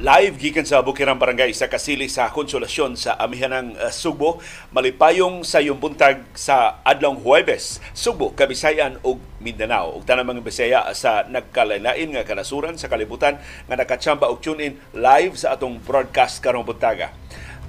[0.00, 4.40] Live gikan sa Bukirang Barangay sa kasili sa konsolasyon sa amihanang uh, Subo,
[4.72, 10.00] malipayong sa yung buntag sa adlong Huwebes, Subo, Kabisayan ug Mindanao.
[10.00, 14.80] Ug tanang mga Bisaya sa nagkalalain nga kanasuran sa kalibutan nga nakatsamba og tune in
[14.96, 17.12] live sa atong broadcast karong buntaga.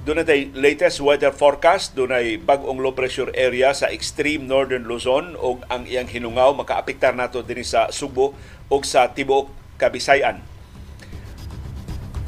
[0.08, 0.24] Doon
[0.56, 5.84] latest weather forecast, doon ay bagong low pressure area sa extreme northern Luzon o ang
[5.84, 8.32] iyang hinungaw makaapektar nato din sa Subo
[8.72, 10.51] o sa tibuok Kabisayan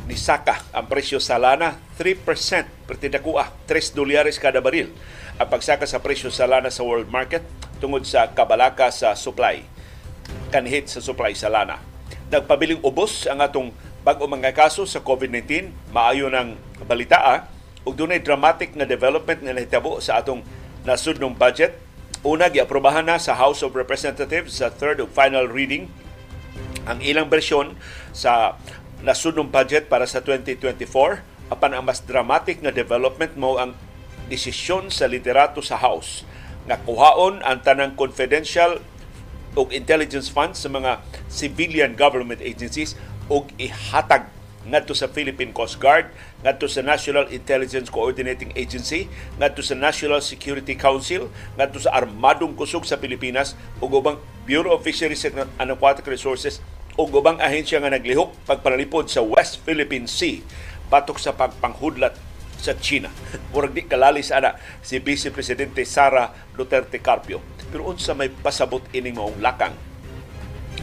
[0.04, 2.24] ni Saka ang presyo sa lana 3%
[2.84, 4.92] pertidakua 3 dolyares kada baril.
[5.40, 7.42] Ang pagsaka sa presyo sa lana sa world market
[7.80, 9.64] tungod sa kabalaka sa supply
[10.54, 11.82] kanhit sa supply sa lana.
[12.30, 13.74] Nagpabiling ubos ang atong
[14.06, 16.54] bag-o mga kaso sa COVID-19 maayo ng
[16.86, 17.50] balitaa
[17.82, 20.46] ug dunay dramatic na development nga nahitabo sa atong
[20.86, 21.74] nasudnong budget.
[22.24, 25.90] Una giaprobahan na sa House of Representatives sa third ug final reading
[26.84, 27.76] ang ilang bersyon
[28.12, 28.56] sa
[29.04, 31.20] nasunong budget para sa 2024
[31.52, 33.76] apan ang mas dramatic nga development mo ang
[34.32, 36.24] desisyon sa liderato sa House.
[36.64, 38.80] Nga kuhaon ang tanang confidential
[39.52, 42.96] ug intelligence funds sa mga civilian government agencies
[43.28, 44.32] ug ihatag
[44.64, 46.08] ngadto sa Philippine Coast Guard,
[46.40, 51.28] ngadto sa National Intelligence Coordinating Agency, ngadto sa National Security Council,
[51.60, 54.16] ngadto sa Armadong Kusog sa Pilipinas ug ubang
[54.48, 56.64] Bureau of Fisheries and Aquatic Resources
[56.94, 60.38] o ubang ahensya nga naglihok pagpanalipod sa West Philippine Sea
[60.86, 62.14] patok sa pagpanghudlat
[62.60, 63.10] sa China.
[63.52, 67.42] Murag di kalalis ana si Vice Presidente Sara Duterte Carpio.
[67.68, 69.74] Pero unsa may pasabot ining maong lakang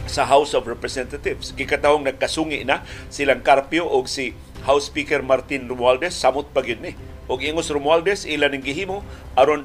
[0.04, 1.56] sa House of Representatives.
[1.56, 4.36] Gikatahong nagkasungi na silang Carpio o si
[4.68, 6.92] House Speaker Martin Romualdez samot pa ni.
[7.26, 9.00] Og ingos Romualdez ila ning gihimo
[9.32, 9.64] aron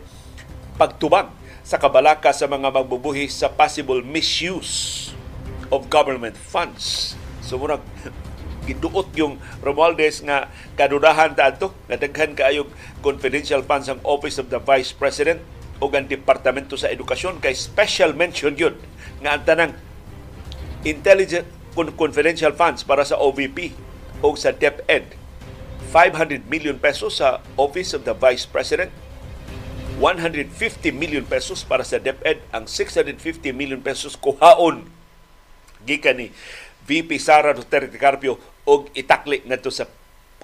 [0.80, 1.28] pagtubag
[1.68, 5.12] sa kabalaka sa mga magbubuhi sa possible misuse
[5.74, 7.16] of government funds.
[7.44, 7.84] So murag
[8.68, 12.36] giduot yung Romualdez nga kadudahan ta adto nga daghan
[13.00, 15.40] confidential funds ang Office of the Vice President
[15.80, 17.40] o ang Departamento sa Edukasyon.
[17.40, 18.76] Kay special mention yun
[19.24, 19.74] nga ang tanang
[20.84, 21.48] intelligent
[21.96, 23.72] confidential funds para sa OVP
[24.20, 25.16] o sa DepEd
[25.94, 28.92] 500 million pesos sa Office of the Vice President.
[29.98, 30.54] 150
[30.94, 34.86] million pesos para sa DepEd ang 650 million pesos kuhaon
[35.88, 36.28] gikan ni
[36.84, 38.36] VP Sara Duterte Carpio
[38.68, 39.88] og itakli ngadto sa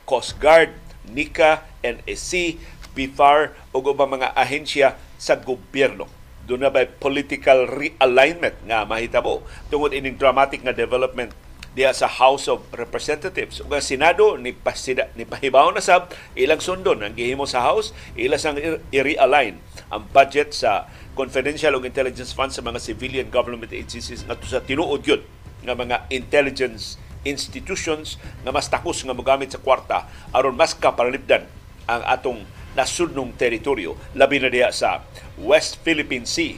[0.08, 0.72] Coast Guard,
[1.12, 2.56] NICA, NSC,
[2.96, 6.08] BIFAR ug ubang mga ahensya sa gobyerno.
[6.44, 11.32] Doon na ba political realignment nga mahitabo tungod ining dramatic nga development
[11.74, 13.64] diya sa House of Representatives.
[13.66, 17.96] Ug ang Senado ni pasida ni pahibaw na sab ilang sundon ang gihimo sa House,
[18.14, 18.60] ila sang
[18.94, 19.58] i-realign
[19.90, 25.02] ang budget sa confidential ug intelligence funds sa mga civilian government agencies ngadto sa tinuod
[25.06, 25.22] yun
[25.64, 31.48] nga mga intelligence institutions nga mas takos nga mogamit sa kwarta aron mas kapalalibdan
[31.88, 32.42] ang atong
[32.74, 35.06] nasudnong teritoryo labi na diya sa
[35.38, 36.58] West Philippine Sea.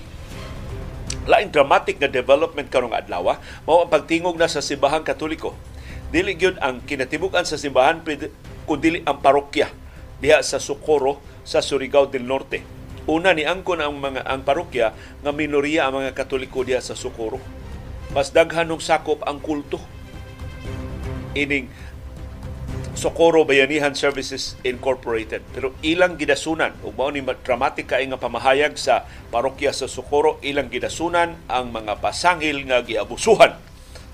[1.26, 3.36] Laing dramatic nga development karong adlaw
[3.66, 5.58] mao ang pagtingog na sa simbahang katoliko.
[6.14, 8.06] Dili gyud ang kinatibuk-an sa simbahan
[8.64, 9.68] kundi ang parokya
[10.22, 14.90] diha sa Socorro sa Surigao del Norte Una ni angkon ang mga ang parokya
[15.22, 17.38] nga minoriya ang mga Katoliko diya sa Socorro.
[18.18, 19.78] Mas daghan og sakop ang kulto.
[21.38, 21.70] Ining
[22.98, 25.46] Socorro Bayanihan Services Incorporated.
[25.54, 30.74] Pero ilang gidasunan, ug mao ni dramatic kay nga pamahayag sa parokya sa Socorro, ilang
[30.74, 33.54] gidasunan ang mga pasangil nga giabusuhan,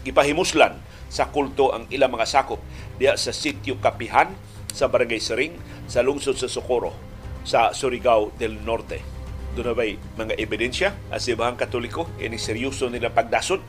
[0.04, 0.76] gipahimuslan
[1.08, 2.60] sa kulto ang ilang mga sakop
[3.00, 4.36] diya sa sitio Kapihan
[4.72, 5.56] sa Barangay Sering
[5.88, 7.11] sa lungsod sa Socorro
[7.44, 9.02] sa Surigao del Norte.
[9.58, 13.60] Doon na ba'y mga ebidensya as ibang katoliko ini seryoso nila pagdasod.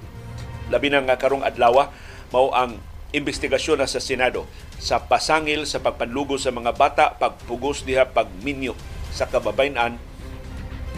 [0.70, 1.90] Labi na nga karong adlaw
[2.30, 2.78] mao ang
[3.12, 4.48] investigasyon na sa Senado
[4.80, 8.72] sa pasangil sa pagpanlugo sa mga bata, pagpugos diha pagminyo
[9.12, 10.00] sa kababayan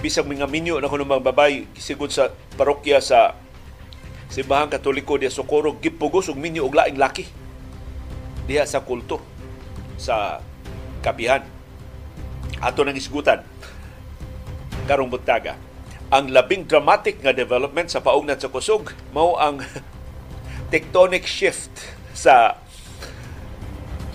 [0.05, 2.29] bisag mga minyo na kuno mga babay sigud sa
[2.61, 3.41] parokya sa
[4.29, 7.25] Simbahang Katoliko diya Socorro gipugos og minyo og laing laki
[8.45, 9.25] diha sa kulto
[9.97, 10.45] sa
[11.01, 11.41] kapihan
[12.65, 13.45] ato nang isgutan
[14.89, 15.61] karong buntaga.
[16.09, 19.61] Ang labing dramatic nga development sa paugnat sa kusog mao ang
[20.73, 21.73] tectonic shift
[22.17, 22.57] sa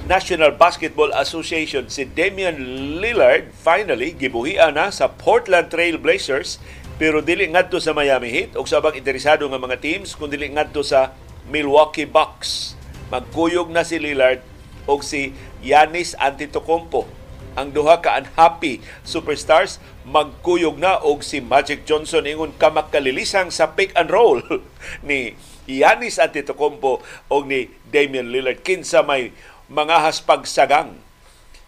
[0.09, 2.57] National Basketball Association si Damian
[2.97, 6.57] Lillard finally gibuhian na sa Portland Trail Blazers
[6.97, 10.49] pero dili ngadto sa Miami Heat o sa bang interesado nga mga teams kundi dili
[10.49, 11.13] ngadto sa
[11.49, 12.73] Milwaukee Bucks.
[13.09, 14.41] Magkuyog na si Lillard
[14.89, 17.18] o si Yanis Antetokounmpo
[17.57, 23.93] ang duha ka unhappy superstars magkuyog na og si Magic Johnson ingon kamakalilisang sa pick
[23.97, 24.41] and roll
[25.07, 25.37] ni
[25.69, 29.33] Yanis Antetokounmpo o ni Damian Lillard kinsa may
[29.69, 30.97] mga haspagsagang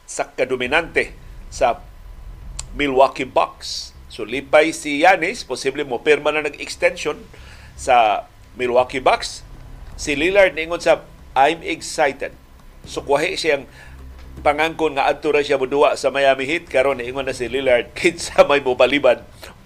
[0.10, 1.14] sa kadominante
[1.54, 1.86] sa
[2.74, 3.94] Milwaukee Bucks.
[4.12, 7.22] So lipay si Yanis, posible mo perma na nag-extension
[7.78, 8.28] sa
[8.58, 9.46] Milwaukee Bucks.
[9.96, 11.06] Si Lillard ningon sa
[11.38, 12.36] I'm excited.
[12.84, 13.70] So kuha siyang
[14.40, 16.72] pangangkon nga adto ra siya moduwa sa Miami Heat.
[16.72, 19.20] Karon ingon na si Lillard kinsa may mobaliban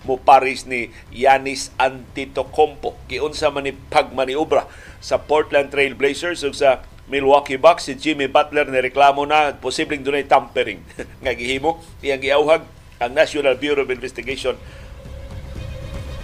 [0.06, 2.98] mo Paris ni Yanis Antetokounmpo?
[3.06, 4.70] Giunsa man ni pagmaniobra
[5.02, 10.02] sa Portland Trail Blazers ug sa Milwaukee Bucks si Jimmy Butler ni reklamo na posibleng
[10.02, 10.82] dunay tampering.
[11.22, 12.66] Nga gihimo iyang giawhag
[12.98, 14.58] ang National Bureau of Investigation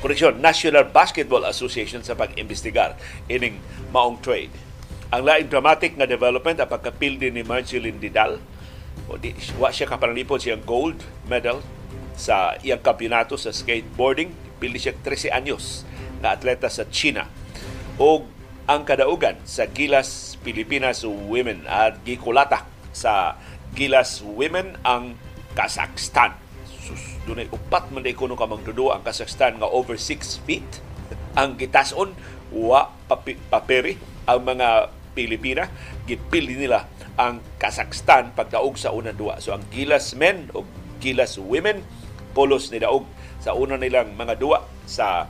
[0.01, 2.97] Correction, National Basketball Association sa pag-imbestigar
[3.29, 3.61] ining
[3.94, 4.49] maong trade.
[5.11, 8.39] Ang lain dramatic nga development ang pagkapildi ni Marceline Didal.
[9.11, 11.59] O di, wa siya kapanalipod siyang gold medal
[12.15, 14.31] sa iyang kampiyonato sa skateboarding.
[14.63, 15.83] Pildi siya 13 anyos
[16.23, 17.27] na atleta sa China.
[17.99, 18.23] O
[18.71, 22.63] ang kadaugan sa Gilas Pilipinas Women at gikulata
[22.95, 23.35] sa
[23.75, 25.19] Gilas Women ang
[25.59, 26.39] Kazakhstan.
[26.63, 30.79] Sus, dunay upat man day kuno ka magdudu ang Kazakhstan nga over 6 feet.
[31.35, 32.15] Ang gitason
[32.55, 35.67] wa papi, paperi ang mga Pilipina
[36.07, 36.87] gipili nila
[37.19, 39.37] ang Kazakhstan pagdaog sa unang duwa.
[39.43, 40.63] So ang Gilas men o
[41.03, 41.83] Gilas women
[42.31, 43.03] polos ni daog
[43.43, 45.27] sa una nilang mga duwa sa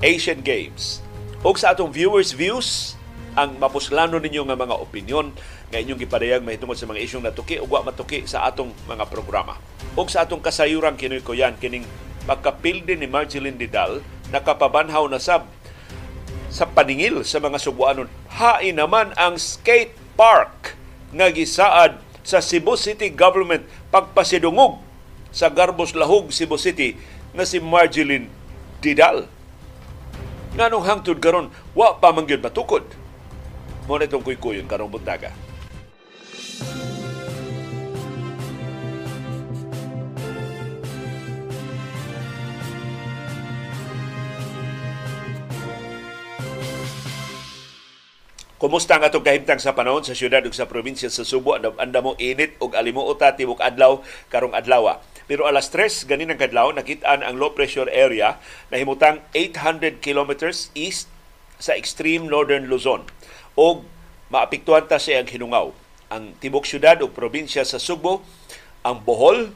[0.00, 1.04] Asian Games
[1.44, 2.96] o sa atong viewers views
[3.34, 5.34] ang mapuslano ninyo nga mga opinion
[5.68, 9.58] nga inyong gipadayag mahitungod sa mga isyong natuki o wa matuki sa atong mga programa.
[9.98, 11.82] O sa atong kasayuran kinoy ko yan kining
[12.24, 14.00] pagkapildi ni Marjeline Didal
[14.30, 15.44] nakapabanhaw na sab
[16.54, 18.06] sa paningil sa mga Subuanon.
[18.38, 20.78] Hain naman ang skate park
[21.10, 24.78] nga gisaad sa Cebu City government pagpasidungog
[25.34, 26.94] sa Garbos Lahog, Cebu City
[27.34, 28.30] nga si Marjeline
[28.78, 29.26] Didal.
[30.54, 32.86] Nga nung hangtod karon wa pa man gyud matukod.
[33.90, 35.34] Mo na itong kuykuyon karong buntaga
[48.64, 51.52] Kumusta ang atong kahimtang sa panahon sa syudad ug sa probinsya sa Subo?
[51.52, 54.00] Anda mo init ug alimuota tibok adlaw
[54.32, 55.04] karong adlaw.
[55.28, 58.40] Pero alas 3 ganin ang kadlaw nakitaan ang low pressure area
[58.72, 61.12] na himutang 800 kilometers east
[61.60, 63.04] sa extreme northern Luzon
[63.52, 63.84] og
[64.32, 65.68] maapektuhan ta siya ang hinungaw.
[66.08, 68.24] Ang tibok syudad ug probinsya sa Subo,
[68.80, 69.52] ang Bohol,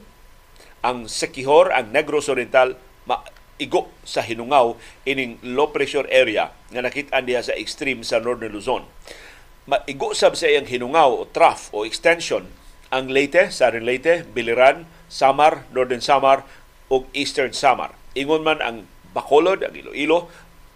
[0.85, 2.77] ang Sekihor, ang Negros Oriental,
[3.59, 8.87] igo sa hinungaw ining low pressure area nga nakit-an sa extreme sa Northern Luzon.
[9.69, 12.49] Maigo sab sa iyang hinungaw o trough o extension
[12.89, 16.41] ang Leyte, Southern Leyte, Biliran, Samar, Northern Samar
[16.89, 17.93] ug Eastern Samar.
[18.17, 20.25] Ingon man ang Bacolod, ang Iloilo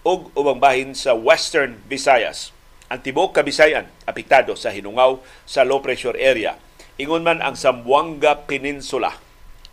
[0.06, 2.53] ug ubang bahin sa Western Visayas.
[2.94, 5.18] Ang tibok Kabisayan apektado sa hinungaw
[5.50, 6.53] sa low pressure area.
[7.01, 9.18] Ingon man ang Zamboanga Peninsula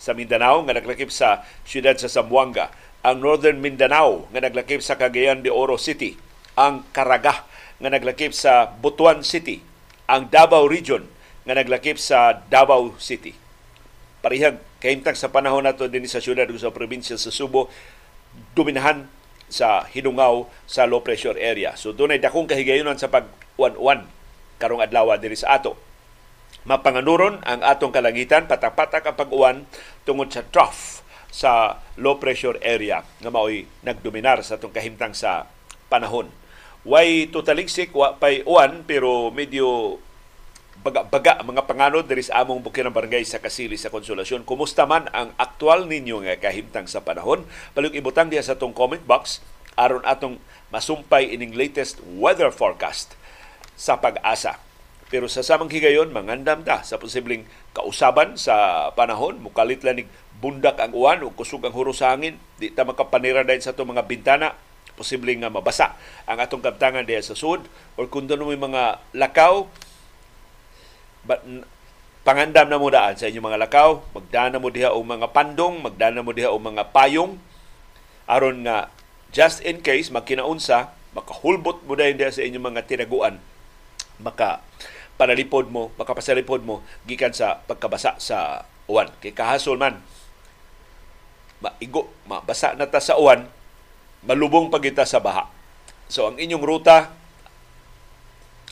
[0.00, 5.40] sa Mindanao nga naglakip sa siyudad sa Zamboanga ang Northern Mindanao nga naglakip sa Cagayan
[5.40, 6.16] de Oro City,
[6.56, 7.48] ang Caraga
[7.80, 9.64] nga naglakip sa Butuan City,
[10.04, 11.08] ang Davao Region
[11.48, 13.32] nga naglakip sa Davao City.
[14.20, 17.72] Parihag kahimtang sa panahon nato din sa syudad sa probinsya sa Subo
[18.52, 19.08] dominahan
[19.48, 21.72] sa hinungaw sa low pressure area.
[21.80, 24.04] So dunay dakong kahigayunan sa pag-uwan-uwan
[24.60, 25.72] karong adlaw diri sa ato.
[26.68, 29.56] Mapanganuron ang atong kalangitan patak-patak ang pag-uwan
[30.04, 30.99] tungod sa trough
[31.30, 35.46] sa low pressure area nga mao'y nagdominar sa itong kahimtang sa
[35.86, 36.28] panahon.
[36.82, 39.98] Way tutaligsik, wa pay uwan, pero medyo
[40.80, 44.48] baga-baga mga panganod diri sa among bukirang barangay sa Kasili sa Konsolasyon.
[44.48, 47.44] Kumusta man ang aktual ninyo nga kahimtang sa panahon?
[47.76, 49.44] Palug ibutang diha sa atong comment box
[49.76, 50.40] aron atong
[50.72, 53.12] masumpay ining latest weather forecast
[53.76, 54.56] sa pag-asa.
[55.10, 57.44] Pero sa samang higayon, mangandam ta sa posibleng
[57.74, 60.06] kausaban sa panahon, mukalit lanig
[60.40, 63.92] bundak ang uwan o kusog ang huro sa hangin, di ta makapanira dahil sa itong
[63.92, 64.56] mga bintana,
[64.96, 67.64] posible nga mabasa ang atong kabtangan diya sa sud.
[68.00, 69.68] Or kung doon may mga lakaw,
[71.28, 71.44] but,
[72.24, 76.20] pangandam na mo daan sa inyong mga lakaw, magdaan mo diha o mga pandong, magdaan
[76.20, 77.36] mo diha o mga payong,
[78.28, 78.92] aron nga
[79.32, 83.40] just in case magkinaunsa, makahulbot mo dahil diha sa inyong mga tinaguan,
[84.20, 84.60] maka
[85.16, 89.08] panalipod mo, makapasalipod mo gikan sa pagkabasa sa uwan.
[89.20, 90.00] Kay kahasol man,
[91.60, 93.46] maigo, mabasa na ta sa uwan,
[94.24, 95.48] malubong pagita sa baha.
[96.10, 97.12] So ang inyong ruta,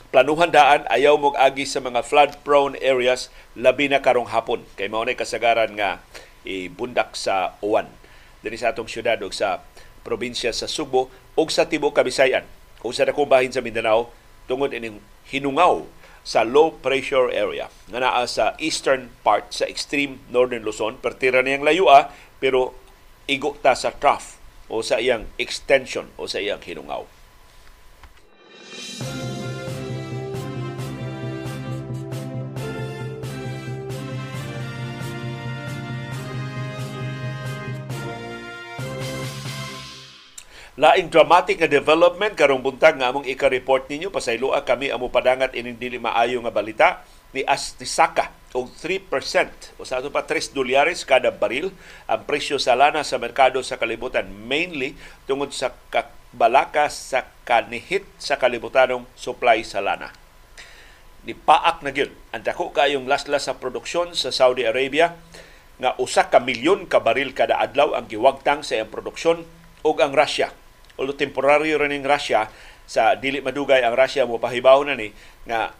[0.09, 4.65] planuhan daan, ayaw mong agi sa mga flood-prone areas, labi na karong hapon.
[4.75, 6.01] Kay maunay kasagaran nga
[6.43, 7.87] ibundak sa uwan.
[8.41, 9.61] Dini sa atong syudad o sa
[10.03, 12.47] probinsya sa Subo o sa Tibo Kabisayan.
[12.83, 14.11] o sa dakong bahin sa Mindanao
[14.47, 15.83] tungod ining hinungaw
[16.23, 21.63] sa low pressure area nga naa sa eastern part sa extreme northern Luzon pertira niyang
[21.63, 22.73] layua pero
[23.27, 24.39] igo ta sa trough
[24.71, 27.03] o sa iyang extension o sa iyang hinungaw.
[40.79, 45.75] Laing dramatic nga development karong buntag nga among ika-report ninyo pasayloa kami amo padangat ining
[45.75, 47.03] dili maayo nga balita
[47.35, 51.69] ni Astisaka og 3% o sa ato pa 3 dolyares kada baril
[52.09, 54.25] ang presyo sa lana sa merkado sa kalibutan.
[54.25, 54.97] Mainly
[55.29, 55.69] tungod sa
[56.33, 60.09] balaka sa kanihit sa kalibutanong supply sa lana.
[61.25, 62.09] Ni paak na gyud.
[62.33, 65.13] Ang dako kayong laslas sa produksyon sa Saudi Arabia
[65.79, 69.45] nga usa ka milyon ka baril kada adlaw ang giwagtang sa iyang produksyon
[69.85, 70.51] ug ang Russia.
[70.99, 72.49] Ulo temporaryo rin ng Russia
[72.89, 75.13] sa dili madugay ang Russia mo pahibaw na ni
[75.45, 75.71] nga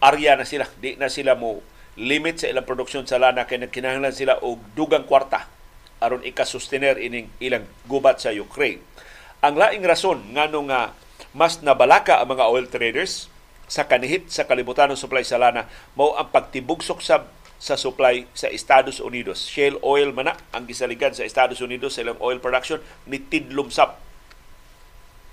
[0.00, 1.64] arya na sila di na sila mo
[1.96, 5.48] limit sa ilang produksyon sa lana kay nagkinahanglan sila og dugang kwarta
[6.00, 8.84] aron ikasustener ining ilang gubat sa Ukraine.
[9.40, 10.92] Ang laing rason ngano nga
[11.32, 13.32] mas nabalaka ang mga oil traders
[13.66, 17.24] sa kanihit sa kalibutan ng supply sa lana mao ang pagtibugsok sa
[17.56, 19.48] sa supply sa Estados Unidos.
[19.48, 23.96] Shale oil man ang gisaligan sa Estados Unidos sa ilang oil production ni tidlumsap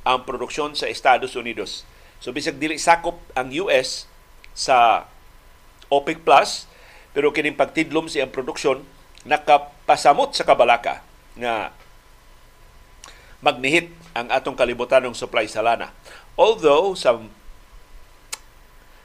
[0.08, 1.84] ang produksyon sa Estados Unidos.
[2.24, 4.08] So bisag dili sakop ang US
[4.54, 5.10] sa
[5.90, 6.66] OPEC Plus
[7.14, 8.82] pero kining pagtidlom sa ang produksyon
[9.26, 11.06] nakapasamot sa kabalaka
[11.38, 11.74] nga
[13.44, 15.92] magnihit ang atong kalibutan ng supply sa lana.
[16.40, 17.20] Although sa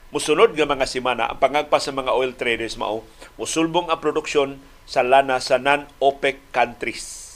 [0.09, 3.05] musunod nga mga semana ang pangagpa sa mga oil traders mao
[3.37, 4.57] musulbong ang produksyon
[4.89, 7.29] sa lana sa non-OPEC countries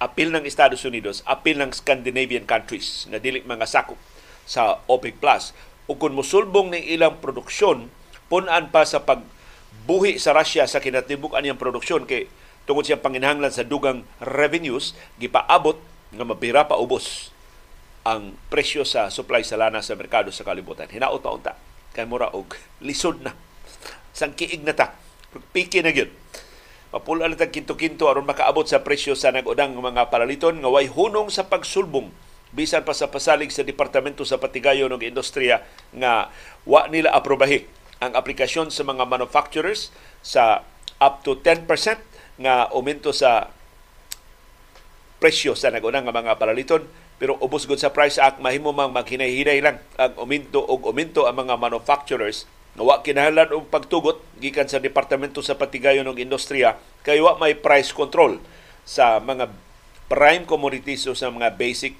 [0.00, 4.00] apil ng Estados Unidos, apil ng Scandinavian countries na dili mga sakop
[4.48, 5.52] sa OPEC Plus.
[5.86, 7.88] Ug kung musulbong ng ilang produksyon,
[8.28, 12.28] punan pa sa pagbuhi sa Russia sa kinatibuk-an niyang produksyon kay
[12.68, 17.30] tungod siyang panginhanglan sa dugang revenues, gipaabot nga mabira pa ubos
[18.04, 20.88] ang presyo sa supply sa lana sa merkado sa kalibutan.
[20.88, 21.52] Hinaot pa unta.
[21.92, 23.36] Kay mura og lisod na.
[24.16, 24.96] Sang kiig na ta.
[25.54, 26.10] Piki na gyud
[26.90, 31.46] Mapulaan tag kinto-kinto aron makaabot sa presyo sa nag-udang mga paraliton nga way hunong sa
[31.46, 32.10] pagsulbong
[32.50, 35.62] bisan pa sa pasalig sa Departamento sa Patigayon ng Industriya
[35.94, 36.30] nga
[36.66, 37.66] wa nila aprobahi
[38.00, 40.64] ang aplikasyon sa mga manufacturers sa
[40.98, 41.68] up to 10%
[42.40, 43.52] nga aumento sa
[45.20, 46.88] presyo sa nag-unang nga mga paraliton.
[47.20, 51.44] Pero ubos gud sa Price Act mahimo mang maghinay-hinay lang ang aumento og aumento ang
[51.44, 52.48] mga manufacturers.
[52.80, 56.80] Nawa kinahanglan og pagtugot gikan sa Departamento sa Patigayon ng Industriya.
[57.04, 58.40] Kay wa may price control
[58.88, 59.52] sa mga
[60.08, 61.92] prime commodities o sa mga basic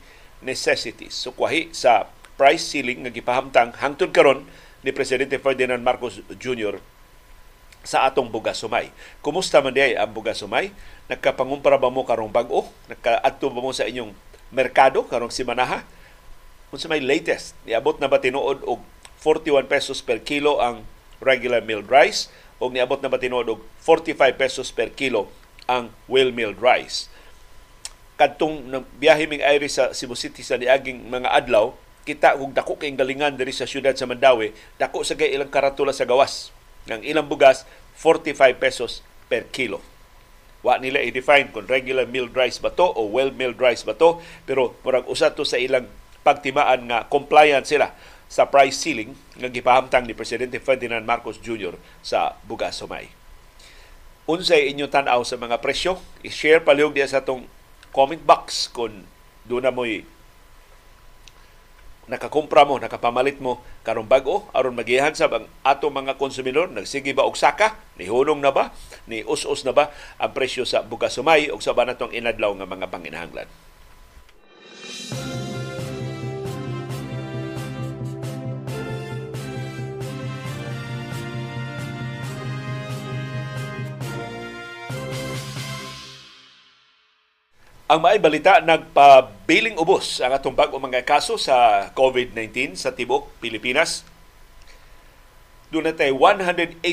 [0.45, 1.15] necessities.
[1.17, 2.09] So kwahi sa
[2.41, 4.49] price ceiling nga gipahamtang hangtod karon
[4.81, 6.81] ni Presidente Ferdinand Marcos Jr.
[7.85, 8.93] sa atong bugas sumay.
[9.21, 10.73] Kumusta man diay ang bugas sumay?
[11.09, 12.69] Nagkapangumpara ba mo karong bag-o?
[12.89, 14.13] Nagkaadto ba mo sa inyong
[14.53, 15.85] merkado karong simanaha?
[16.73, 18.81] Kung sa may latest, niabot na ba tinuod og
[19.21, 20.87] 41 pesos per kilo ang
[21.21, 25.29] regular milled rice o niabot na ba tinuod og 45 pesos per kilo
[25.69, 27.13] ang well milled rice.
[28.21, 28.69] Kadtong
[29.01, 31.73] biyahe ming ayri sa Cebu City sa niaging mga adlaw,
[32.05, 35.97] kita kung dako kay galingan diri sa syudad sa Mandawi, dako sa kay ilang karatula
[35.97, 36.53] sa gawas.
[36.85, 37.65] Ng ilang bugas
[37.97, 39.01] 45 pesos
[39.33, 39.81] per kilo.
[40.61, 44.21] Wa nila i-define kung regular milled rice ba to o well milled rice ba to,
[44.45, 45.89] pero murag usa to sa ilang
[46.21, 47.97] pagtimaan nga compliant sila
[48.29, 51.73] sa price ceiling nga gipahamtang ni Presidente Ferdinand Marcos Jr.
[52.05, 53.09] sa Bugas Sumay.
[54.29, 55.97] Unsay inyo tan-aw sa mga presyo?
[56.21, 57.49] I-share palihog diya sa atong
[57.91, 59.07] comment box kung
[59.47, 60.07] doon na mo'y
[62.11, 67.23] nakakumpra mo, nakapamalit mo karong bago aron magihan sa ang ato mga konsumidor nagsige ba
[67.23, 67.79] og saka?
[67.95, 68.75] Ni hunong na ba?
[69.07, 71.55] Ni us-us na ba ang presyo sa bugas sumay?
[71.55, 73.47] Og sa banatong inadlaw nga mga panginahanglan
[87.91, 94.07] Ang maay balita, nagpabiling ubos ang atong bag mga kaso sa COVID-19 sa Tibok, Pilipinas.
[95.75, 96.87] Doon tayo 187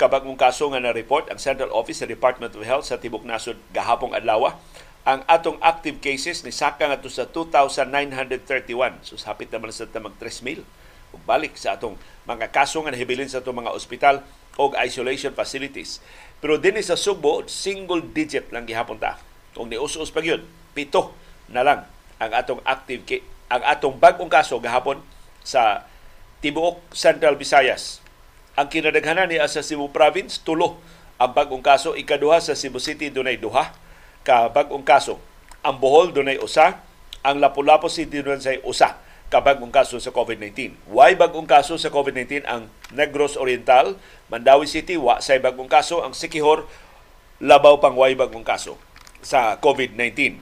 [0.00, 4.16] kabagong kaso nga na-report ang Central Office sa Department of Health sa Tibok Nasod gahapong
[4.16, 4.56] adlaw.
[5.04, 9.04] Ang atong active cases ni saka nga sa 2,931.
[9.04, 10.64] So hapit naman sa tamag 3,000.
[11.12, 14.24] Ug balik sa atong mga kaso nga nahibilin sa atong mga ospital
[14.56, 16.00] o isolation facilities.
[16.40, 19.20] Pero din sa Subo, single digit lang gihapon ta
[19.54, 20.42] kung nius-us pa yun,
[20.72, 21.14] pito
[21.50, 21.80] na lang
[22.22, 23.02] ang atong active
[23.50, 25.02] ang atong bag-ong kaso gahapon
[25.42, 25.82] sa
[26.38, 27.98] tibuok Central Visayas.
[28.54, 30.78] Ang kinadaghanan ni sa Cebu Province tulo
[31.18, 33.74] ang bag-ong kaso ikaduha sa Cebu City dunay duha
[34.22, 35.18] ka bag-ong kaso.
[35.66, 36.80] Ang Bohol dunay usa,
[37.20, 38.96] ang Lapu-Lapu City dunay usa
[39.30, 40.74] ka bag-ong kaso sa COVID-19.
[40.90, 43.98] Why bag-ong kaso sa COVID-19 ang Negros Oriental,
[44.30, 46.70] Mandawi City wa say bag-ong kaso, ang Sikihor
[47.42, 48.78] labaw pang way bag-ong kaso
[49.20, 50.40] sa COVID-19.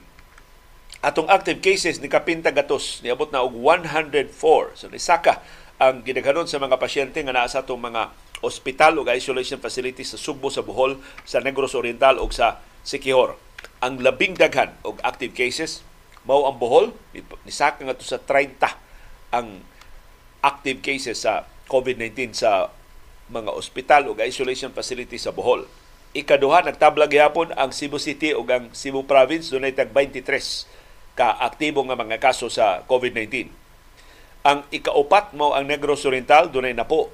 [0.99, 4.75] Atong active cases ni kapinta gatos niabot na og 104.
[4.75, 5.39] So nisaka
[5.79, 8.11] ang gidaghanon sa mga pasyente nga naa sa atong mga
[8.43, 13.39] ospital o isolation facilities sa Sugbo, sa Bohol, sa Negros Oriental o sa Sikihor.
[13.79, 15.83] Ang labing daghan og active cases
[16.27, 16.91] mao ang Bohol
[17.47, 18.59] nisaka nga sa 30
[19.31, 19.63] ang
[20.43, 22.71] active cases sa COVID-19 sa
[23.29, 25.63] mga ospital o isolation facilities sa Bohol.
[26.17, 30.25] Ikaduha nagtabla gyapon ang Cebu City ug ang Cebu Province dunay tag 23
[31.13, 33.59] ka aktibo nga mga kaso sa COVID-19
[34.39, 37.11] ang ikaupat mo ang Negros Oriental, dunay na po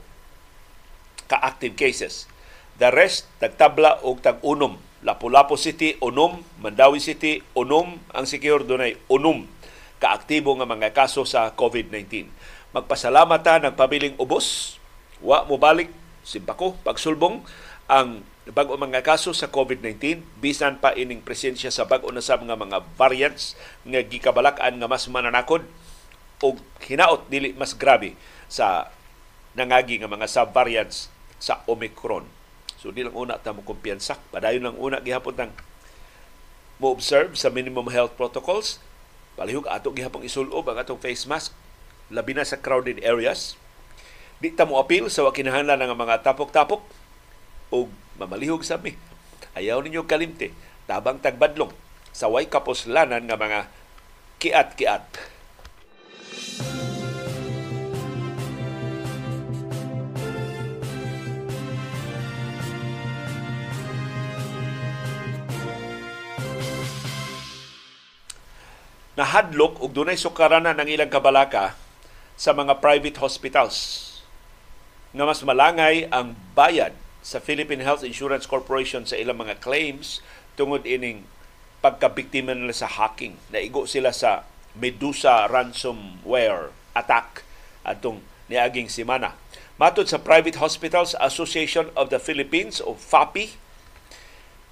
[1.25, 2.30] ka-active cases.
[2.78, 4.78] The rest, tagtabla o tag-unom.
[5.02, 6.46] Lapu-Lapu City, unom.
[6.62, 7.98] Mandawi City, unom.
[8.14, 9.50] Ang Sikihor, dunay unom
[9.96, 12.30] kaaktibo nga mga kaso sa COVID-19.
[12.75, 14.78] Magpasalamat ta nagpabiling ubos.
[15.24, 15.90] Wa mo balik
[16.22, 17.42] simpako pagsulbong
[17.88, 18.22] ang
[18.54, 22.78] bago mga kaso sa COVID-19 bisan pa ining presensya sa bag-o na sa mga mga
[22.94, 25.66] variants nga gikabalak-an nga mas mananakod
[26.46, 26.54] o
[26.86, 28.14] hinaot dili mas grabe
[28.46, 28.94] sa
[29.58, 31.10] nangagi nga mga subvariants
[31.42, 32.30] sa Omicron.
[32.78, 34.22] So di lang una ta mo kumpiyansa.
[34.30, 35.54] Padayon lang una gihapon tang
[36.78, 38.78] mo observe sa minimum health protocols.
[39.34, 41.50] Palihog ato gihapon isulob ang atong face mask
[42.14, 43.58] labi na sa crowded areas.
[44.38, 46.86] Di ta mo appeal sa wakinahanglan ng mga tapok-tapok
[47.74, 48.95] o mamalihog sa mi.
[49.55, 50.51] Ayaw ninyo kalimte
[50.86, 51.72] tabang tagbadlong.
[52.15, 53.68] Sa way kaposlanan nga mga
[54.40, 55.35] kiat-kiat.
[69.16, 71.72] Nahadlok og dunay sukaranan ang ilang kabalaka
[72.35, 74.03] sa mga private hospitals
[75.16, 76.92] nga mas malangay ang bayad
[77.25, 80.22] sa Philippine Health Insurance Corporation sa ilang mga claims
[80.53, 81.25] tungod ining
[81.81, 83.42] pagkabiktima nila sa hacking.
[83.50, 84.46] Naigo sila sa
[84.77, 87.42] Medusa ransomware attack
[87.81, 89.33] atong niaging simana.
[89.81, 93.57] Matod sa Private Hospitals Association of the Philippines o FAPI,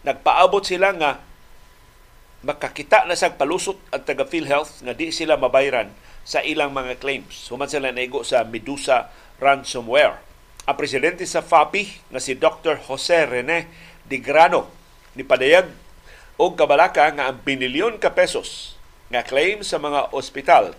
[0.06, 1.26] nagpaabot sila nga
[2.46, 5.90] makakita na sa palusot ang taga PhilHealth nga di sila mabayran
[6.22, 7.50] sa ilang mga claims.
[7.50, 9.10] Human sila naigo sa Medusa
[9.42, 10.33] ransomware.
[10.64, 12.80] Ang presidente sa FAPI nga si Dr.
[12.88, 13.68] Jose Rene
[14.08, 14.72] de Grano
[15.12, 15.68] ni padayag
[16.40, 18.80] og kabalaka nga ang binilyon ka pesos
[19.12, 20.72] nga claim sa mga ospital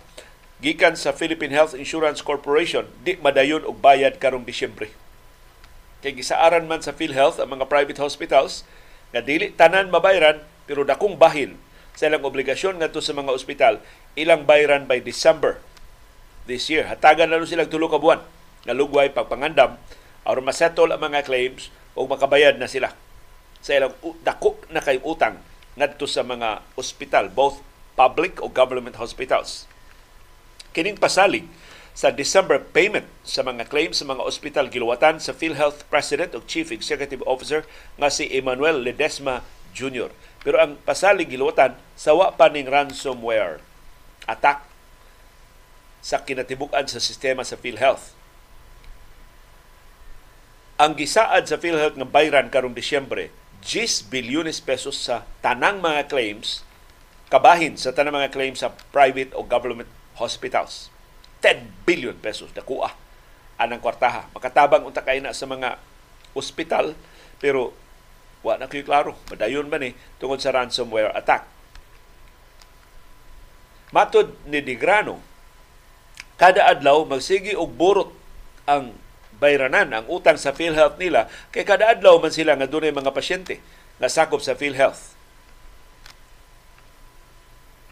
[0.57, 4.89] gikan sa Philippine Health Insurance Corporation di madayon og bayad karong Disyembre.
[6.01, 8.65] Kay gisaaran man sa PhilHealth ang mga private hospitals
[9.13, 11.61] nga dili tanan mabayran pero dakong bahin
[11.93, 13.77] sa ilang obligasyon ngadto sa mga ospital
[14.17, 15.61] ilang bayran by December
[16.49, 16.89] this year.
[16.89, 18.33] Hatagan na silang tulo ka buwan
[18.65, 19.77] nga lugway pagpangandam
[20.25, 22.91] aron masettle ang mga claims o makabayad na sila
[23.61, 23.93] sa ilang
[24.25, 25.41] dako na kay utang
[25.77, 27.61] ngadto sa mga ospital both
[27.93, 29.69] public o government hospitals.
[30.75, 31.47] Kining pasalig
[31.95, 36.67] sa December payment sa mga claims sa mga ospital giluwatan sa PhilHealth President o Chief
[36.67, 37.63] Executive Officer
[37.95, 40.11] nga si Emmanuel Ledesma Jr.
[40.43, 43.63] Pero ang pasalig giluwatan sawa pa ning ransomware
[44.27, 44.67] attack
[46.03, 48.14] sa kinatibuk-an sa sistema sa PhilHealth.
[50.75, 53.31] Ang gisaad sa PhilHealth nga bayran karong Disyembre
[53.63, 56.61] 10 bilyones pesos sa tanang mga claims
[57.31, 60.93] kabahin sa tanang mga claims sa private o government hospitals.
[61.41, 62.93] 10 billion pesos nakuha
[63.55, 64.27] anang kwartaha.
[64.35, 65.79] Makatabang unta kay na sa mga
[66.35, 66.93] ospital
[67.39, 67.71] pero
[68.45, 69.17] Wa na kayo klaro.
[69.33, 71.49] Madayon ba ni tungod sa ransomware attack.
[73.89, 75.17] Matod ni Digrano,
[76.37, 78.13] kada adlaw magsigi og burot
[78.69, 78.93] ang
[79.37, 83.59] bayranan ang utang sa PhilHealth nila kay kada adlaw man sila nga dunay mga pasyente
[83.99, 85.15] nga sakop sa PhilHealth.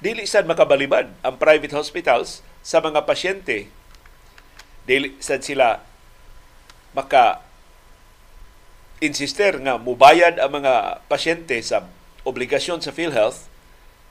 [0.04, 3.72] Dili sad makabalibad ang private hospitals sa mga pasyente.
[4.84, 5.80] Dili sad sila
[6.92, 7.40] maka
[9.00, 11.88] insister nga mubayad ang mga pasyente sa
[12.24, 13.48] obligasyon sa PhilHealth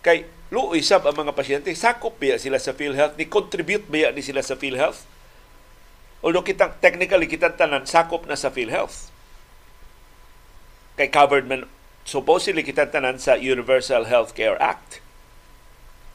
[0.04, 4.20] kay luoy sab ang mga pasyente sakop biya sila sa PhilHealth ni contribute biya ni
[4.20, 5.08] sila sa PhilHealth
[6.22, 9.10] although kita technically kita tanan sakop na sa PhilHealth
[10.96, 11.68] kay covered man
[12.06, 15.02] supposedly kita tanan sa Universal Healthcare Act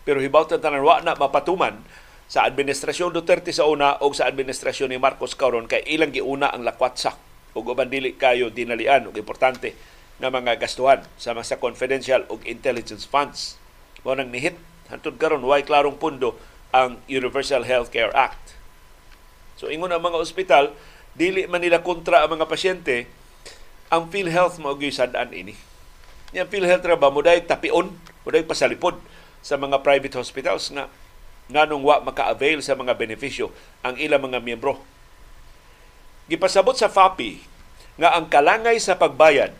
[0.07, 1.83] pero hibaw tanan wa na mapatuman
[2.27, 6.67] sa administrasyon Duterte sa una o sa administrasyon ni Marcos karon kay ilang giuna ang
[6.67, 7.15] lakwatsa
[7.55, 9.71] ug uban dili kayo dinalian ug importante
[10.19, 13.55] nga mga gastuhan sama sa confidential ug intelligence funds.
[14.03, 14.59] Mo nang nihit
[14.91, 16.35] hantud karon way klarong pundo
[16.75, 18.56] ang Universal Healthcare Act.
[19.57, 20.71] So ingon ang mga ospital
[21.17, 23.09] dili man nila kontra ang mga pasyente
[23.89, 25.55] ang PhilHealth mo sad-an ini.
[26.35, 28.99] Yang PhilHealth ra ba mo tapion, mo pasalipod
[29.39, 30.91] sa mga private hospitals nga
[31.47, 34.83] nganong wa maka-avail sa mga benepisyo ang ilang mga miyembro.
[36.27, 37.39] Gipasabot sa FAPI
[37.95, 39.55] nga ang kalangay sa pagbayad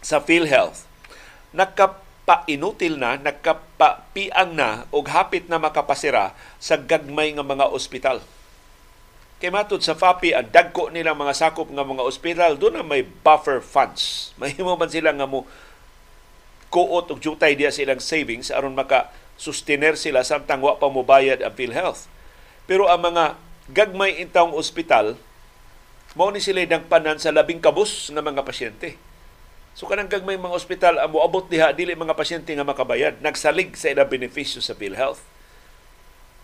[0.00, 0.88] sa PhilHealth
[1.56, 8.20] nakapainutil na, nakapapiang na o hapit na makapasira sa gagmay nga mga ospital.
[9.36, 13.04] Kay matod sa FAPI, ang dagko nilang mga sakop nga mga ospital, doon na may
[13.04, 14.04] buffer funds.
[14.40, 15.44] Mahimo man sila nga mo
[16.72, 21.54] kuot og jutay diya silang savings aron maka sustener sila samtang wa pa mobayad ang
[21.54, 22.08] PhilHealth.
[22.64, 23.38] Pero ang mga
[23.70, 25.14] gagmay intawong ospital,
[26.16, 28.96] mao ni sila panan sa labing kabus nga mga pasyente.
[29.76, 33.92] So kanang gagmay mga ospital ang moabot diha dili mga pasyente nga makabayad, nagsalig sa
[33.92, 35.35] ilang benepisyo sa PhilHealth.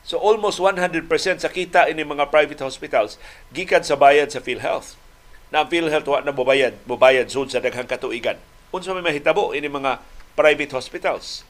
[0.02, 1.06] So almost 100%
[1.38, 3.22] sa kita ini mga private hospitals
[3.54, 4.98] gikan sa bayad sa PhilHealth.
[5.54, 8.34] Na ang PhilHealth wa na mobayad, mobayad zone sa daghang katuigan.
[8.74, 10.02] Unsa may mahitabo ini mga
[10.34, 11.46] private hospitals.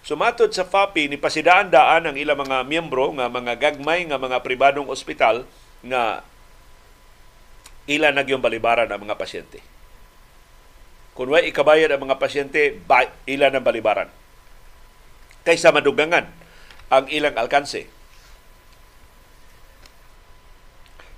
[0.00, 4.88] Sumatod sa FAPI ni pasidaan-daan ang ilang mga miyembro nga mga gagmay nga mga pribadong
[4.88, 5.44] ospital
[5.84, 6.24] nga
[7.90, 9.60] ila nagyong balibaran ang mga pasyente.
[11.12, 12.80] Kung way ikabayad ang mga pasyente,
[13.26, 14.08] ila ng balibaran.
[15.42, 16.39] Kaysa madugangan
[16.90, 17.86] ang ilang alkanse.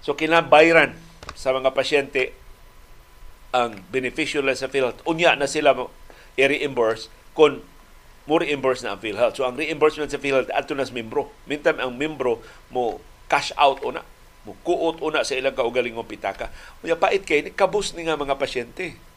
[0.04, 0.98] So kinabayran
[1.32, 2.36] sa mga pasyente
[3.52, 5.04] ang beneficyo sa PhilHealth.
[5.08, 5.72] Unya na sila
[6.36, 7.64] i-reimburse kung
[8.22, 9.40] mo reimburse na ang PhilHealth.
[9.40, 11.32] So ang reimbursement sa PhilHealth ato nas membro.
[11.48, 12.38] Mintam ang membro
[12.70, 14.04] mo cash out una,
[14.44, 16.52] mo kuot una sa ilang kaugalingong pitaka.
[16.84, 19.11] Unya pait kay kabus ni nga mga pasyente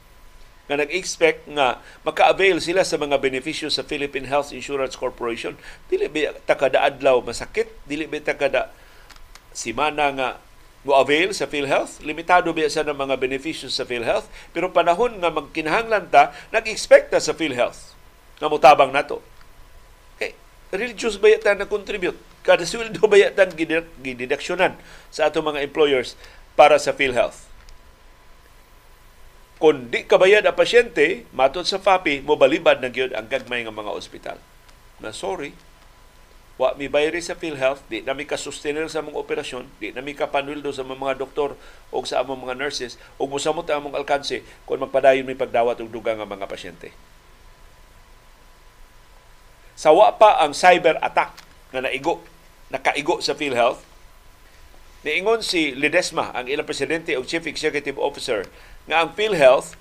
[0.66, 5.54] nga nag-expect nga maka-avail sila sa mga benepisyo sa Philippine Health Insurance Corporation
[5.90, 8.74] dili ba ta adlaw masakit dili ba ta kada
[9.54, 10.30] simana nga
[10.86, 16.10] mo avail sa PhilHealth limitado ba sa mga benepisyo sa PhilHealth pero panahon nga magkinahanglan
[16.10, 17.96] ta nag-expect ta sa PhilHealth
[18.40, 19.24] nga mutabang nato.
[20.20, 20.36] Kay
[20.76, 22.18] religious ba yata na contribute?
[22.46, 23.48] Kada sweldo ba yata
[24.02, 24.76] gididaksyonan
[25.10, 26.14] sa ato mga employers
[26.54, 27.45] para sa PhilHealth?
[29.56, 33.96] Kung di kabayad ang pasyente, matod sa FAPI, mobalibad na gyud ang gagmay nga mga
[33.96, 34.38] ospital.
[35.00, 35.56] Na sorry,
[36.60, 40.12] wa mi bayri sa PhilHealth, di na mi ka-sustainer sa mga operasyon, di na mi
[40.12, 41.56] kapanwildo sa mga doktor
[41.92, 45.92] o sa among mga nurses, o musamot ang among alkanse kung magpadayon mi pagdawat og
[45.92, 46.92] dugang nga mga pasyente.
[49.76, 51.36] Sawa pa ang cyber attack
[51.76, 52.24] na naigo,
[52.72, 53.84] nakaigo sa PhilHealth.
[55.04, 58.48] Niingon si Ledesma, ang ilang presidente o chief executive officer,
[58.86, 59.74] nga ang PhilHealth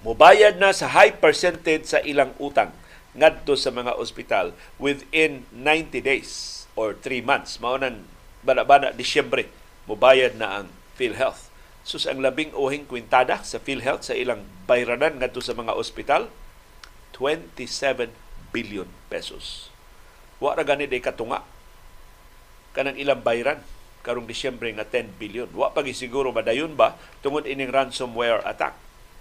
[0.00, 2.72] mobayad na sa high percentage sa ilang utang
[3.12, 7.60] ngadto sa mga ospital within 90 days or 3 months.
[7.60, 8.06] Mao nang
[8.40, 9.50] bana-bana Disyembre
[9.84, 11.52] mobayad na ang PhilHealth.
[11.84, 16.32] Sus ang labing uhing kwintada sa PhilHealth sa ilang bayranan ngadto sa mga ospital
[17.16, 18.12] 27
[18.54, 19.68] billion pesos.
[20.40, 21.44] Wa ra gani day katunga
[22.70, 23.60] kanang ilang bayran
[24.00, 25.48] karong Disyembre nga 10 billion.
[25.52, 28.76] Wa pa siguro madayon ba tungod ining ransomware attack.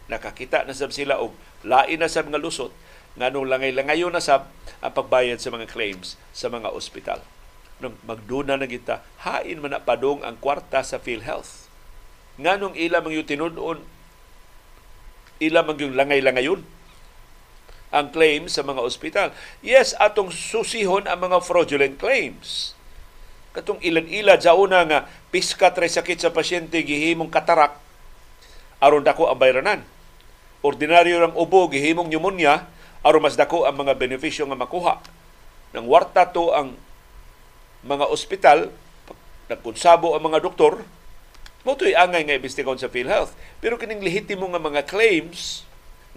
[0.10, 2.74] Nakakita na sab sila og lain na sab nga lusot
[3.20, 4.48] nganong langay-langayo na sab
[4.80, 7.20] ang pagbayad sa mga claims sa mga ospital.
[7.80, 11.68] Nung magduna na kita, hain man padong ang kwarta sa PhilHealth.
[12.40, 13.80] Nganong ila mang yung tinudoon,
[15.44, 16.64] ila mang yung langay-langayon
[17.90, 19.28] ang claims sa mga ospital.
[19.66, 22.78] Yes, atong susihon ang mga fraudulent claims.
[23.50, 25.00] Katong ilan-ila sa una nga
[25.34, 27.78] piskat ray sakit sa pasyente gihimong katarak
[28.80, 29.82] aron dako ang bayranan.
[30.62, 32.68] Ordinaryo lang ubo gihimong pneumonia
[33.02, 35.00] aron mas dako ang mga benepisyo nga makuha.
[35.76, 36.76] Nang warta to ang
[37.86, 38.74] mga ospital,
[39.48, 40.84] nagkunsabo ang mga doktor,
[41.64, 43.36] mo angay nga imbestigahan sa PhilHealth.
[43.60, 45.68] Pero kining lehitimo nga mga claims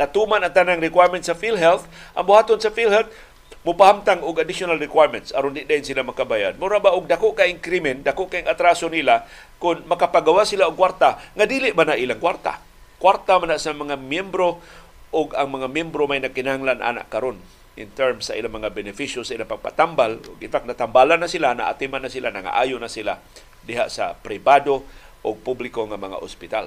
[0.00, 1.84] natuman ang tanang requirements sa PhilHealth,
[2.16, 3.12] ang buhaton sa PhilHealth,
[3.62, 6.58] mupahamtang og additional requirements aron di din sila makabayad.
[6.58, 9.26] Mura ba og dako kay krimen, dako kay atraso nila
[9.62, 12.58] kung makapagawa sila og kwarta nga dili ba na ilang kwarta.
[12.98, 14.58] Kwarta man na sa mga miyembro
[15.14, 17.38] og ang mga miyembro may nakinahanglan anak karon
[17.78, 20.20] in terms sa ilang mga benepisyo sa ilang pagpatambal.
[20.44, 23.20] In fact, natambalan na sila, naatiman na sila, nangaayo na sila
[23.64, 24.84] diha sa pribado
[25.22, 26.66] o publiko nga mga ospital.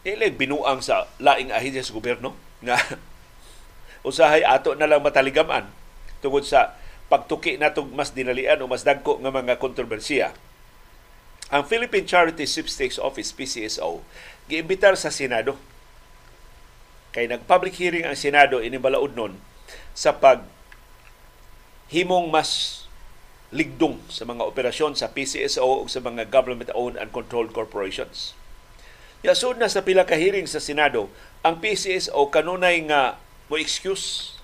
[0.00, 2.32] Dili binuang sa laing ahensya sa gobyerno
[2.64, 2.80] nga
[4.08, 5.68] usahay ato na lang mataligaman
[6.24, 6.76] tungod sa
[7.12, 10.32] pagtuki natong mas dinalian o mas dagko nga mga kontrobersiya.
[11.50, 14.06] Ang Philippine Charity Sweepstakes Office PCSO
[14.46, 15.58] giimbitar sa Senado
[17.10, 19.42] kay nag-public hearing ang Senado inibalaod nun
[19.92, 20.46] sa pag
[21.90, 22.80] himong mas
[23.50, 28.38] ligdong sa mga operasyon sa PCSO o sa mga government-owned and controlled corporations.
[29.20, 31.12] Yasud na sa pila ka hearing sa Senado,
[31.44, 33.20] ang PCSO kanunay nga
[33.52, 34.36] mo excuse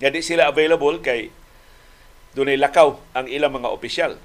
[0.00, 1.28] nga di sila available kay
[2.32, 4.16] dunay lakaw ang ilang mga opisyal.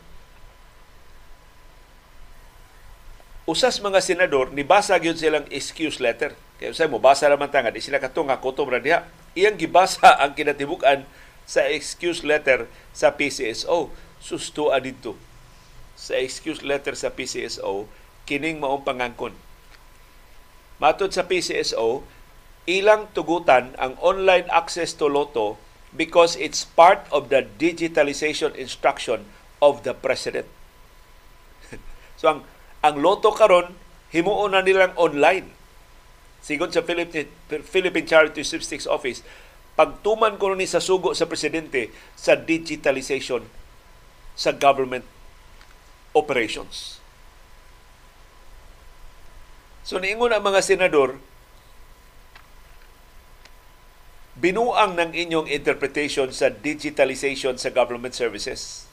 [3.43, 6.31] Usas mga senador nibasa gyud silang excuse letter.
[6.63, 9.03] Kay usay mo basa naman ta nga di sila katunga kutom ra diha.
[9.35, 11.03] Iyang gibasa ang kinatibuk-an
[11.43, 13.91] sa excuse letter sa PCSO.
[14.23, 15.19] Susto adito
[15.99, 17.91] sa excuse letter sa PCSO
[18.23, 19.35] kining maong pangangkon.
[20.83, 22.03] Matod sa PCSO,
[22.67, 25.55] ilang tugutan ang online access to Lotto
[25.95, 29.23] because it's part of the digitalization instruction
[29.63, 30.43] of the president.
[32.19, 32.39] so ang
[32.83, 33.79] ang Lotto karon
[34.11, 35.55] himuon na nilang online.
[36.43, 37.31] Sigon sa Philippine,
[37.63, 39.23] Philippine Charity Sweepstakes Office,
[39.79, 43.47] pagtuman ko ni sa sugo sa presidente sa digitalization
[44.35, 45.07] sa government
[46.11, 47.02] operations.
[49.83, 51.19] So niingon ang mga senador,
[54.39, 58.87] binuang ng inyong interpretation sa digitalization sa government services.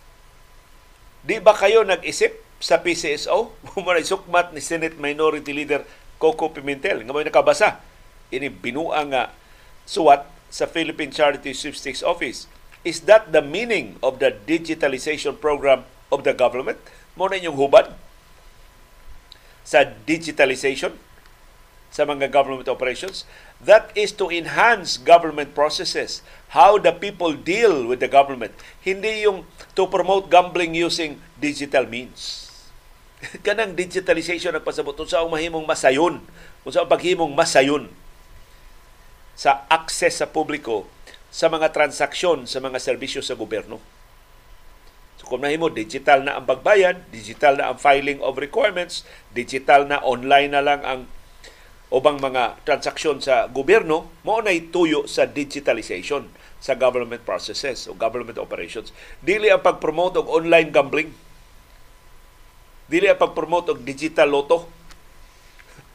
[1.22, 3.54] Di ba kayo nag-isip sa PCSO?
[3.72, 5.86] Mumaray sukmat ni Senate Minority Leader
[6.18, 7.80] Coco Pimentel nga may nakabasa
[8.34, 9.30] ini binuang nga
[9.86, 12.50] suwat sa Philippine Charity Sweepstakes Office.
[12.82, 16.82] Is that the meaning of the digitalization program of the government?
[17.14, 17.94] Mo na inyong hubad
[19.70, 20.98] sa digitalization
[21.94, 23.22] sa mga government operations.
[23.62, 26.26] That is to enhance government processes,
[26.58, 28.50] how the people deal with the government.
[28.82, 29.46] Hindi yung
[29.78, 32.50] to promote gambling using digital means.
[33.46, 36.18] Kanang digitalization ang pasabot sa mahimong masayon,
[36.66, 37.86] kung sa paghimong masayon
[39.38, 40.84] sa access sa publiko
[41.30, 43.78] sa mga transaksyon sa mga serbisyo sa gobyerno.
[45.30, 50.50] Kung nahimo digital na ang pagbayad, digital na ang filing of requirements, digital na online
[50.50, 51.06] na lang ang
[51.94, 56.26] ubang mga transaksyon sa gobyerno, mo na tuyo sa digitalization
[56.58, 58.90] sa government processes o government operations.
[59.22, 61.14] Dili ang pag-promote og online gambling.
[62.90, 64.66] Dili ang pag-promote og digital lotto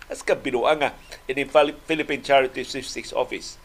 [0.12, 0.96] As ka nga
[1.28, 1.46] in the
[1.84, 3.60] Philippine Charity Statistics Office.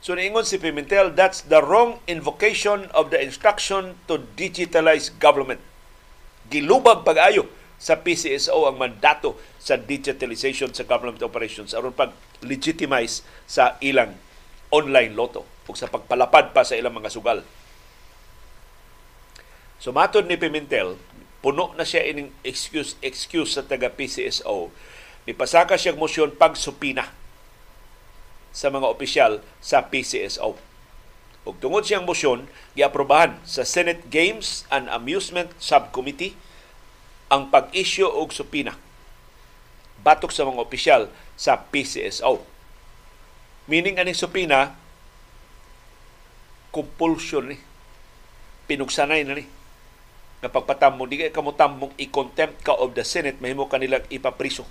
[0.00, 5.60] So niingon si Pimentel, that's the wrong invocation of the instruction to digitalize government.
[6.48, 7.44] Gilubag pag-ayo
[7.76, 14.16] sa PCSO ang mandato sa digitalization sa government operations aron pag legitimize sa ilang
[14.72, 17.44] online loto o sa pagpalapad pa sa ilang mga sugal.
[19.80, 20.96] So matod ni Pimentel,
[21.44, 24.72] puno na siya ining excuse excuse sa taga PCSO
[25.28, 27.19] Ipasaka siyang motion pagsupina
[28.50, 29.32] sa mga opisyal
[29.62, 30.58] sa PCSO.
[31.48, 36.36] Ug tungod siyang motion, giaprobahan sa Senate Games and Amusement Subcommittee
[37.30, 38.74] ang pag-issue og supina
[40.00, 41.02] batok sa mga opisyal
[41.36, 42.40] sa PCSO.
[43.68, 44.74] Meaning aning supina,
[46.72, 47.58] compulsion ni.
[48.64, 49.44] Pinugsanay na ni.
[50.40, 54.64] Nga pagpatammo, di kay kamutambong i-contempt ka of the Senate, mahimo kanilang ipapriso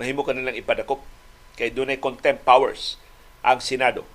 [0.00, 1.04] mahimo kanilang ipadakop
[1.58, 2.96] kay dunay contempt powers
[3.42, 4.06] ang Senado.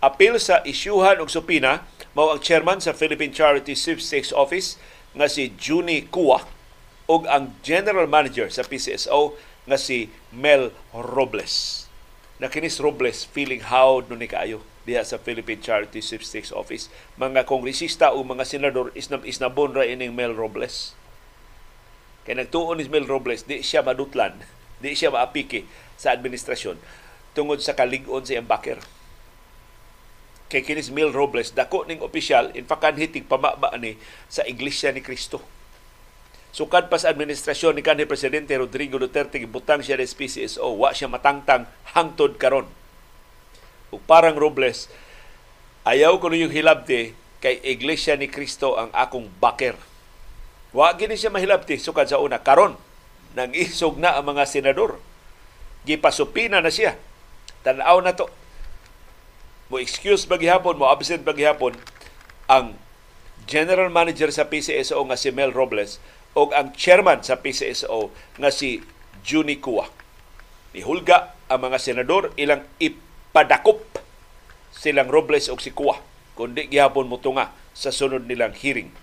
[0.00, 1.84] Apil sa isyuhan og supina
[2.16, 4.80] mao ang chairman sa Philippine Charity Sweepstakes Office
[5.12, 6.48] nga si Juni Kua
[7.10, 9.36] ug ang general manager sa PCSO
[9.68, 11.84] nga si Mel Robles.
[12.40, 16.88] Na kinis Robles feeling how no ni kaayo diha sa Philippine Charity Sweepstakes Office.
[17.20, 20.96] Mga kongresista o mga senador isnab isnabon ra ining Mel Robles.
[22.24, 24.40] Kay nagtuon ni Mel Robles, di siya madutlan
[24.80, 25.68] Di siya maapiki
[26.00, 26.80] sa administrasyon
[27.32, 28.80] tungod sa kalig-on sa Embaker.
[30.50, 33.94] Kay kinis Mil Robles, dako ning opisyal, in fact, kanhitig pamaba ni
[34.26, 35.38] sa Iglesia ni Cristo.
[36.50, 41.06] Sukad pa sa administrasyon ni kanhi Presidente Rodrigo Duterte, gibutang siya sa PCSO, wa siya
[41.06, 42.66] matangtang hangtod karon.
[43.94, 44.90] Ug parang Robles,
[45.86, 49.78] ayaw ko yung hilabti kay Iglesia ni Cristo ang akong baker.
[50.74, 52.78] Wa gini siya mahilabti sukad sa una karon
[53.34, 54.98] nang isog na ang mga senador.
[55.86, 56.98] Gipasupina na siya.
[57.66, 58.26] Tanaw na to.
[59.70, 61.78] Mo excuse bagihapon, mo absent bagihapon
[62.50, 62.74] ang
[63.46, 66.02] General Manager sa PCSO nga si Mel Robles
[66.34, 68.82] o ang chairman sa PCSO nga si
[69.22, 69.86] Juni Kua.
[70.70, 73.82] Hulga ang mga senador ilang ipadakop
[74.70, 75.98] silang Robles o si Kuwa
[76.38, 78.94] kundi gihapon mo tunga sa sunod nilang hearing.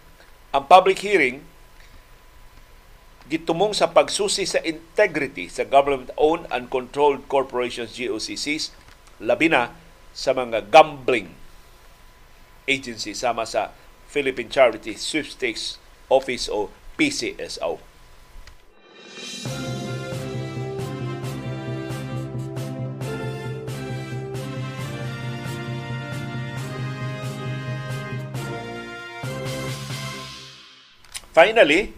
[0.56, 1.44] Ang public hearing
[3.28, 8.72] gitumong sa pagsusi sa integrity sa government-owned and controlled corporations GOCCs
[9.20, 9.76] labi na
[10.16, 11.36] sa mga gambling
[12.68, 13.76] agency sama sa
[14.08, 15.76] Philippine Charity Sweepstakes
[16.08, 17.84] Office o PCSO.
[31.38, 31.94] Finally,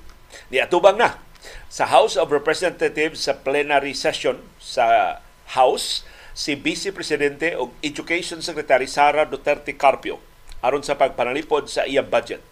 [0.50, 1.18] niatubang na
[1.70, 5.18] sa House of Representatives sa plenary session sa
[5.54, 10.18] House si Vice Presidente o Education Secretary Sara Duterte Carpio
[10.60, 12.44] aron sa pagpanalipod sa iyang budget.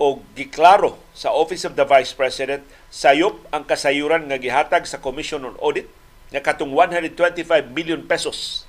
[0.00, 5.44] O giklaro sa Office of the Vice President sayop ang kasayuran nga gihatag sa Commission
[5.44, 5.86] on Audit
[6.32, 8.64] nga katong 125 million pesos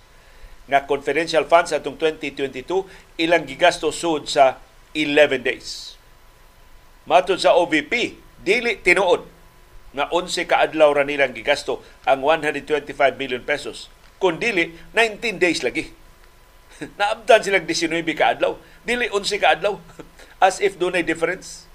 [0.68, 2.86] nga confidential funds atong 2022
[3.18, 4.60] ilang gigasto sud sa
[4.94, 5.96] 11 days.
[7.10, 9.26] Matod sa OVP, dili tinuod
[9.92, 13.90] na 11 ka adlaw ra nilang gigasto ang 125 million pesos.
[14.22, 15.90] Kung dili, 19 days lagi.
[17.00, 18.54] Naabdan silang 19 ka adlaw.
[18.86, 19.82] Dili 11 ka adlaw.
[20.46, 21.66] As if doon ay difference.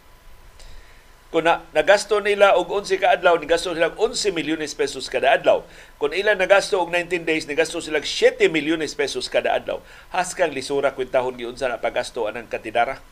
[1.34, 5.66] Kung na, nagasto nila og 11 ka adlaw, nagasto sila 11 milyones pesos kada adlaw.
[5.98, 9.82] Kung ilan nagasto og 19 days, nagasto sila 7 milyones pesos kada adlaw.
[10.14, 13.02] Haskang lisura kwentahon giunsa na pagasto anang katidara.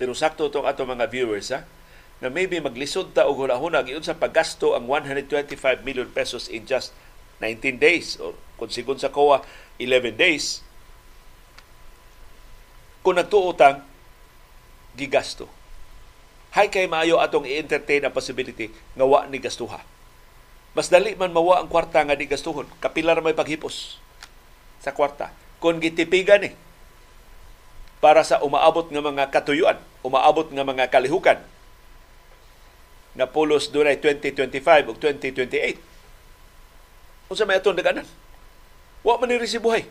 [0.00, 1.64] Pero sakto itong ato mga viewers ha,
[2.22, 6.94] na maybe maglisod ta og hulahuna giun sa paggasto ang 125 million pesos in just
[7.42, 9.42] 19 days or kung sigon sa COA
[9.82, 10.62] 11 days.
[13.02, 13.82] Kung nagtuutang
[14.94, 15.50] gigasto.
[16.54, 19.82] Hay kay maayo atong i-entertain ang possibility nga wa ni gastuha.
[20.78, 23.98] Mas dali man mawa ang kwarta nga di gastuhon kapilar may paghipos
[24.78, 25.34] sa kwarta.
[25.58, 26.54] Kung gitipigan ni eh,
[28.02, 31.38] para sa umaabot nga mga katuyuan, umaabot nga mga kalihukan
[33.14, 35.78] na pulos dunay 2025 ug 2028.
[37.30, 38.08] Unsa may atong daganan?
[39.06, 39.86] Wa man ni resibuhay.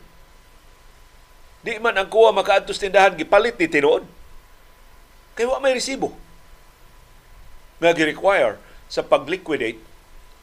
[1.63, 4.03] Di man ang kuha makaadtos tindahan gipalit ni tinuod.
[5.39, 6.11] Kay wa may resibo.
[7.79, 8.59] Nga gi-require
[8.91, 9.79] sa pag-liquidate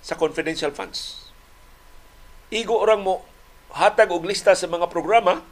[0.01, 1.29] sa confidential funds.
[2.49, 3.29] Igo orang mo
[3.77, 5.45] hatag og lista sa mga programa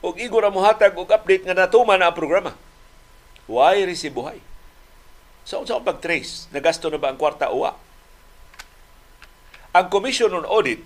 [0.00, 2.56] ug igo ra mohatag og update nga natuman na ang programa.
[3.44, 4.40] Why resibuhay?
[5.44, 6.48] So, unsa so, pag-trace?
[6.52, 7.76] Nagasto na ba ang kwarta uwa?
[9.70, 10.82] Ang Commission on Audit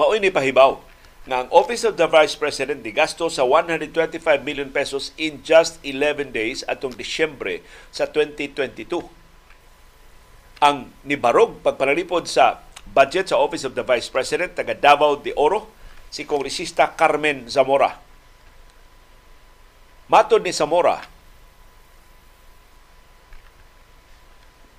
[0.00, 0.80] maoy ni pahibaw
[1.28, 5.76] nga ang Office of the Vice President di gasto sa 125 million pesos in just
[5.84, 7.60] 11 days atong Disyembre
[7.92, 9.04] sa 2022.
[10.64, 12.64] Ang nibarog pagpanalipod sa
[12.96, 15.68] budget sa Office of the Vice President taga Davao de Oro
[16.10, 17.96] si Kongresista Carmen Zamora.
[20.10, 20.98] Matod ni Zamora,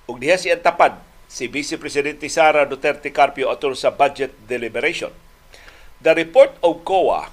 [0.04, 5.08] ug diha siya tapad si Vice Presidente Sara Duterte Carpio atol sa budget deliberation.
[6.04, 7.32] The report of COA,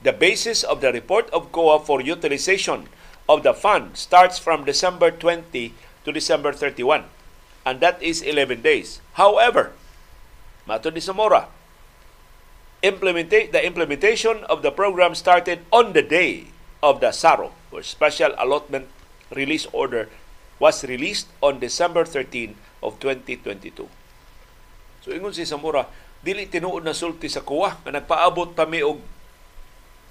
[0.00, 2.88] the basis of the report of COA for utilization
[3.28, 7.04] of the fund starts from December 20 to December 31
[7.68, 9.04] and that is 11 days.
[9.20, 9.76] However,
[10.64, 11.52] matod ni Zamora,
[12.84, 16.52] implementa- the implementation of the program started on the day
[16.84, 18.84] of the SARO, or Special Allotment
[19.32, 20.12] Release Order,
[20.60, 23.88] was released on December 13 of 2022.
[25.00, 25.88] So ingon si Samura,
[26.20, 29.00] dili tinuod na sulti sa kuwa nga nagpaabot pa mi og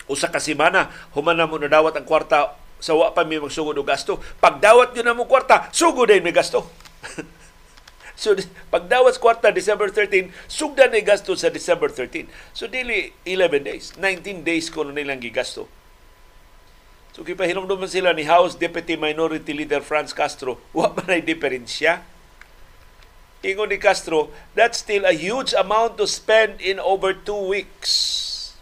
[0.05, 3.88] usa ka semana human na mo nadawat ang kwarta sa wa pa mi magsugod og
[3.88, 4.19] gasto.
[4.41, 6.67] Pagdawat gyud na mo kwarta, sugod din mi gasto.
[8.13, 8.37] So,
[8.69, 12.29] pagdawas kwarta, December 13, sugdan ni gasto sa December 13.
[12.53, 13.85] So, dili 11 days.
[13.97, 15.65] 19 days ko na nilang gigasto.
[17.13, 22.05] So, kipahinom naman sila ni House Deputy Minority Leader Franz Castro, wa man ay diferensya.
[23.43, 28.55] Ingon ni Castro, that's still a huge amount to spend in over two weeks.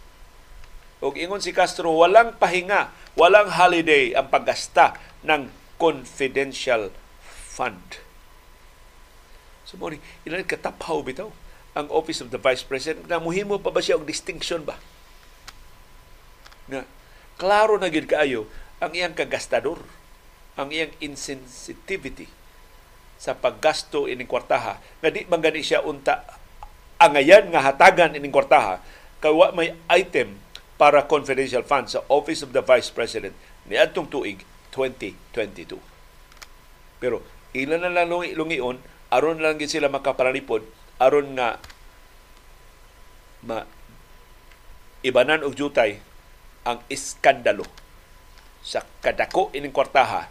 [1.01, 6.89] O ingon si Castro, walang pahinga, walang holiday ang paggasta ng confidential
[7.25, 8.01] fund.
[9.72, 9.88] So mo
[10.28, 11.32] ilan katapaw bitaw
[11.72, 14.76] ang Office of the Vice President na muhimo pa ba siya og distinction ba?
[16.67, 16.84] Na
[17.39, 18.51] klaro na gid kaayo
[18.84, 19.80] ang iyang kagastador,
[20.59, 22.28] ang iyang insensitivity
[23.15, 26.28] sa paggasto ining kwartaha nga di man gani siya unta
[26.99, 28.84] angayan nga hatagan ining kwartaha
[29.24, 30.36] kay may item
[30.76, 33.32] para confidential funds sa Office of the Vice President
[33.69, 34.43] ni adtong tuig
[34.76, 35.80] 2022.
[36.99, 37.24] Pero
[37.55, 40.64] ilan na lang lungi-lungion aron lang gid sila makapalalipod
[40.97, 41.59] aron nga
[43.45, 43.68] ma
[45.03, 45.99] ibanan og jutay
[46.64, 47.66] ang iskandalo
[48.62, 50.30] sa kadako ining kwartaha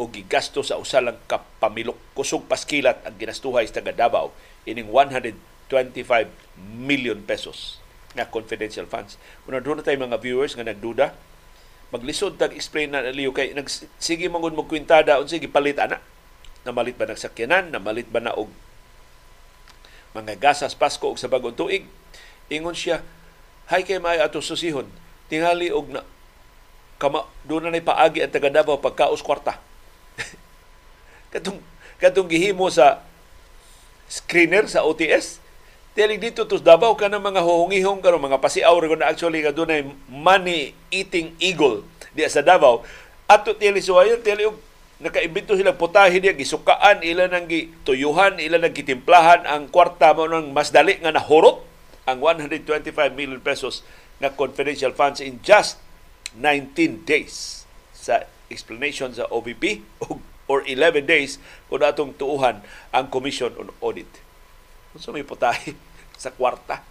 [0.00, 4.34] o gigasto sa usa lang ka pamilok kusog paskilat ang ginastuhay sa taga Davao
[4.66, 5.70] ining 125
[6.58, 7.78] million pesos
[8.16, 9.20] nga confidential funds.
[9.46, 11.14] Kung doon na tayo mga viewers nga nagduda,
[11.94, 16.02] maglisod tag explain na liyo kay nag sige mangud mo kwintada unsa gipalit ana.
[16.66, 18.52] Namalit ba nagsakyanan, namalit ba na og
[20.12, 21.86] mga gasas Pasko og sa bagong tuig.
[22.50, 23.00] Ingon siya,
[23.70, 24.90] hay kay may ato susihon,
[25.30, 26.02] tingali og na
[27.00, 29.56] kama doon na paagi ang taga Davao pagkaos kwarta.
[31.32, 31.62] katong
[31.96, 33.00] katong gihimo sa
[34.10, 35.40] screener sa OTS,
[35.90, 39.50] Tili dito to Davao ka ng mga huhungihong karon mga pasiaw ro na actually nga
[39.50, 41.82] dunay money eating eagle
[42.14, 42.86] di sa Davao
[43.26, 44.54] ato tili suwayon tili og
[45.00, 50.52] nakaimbento sila putahe diya gisukaan ila nang gituyuhan ila nang gitimplahan ang kwarta mo nang
[50.52, 51.64] mas dali nga nahurot
[52.04, 53.80] ang 125 million pesos
[54.20, 55.80] na confidential funds in just
[56.36, 57.64] 19 days
[57.96, 59.80] sa explanation sa OVP
[60.50, 61.40] or 11 days
[61.70, 64.10] kung atong tuuhan ang Commission on Audit.
[64.92, 65.78] Unsa may putahe
[66.22, 66.82] sa kwarta.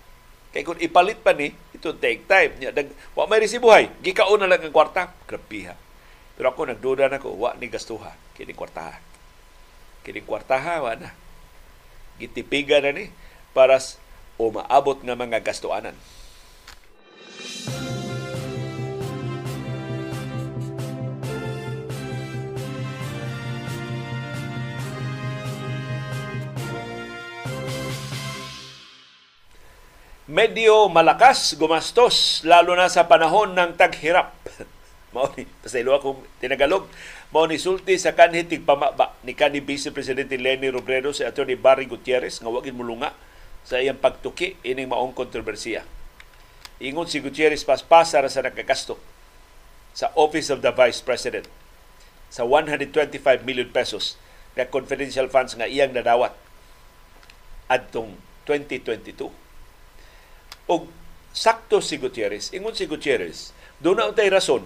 [0.50, 2.58] Kay kung ipalit pa ni, ito take time.
[3.14, 4.02] Wa may resibuhay.
[4.02, 5.14] Gikaon na lang ang kwarta.
[5.30, 5.89] Grabiha.
[6.40, 8.16] Pero ako nagduda na ko, wa ni gastuha.
[8.40, 8.96] Kini kwartaha.
[10.08, 11.12] Kini kwartaha, wa na.
[12.16, 13.12] Gitipiga na ni
[13.52, 13.76] para
[14.40, 16.00] o maabot nga mga gastuanan.
[30.30, 34.39] medyo malakas gumastos lalo na sa panahon ng taghirap.
[35.16, 36.86] mao ni pasaylo akong tinagalog
[37.34, 41.90] mao ni sulti sa kanhi tigpamaba ni kanhi Vice Presidente Lenny Robredo sa Attorney Barry
[41.90, 43.18] Gutierrez nga wagin mulunga
[43.66, 45.84] sa iyang pagtuki ining maong kontrobersiya.
[46.80, 48.96] Ingon si Gutierrez paspasa sa nakagasto
[49.92, 51.50] sa Office of the Vice President
[52.30, 54.16] sa 125 million pesos
[54.54, 56.38] na confidential funds nga iyang nadawat
[57.66, 58.14] adtong
[58.46, 59.30] 2022
[60.70, 60.86] og
[61.34, 62.54] sakto si Gutierrez.
[62.54, 64.66] Ingon si Gutierrez, doon na untay rason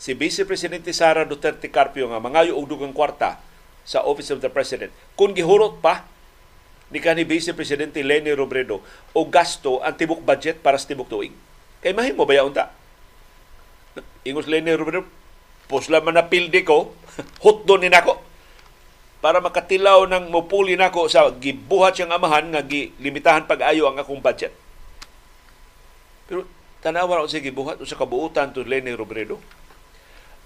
[0.00, 3.36] si Vice Presidente Sara Duterte Carpio nga mangayo og dugang kwarta
[3.84, 4.88] sa Office of the President.
[5.12, 6.08] Kung gihurot pa
[6.88, 8.80] ni kanhi Vice Presidente Leni Robredo
[9.12, 11.36] o gasto ang tibok budget para sa tibok tuig.
[11.84, 12.72] Kay mahimo ba yaon ta?
[14.24, 15.04] Ingos Leni Robredo,
[15.68, 16.96] pusla man na pildi ko,
[17.44, 18.16] hutdo ni nako
[19.20, 24.48] para makatilaw ng mupuli nako sa gibuhat siyang amahan nga gilimitahan pag-ayo ang akong budget
[26.30, 26.46] pero
[26.78, 29.42] tanawa ra sige buhat sa kabuutan to Lenny Robredo.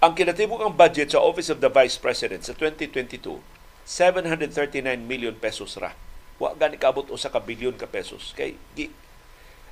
[0.03, 3.39] Ang kinatibok ang budget sa Office of the Vice President sa 2022,
[3.87, 5.95] 739 million pesos ra.
[6.35, 8.91] Wa gani kabot usa ka bilyon ka pesos kay gi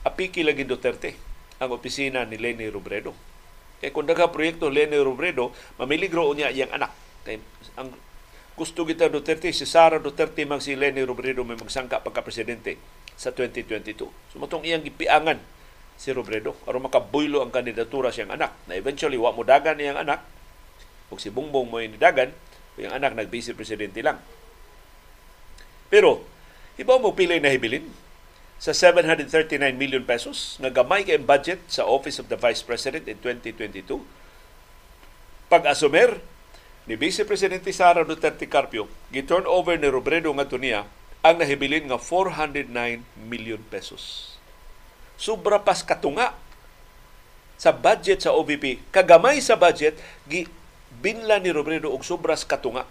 [0.07, 1.11] apiki lagi Duterte
[1.59, 3.11] ang opisina ni Lenny Robredo.
[3.83, 6.95] Kay kung daga proyekto Lenny Robredo, mamiligro niya iyang anak.
[7.27, 7.43] Kay
[7.75, 7.91] ang
[8.55, 12.79] gusto kita Duterte, si Sara Duterte mag si Lenny Robredo may magsangka pagka-presidente
[13.19, 14.07] sa 2022.
[14.31, 15.43] So matong iyang gipiangan
[15.97, 16.57] si Robredo.
[16.67, 18.53] Aron makabuylo ang kandidatura siyang anak.
[18.67, 20.21] Na eventually wa mo dagan niyang anak.
[21.13, 22.33] Ug si Bongbong mo dagan
[22.77, 24.17] yung anak nag vice presidente lang.
[25.93, 26.25] Pero
[26.81, 27.85] ibaw mo pili na hibilin.
[28.63, 33.19] Sa 739 million pesos nga gamay kay budget sa Office of the Vice President in
[33.19, 34.23] 2022
[35.51, 36.17] pag-asumer
[36.89, 40.87] ni Vice Presidente Sara Duterte Carpio gi-turn over ni Robredo nga niya
[41.21, 42.71] ang nahibilin nga 409
[43.27, 44.32] million pesos
[45.23, 46.35] sobra pas katunga
[47.55, 48.83] sa budget sa OVP.
[48.91, 49.95] Kagamay sa budget,
[50.27, 50.51] gi
[50.99, 52.83] binla ni Robredo og sobras katunga.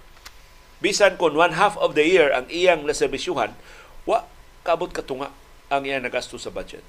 [0.80, 3.52] Bisan kon one half of the year ang iyang naserbisyuhan,
[4.08, 4.24] wa
[4.64, 5.28] kabot katunga
[5.68, 6.80] ang iyang nagasto sa budget.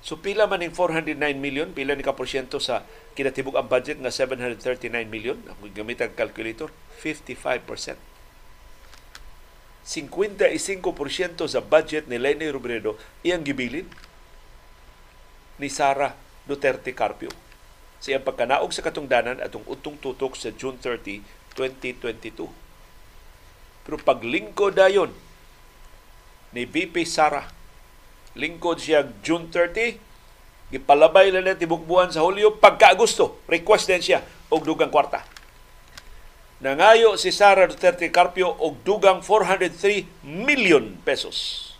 [0.00, 2.86] So pila man ning 409 million, pila ni ka porsyento sa
[3.18, 6.72] kinatibuk ang budget nga 739 million, ang gamit ang calculator,
[7.02, 8.09] 55%.
[9.84, 13.88] 55% sa budget ni Lenny Robredo iyang gibilin
[15.60, 16.12] ni Sara
[16.44, 17.32] Duterte Carpio.
[18.00, 21.20] Sa iyang pagkanaog sa katungdanan atong utong tutok sa June 30,
[21.56, 22.48] 2022.
[23.84, 25.12] Pero paglingkod dayon
[26.52, 27.44] ni VP Sara,
[28.36, 29.96] lingkod siya June 30,
[30.70, 34.20] gipalabay lang na tibok buwan sa Hulyo, pagka-Agosto, request din siya
[34.50, 35.39] og dugang kwarta
[36.60, 41.72] nangayo si Sara Duterte Carpio og dugang 403 million pesos.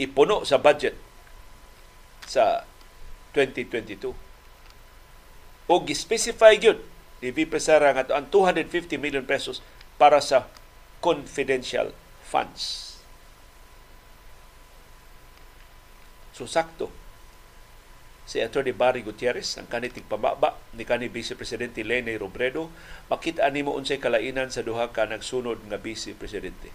[0.00, 0.96] Ipuno sa budget
[2.24, 2.64] sa
[3.36, 4.16] 2022.
[5.70, 6.80] O gi-specify gyud
[7.20, 9.60] ni VP Sara nga ang 250 million pesos
[10.00, 10.48] para sa
[11.04, 11.92] confidential
[12.24, 12.96] funds.
[16.32, 16.99] So sakto
[18.30, 22.70] si Attorney Barry Gutierrez ang kanitig pababa ni kani Vice Presidente Lene Robredo
[23.10, 26.70] makita nimo unsay kalainan sa duha ka nagsunod nga Vice Presidente.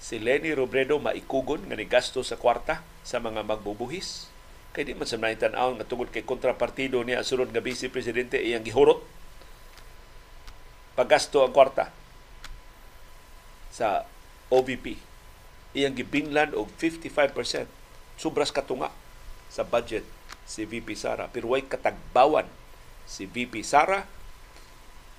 [0.00, 4.32] Si Leni Robredo maikugon nga ni gasto sa kwarta sa mga magbubuhis.
[4.72, 8.64] Kay di man sa nahitan-aon nga tungod kay kontrapartido niya sunod nga Vice Presidente iyang
[8.64, 9.04] gihurot.
[10.96, 11.92] Paggasto ang kwarta
[13.68, 14.08] sa
[14.48, 14.96] OVP
[15.76, 17.68] iyang gibinlan og 55%
[18.16, 18.88] sobras katunga
[19.52, 20.08] sa budget
[20.52, 21.32] si VP Sara.
[21.32, 22.44] Pero way katagbawan
[23.08, 24.04] si VP Sara.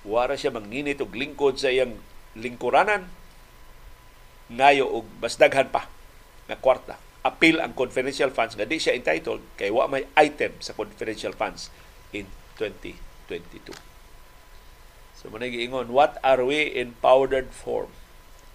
[0.06, 1.98] Wara siya mangninit og lingkod sa iyang
[2.38, 3.10] lingkuranan.
[4.54, 5.90] Ngayo og mas daghan pa
[6.46, 6.94] nga kwarta.
[7.26, 11.74] Appeal ang confidential funds nga di siya entitled kay wa may item sa confidential funds
[12.14, 12.30] in
[12.60, 13.74] 2022.
[15.18, 17.88] So mo giingon, what are we in powdered form?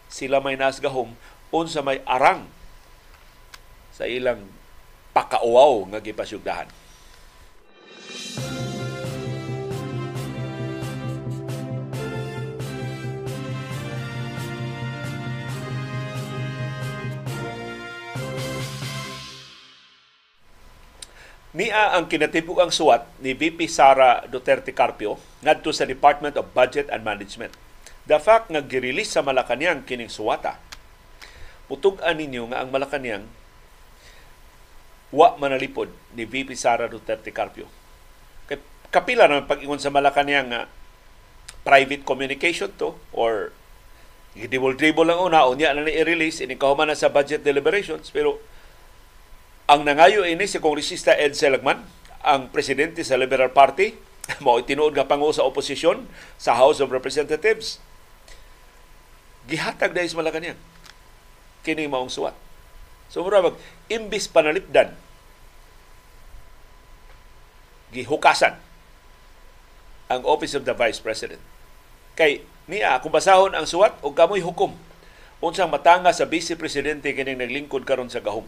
[0.06, 1.18] Sila may nasgahom
[1.50, 2.46] unsa may arang
[3.90, 4.46] sa ilang
[5.14, 6.70] pakauaw nga gipasyugdahan.
[21.50, 27.02] Niya ang kinatibugang suwat ni VP Sara Duterte Carpio ngadto sa Department of Budget and
[27.02, 27.52] Management.
[28.06, 30.62] The fact nga girelease sa Malacañang kining suwata,
[31.66, 33.26] putug-an ninyo nga ang Malacañang
[35.10, 37.66] wa manalipod ni VP Sara Duterte Carpio.
[38.90, 40.62] Kapila na pag-ingon sa Malacanang nga
[41.62, 43.54] private communication to or
[44.34, 48.42] gidibol-dribble lang una unya na ni-release ini kahuman na sa budget deliberations pero
[49.70, 51.86] ang nangayo ini si Kongresista Ed Selagman,
[52.26, 53.94] ang presidente sa Liberal Party,
[54.44, 56.10] mao tinuod nga pangu sa oposisyon
[56.42, 57.78] sa House of Representatives.
[59.46, 60.58] Gihatag dahil sa Malacanang.
[61.62, 62.34] Kini maong suwat.
[63.14, 63.46] So mura
[63.90, 64.94] imbis panalipdan
[67.90, 68.54] gihukasan
[70.10, 71.42] ang Office of the Vice President.
[72.14, 74.78] Kay niya kung basahon ang suwat o kamoy hukom
[75.42, 78.46] unsang matanga sa Vice Presidente kining naglingkod karon sa gahom.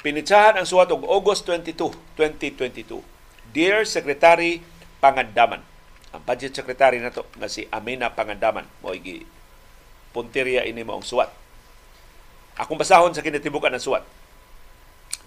[0.00, 3.02] Pinitsahan ang suwat og August 22, 2022.
[3.50, 4.62] Dear Secretary
[5.02, 5.60] Pangandaman,
[6.14, 9.26] ang budget secretary nato nga si Amina Pangandaman mo gi
[10.14, 11.30] punteriya ini maong suwat
[12.60, 14.04] Akong basahon sa kinatibukan ng suwat.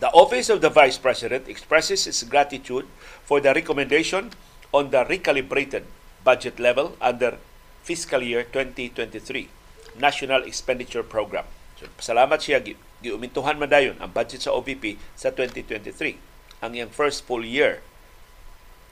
[0.03, 2.91] The Office of the Vice President expresses its gratitude
[3.23, 4.35] for the recommendation
[4.75, 5.87] on the recalibrated
[6.27, 7.39] budget level under
[7.87, 9.47] fiscal year 2023
[9.95, 11.47] National Expenditure Program.
[11.79, 12.59] So, salamat siya
[12.99, 16.19] giumintuhan man dayon ang budget sa OVP sa 2023
[16.59, 17.79] ang iyang first full year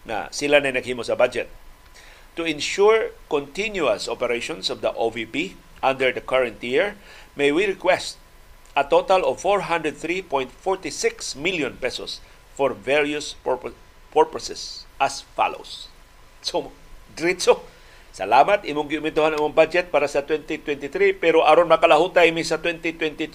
[0.08, 1.52] na sila na naghimo sa budget
[2.40, 6.96] to ensure continuous operations of the OVP under the current year
[7.36, 8.16] may we request
[8.76, 12.24] a total of 403.46 million pesos
[12.56, 13.36] for various
[14.12, 15.88] purposes as follows.
[16.42, 16.74] So,
[17.14, 17.62] diretso,
[18.18, 23.30] salamat imong giumituhan ang budget para sa 2023 pero aron makalahutay mi sa 2022.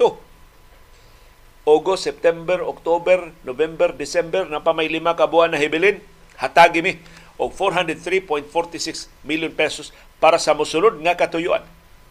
[1.67, 6.03] August, September, October, November, December na pa may lima ka na hibilin,
[6.35, 6.99] hatagi mi
[7.39, 11.63] og 403.46 million pesos para sa mosunod nga katuyuan.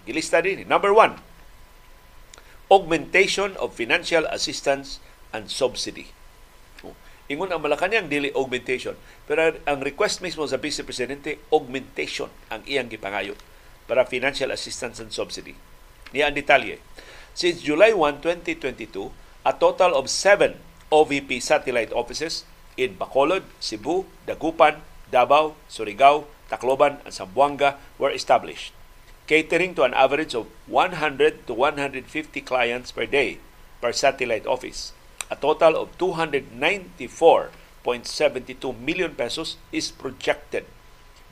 [0.06, 0.64] Gilista din.
[0.70, 1.18] Number one,
[2.70, 4.98] augmentation of financial assistance
[5.30, 6.10] and subsidy.
[7.26, 8.94] Ingon ang Malacanang dili augmentation.
[9.26, 13.34] Pero ang request mismo sa Vice Presidente, augmentation ang iyang gipangayo
[13.90, 15.58] para financial assistance and subsidy.
[16.14, 16.78] Niya ang detalye.
[17.34, 19.10] Since July 1, 2022,
[19.42, 20.62] a total of seven
[20.94, 22.46] OVP satellite offices
[22.78, 28.70] in Bacolod, Cebu, Dagupan, Davao, Surigao, Tacloban, and Zamboanga were established
[29.28, 33.40] catering to an average of 100 to 150 clients per day
[33.82, 34.94] per satellite office.
[35.30, 40.66] A total of 294.72 million pesos is projected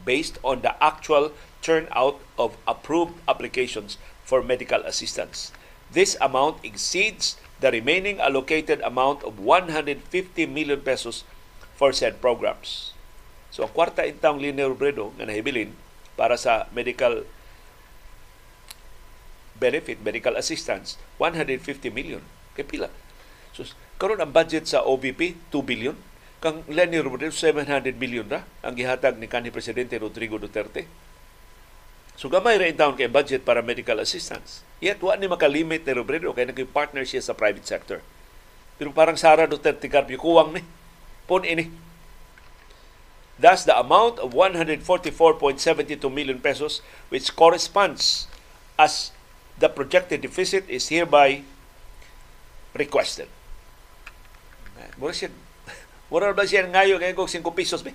[0.06, 1.32] based on the actual
[1.62, 5.52] turnout of approved applications for medical assistance.
[5.92, 11.24] This amount exceeds the remaining allocated amount of 150 million pesos
[11.78, 12.92] for said programs.
[13.54, 15.78] So ang kwarta intang linear bredo nga nahibilin
[16.18, 17.24] para sa medical
[19.64, 22.20] benefit, medical assistance, 150 million.
[22.60, 22.92] Kay pila?
[23.56, 23.64] So,
[23.96, 25.96] karon ang budget sa OVP, 2 billion.
[26.44, 30.84] Kang Lenny Robredo, 700 million ra ang gihatag ni kanhi Presidente Rodrigo Duterte.
[32.20, 34.60] So gamay ra in town kay budget para medical assistance.
[34.84, 38.04] Yet wa ni makalimit ni Robredo kay naging-partner siya sa private sector.
[38.76, 40.62] Pero parang Sara Duterte Carpio kuwang ni.
[41.32, 41.72] Pon ini.
[43.40, 44.84] Thus, the amount of 144.72
[46.12, 48.28] million pesos which corresponds
[48.76, 49.16] as
[49.58, 51.44] the projected deficit is hereby
[52.74, 53.30] requested.
[54.98, 55.30] Mura siya,
[56.12, 57.94] mura ba siya ngayon ngayon kong 5 pesos ba?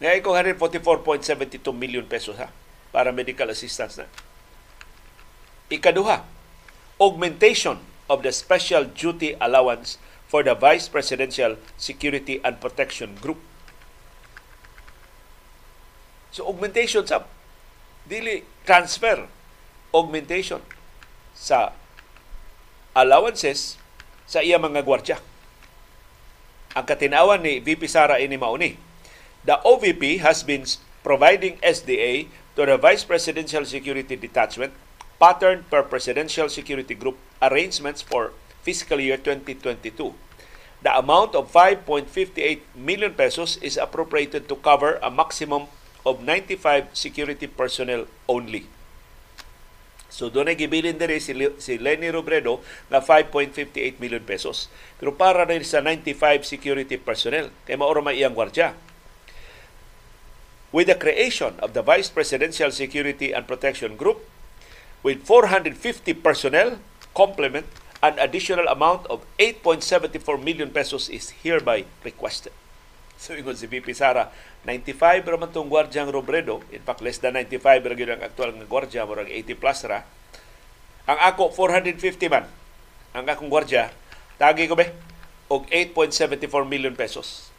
[0.00, 2.48] Ngayon kong 144.72 million pesos ha
[2.90, 4.06] para medical assistance na.
[5.70, 6.26] Ikaduha,
[6.98, 7.78] augmentation
[8.10, 9.96] of the special duty allowance
[10.26, 13.38] for the Vice Presidential Security and Protection Group.
[16.34, 17.26] So augmentation sa
[18.06, 19.26] dili transfer
[19.94, 20.62] augmentation
[21.34, 21.72] sa
[22.94, 23.78] allowances
[24.26, 25.18] sa iya mga gwardya.
[26.74, 28.78] Ang katinawan ni VP Sara ini mauni.
[29.42, 30.62] The OVP has been
[31.02, 34.70] providing SDA to the Vice Presidential Security Detachment
[35.18, 38.32] pattern per Presidential Security Group arrangements for
[38.62, 40.14] fiscal year 2022.
[40.80, 42.08] The amount of 5.58
[42.72, 45.68] million pesos is appropriated to cover a maximum
[46.06, 48.64] of 95 security personnel only.
[50.10, 51.32] So doon ay gibilin diri si,
[51.62, 54.66] si Lenny Robredo na 5.58 million pesos.
[54.98, 58.74] Pero para na sa 95 security personnel, kay maoro may iyang gwardya.
[60.74, 64.22] With the creation of the Vice Presidential Security and Protection Group,
[65.02, 65.74] with 450
[66.22, 66.78] personnel,
[67.14, 67.66] complement,
[68.02, 72.52] an additional amount of 8.74 million pesos is hereby requested.
[73.20, 74.32] So ingon si VP Sara,
[74.64, 78.64] 95 ra man tong gwardyang Robredo, in fact less than 95 ra ang aktual nga
[78.64, 80.08] gwardya, murag 80 plus ra.
[81.04, 82.48] Ang ako 450 man.
[83.12, 83.92] Ang akong gwardya,
[84.40, 84.88] tagi ko ba
[85.52, 87.52] og 8.74 million pesos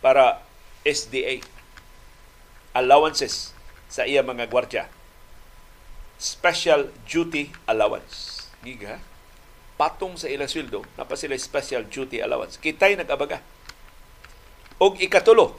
[0.00, 0.40] para
[0.86, 1.44] SDA
[2.72, 3.52] allowances
[3.92, 4.88] sa iya mga gwardya.
[6.16, 8.48] Special duty allowance.
[8.64, 9.04] Giga,
[9.76, 12.56] patong sa ilang sweldo, napa sila special duty allowance.
[12.56, 13.44] Kitay nag-abaga
[14.76, 15.56] Og ikatulo,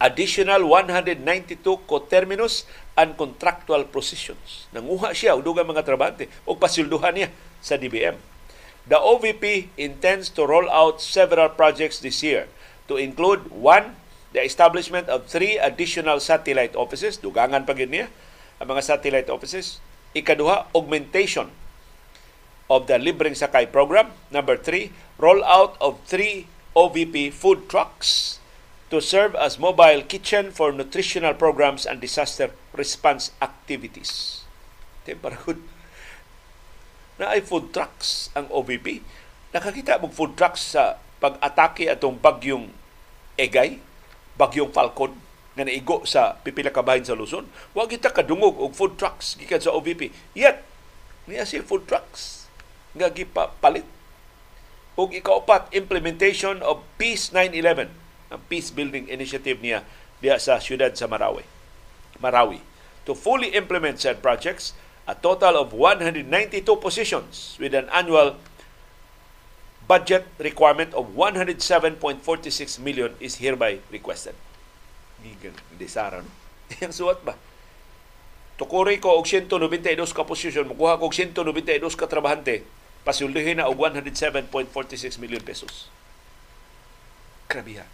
[0.00, 2.64] additional 192 coterminous
[2.96, 4.68] and contractual positions.
[4.72, 7.28] Nanguha siya og dugang mga trabante o pasilduhan niya
[7.60, 8.16] sa DBM.
[8.88, 12.48] The OVP intends to roll out several projects this year
[12.88, 13.94] to include one,
[14.32, 18.08] the establishment of three additional satellite offices, dugangan pa niya
[18.58, 19.78] ang mga satellite offices.
[20.16, 21.52] Ikaduha, augmentation
[22.66, 24.10] of the Libreng Sakay program.
[24.34, 24.90] Number three,
[25.22, 28.38] roll out of three OVP food trucks
[28.94, 34.42] to serve as mobile kitchen for nutritional programs and disaster response activities.
[35.02, 35.58] Temparahod.
[37.18, 39.02] Na ay food trucks ang OVP.
[39.50, 42.70] Nakakita mo food trucks sa pag-atake atong bagyong
[43.34, 43.82] Egay,
[44.38, 45.16] bagyong Falcon,
[45.58, 47.50] nga naigo sa pipila ka bahin sa Luzon.
[47.74, 50.14] Huwag kita kadungog og food trucks gikan sa OVP.
[50.38, 50.62] Yet,
[51.26, 52.46] niya si food trucks
[52.94, 53.86] nga gipapalit
[55.00, 57.88] ug ikaupat implementation of Peace 911
[58.30, 59.80] ang peace building initiative niya
[60.20, 61.42] diya sa siyudad sa Marawi
[62.20, 62.60] Marawi
[63.08, 64.76] to fully implement said projects
[65.08, 66.28] a total of 192
[66.78, 68.38] positions with an annual
[69.90, 71.98] budget requirement of 107.46
[72.78, 74.38] million is hereby requested.
[75.18, 76.30] Gigan, di sara, no?
[76.78, 77.34] Yang suwat ba?
[78.54, 82.62] Tukuri ko og 192 ka posisyon, mukuha ko og 192 ka trabahante,
[83.06, 85.88] pasulduhin na og 107.46 million pesos.
[87.50, 87.86] Grabe ha.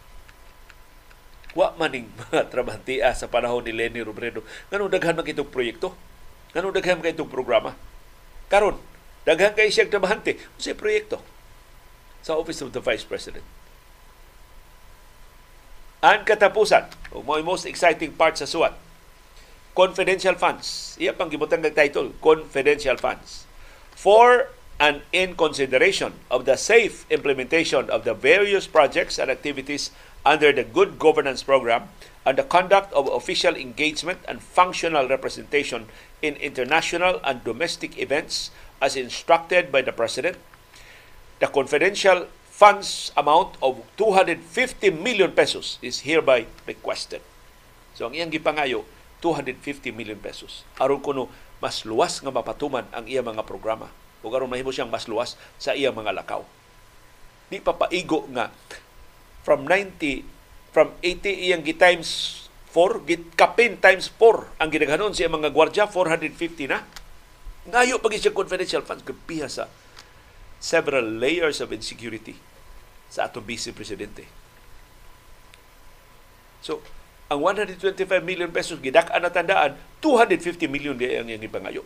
[1.56, 4.44] Wa maning mga trabahantia sa panahon ni Lenny Robredo.
[4.68, 5.96] Ganun daghan man itong proyekto.
[6.52, 7.72] Ganun daghan man itong programa.
[8.52, 8.76] Karon,
[9.24, 10.36] daghan kay siyang trabahante.
[10.60, 11.24] Sa proyekto
[12.26, 13.46] sa Office of the Vice President.
[16.02, 18.74] Ang katapusan, o most exciting part sa suwat,
[19.78, 20.98] confidential funds.
[20.98, 23.46] Iya pang gibutang title, confidential funds.
[23.94, 29.90] For and in consideration of the safe implementation of the various projects and activities
[30.24, 31.88] under the Good Governance Program
[32.26, 35.86] and the conduct of official engagement and functional representation
[36.20, 38.50] in international and domestic events
[38.82, 40.36] as instructed by the President,
[41.40, 44.42] the confidential funds amount of 250
[44.90, 47.22] million pesos is hereby requested.
[47.96, 48.84] So ang iyang gipangayo,
[49.24, 50.68] 250 million pesos.
[50.76, 51.32] Aron kuno
[51.64, 53.88] mas luwas nga mapatuman ang iyang mga programa
[54.26, 56.42] o karon mahimo siyang mas luwas sa iyang mga lakaw.
[57.46, 58.50] Di pa paigo nga
[59.46, 60.26] from 90
[60.74, 62.42] from 80 iyang gi times
[62.74, 66.82] 4 git kapin times 4 ang gidaghanon sa mga gwardiya 450 na.
[67.70, 69.70] Ngayo pag siya confidential funds gabiha sa
[70.58, 72.34] several layers of insecurity
[73.06, 74.26] sa atong vice presidente.
[76.60, 76.82] So,
[77.30, 77.78] ang 125
[78.26, 81.82] million pesos gidak-an na tandaan, 250 million di ang iyang ipangayo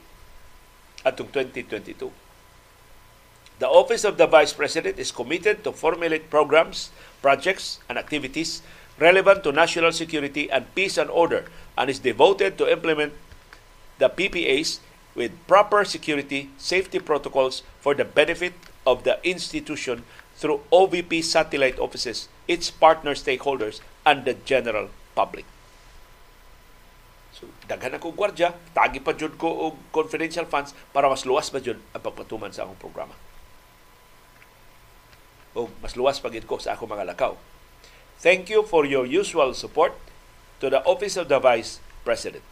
[1.04, 2.29] atong 2022.
[3.60, 6.88] The Office of the Vice President is committed to formulate programs,
[7.20, 8.62] projects, and activities
[8.98, 11.44] relevant to national security and peace and order
[11.76, 13.12] and is devoted to implement
[13.98, 14.80] the PPAs
[15.14, 18.56] with proper security safety protocols for the benefit
[18.86, 20.04] of the institution
[20.36, 25.44] through OVP satellite offices, its partner stakeholders, and the general public.
[27.36, 31.76] So, daghan ako gwardya, tagi pa jud ko confidential funds para mas luwas pa jud
[31.92, 33.12] ang pagpatuman sa akong programa.
[35.56, 37.34] O mas luwas pa gid ko sa akong mga lakaw.
[38.20, 39.96] Thank you for your usual support
[40.60, 42.44] to the Office of the Vice President.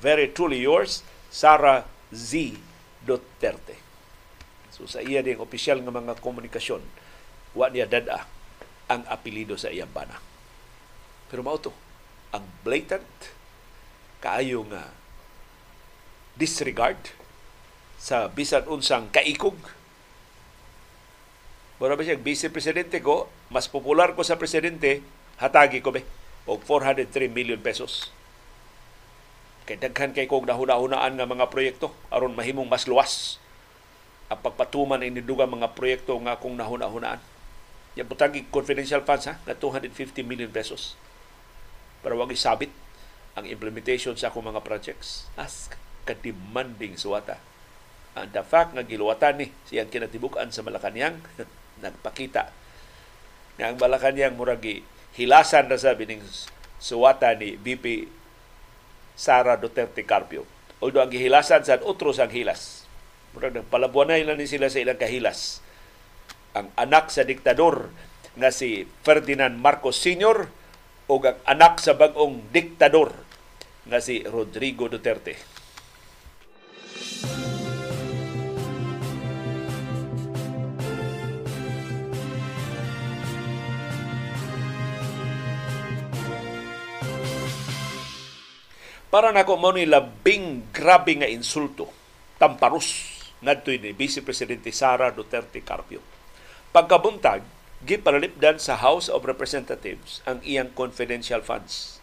[0.00, 2.58] Very truly yours, Sara Z.
[3.02, 3.76] Duterte.
[4.72, 6.82] So sa iya ding opisyal nga mga komunikasyon,
[7.52, 8.24] wa niya dada
[8.88, 10.16] ang apelido sa iyang bana.
[11.28, 11.74] Pero mao to,
[12.32, 13.34] ang blatant
[14.22, 14.94] kaayo nga
[16.38, 17.12] disregard
[18.00, 19.58] sa bisan unsang kaikog.
[21.82, 25.02] Mura ba siya, vice presidente ko, mas popular ko sa presidente,
[25.42, 26.06] hatagi ko be,
[26.46, 28.14] og 403 million pesos.
[29.66, 33.42] Kay daghan kay kog nahuna-hunaan nga mga proyekto aron mahimong mas luwas
[34.30, 37.18] ang pagpatuman ini dugang mga proyekto nga kung nahuna-hunaan.
[37.98, 40.94] Yan butagi confidential funds ha, na 250 million pesos
[41.98, 42.70] para wag isabit
[43.34, 45.26] ang implementation sa akong mga projects.
[45.34, 45.66] As
[46.06, 47.42] kademanding suwata.
[48.14, 51.18] And the fact nga giluwatan ni siyang kinatibukan sa Malacanang
[51.82, 52.62] nagpakita
[53.58, 54.80] nga ang Malacanang muragi
[55.18, 56.24] hilasan na sa bining
[56.80, 58.08] suwata ni BP
[59.12, 60.48] Sara Duterte Carpio.
[60.82, 62.88] Although ang gihilasan sa otros ang hilas.
[63.36, 65.62] Murag nagpalabuanay lang ni sila sa ilang kahilas.
[66.58, 67.92] Ang anak sa diktador
[68.34, 70.48] nga si Ferdinand Marcos Sr.
[71.06, 73.12] o ang anak sa bagong diktador
[73.86, 75.38] nga si Rodrigo Duterte.
[89.12, 91.92] Para nako mo ni labing grabe nga insulto,
[92.40, 96.00] tamparus ngadto ni Vice Presidente Sara Duterte Carpio.
[96.72, 97.44] Pagkabuntag,
[97.84, 102.00] gipanalipdan sa House of Representatives ang iyang confidential funds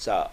[0.00, 0.32] sa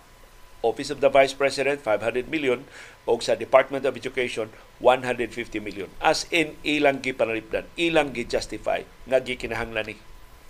[0.63, 2.63] Office of the Vice President 500 million
[3.03, 5.91] o sa Department of Education 150 million.
[5.99, 9.95] As in ilang gipanalipdan, ilang gi-justify nga gikinahanglan ni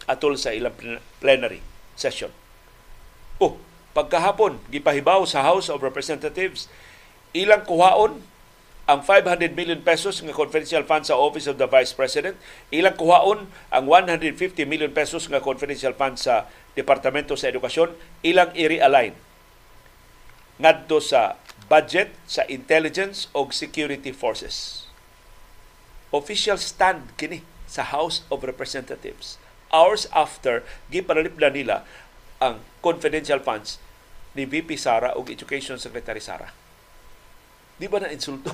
[0.05, 0.77] atol sa ilang
[1.17, 1.65] plenary
[1.97, 2.29] session.
[3.41, 3.57] Oh,
[3.95, 6.67] pagkahapon gipahibaw sa House of Representatives
[7.31, 8.19] ilang kuhaon
[8.85, 12.37] ang 500 million pesos nga confidential fund sa Office of the Vice President,
[12.69, 14.37] ilang kuhaon ang 150
[14.69, 16.45] million pesos nga confidential fund sa
[16.77, 19.17] Departamento sa Edukasyon, ilang i-realign
[20.61, 21.35] ngadto sa
[21.67, 24.87] budget sa intelligence o security forces.
[26.13, 29.41] Official stand kini sa House of Representatives.
[29.73, 31.83] Hours after gipanalipdan nila
[32.45, 33.81] ang confidential funds
[34.37, 36.51] ni VP Sara o Education Secretary Sara.
[37.75, 38.53] Di ba na insulto?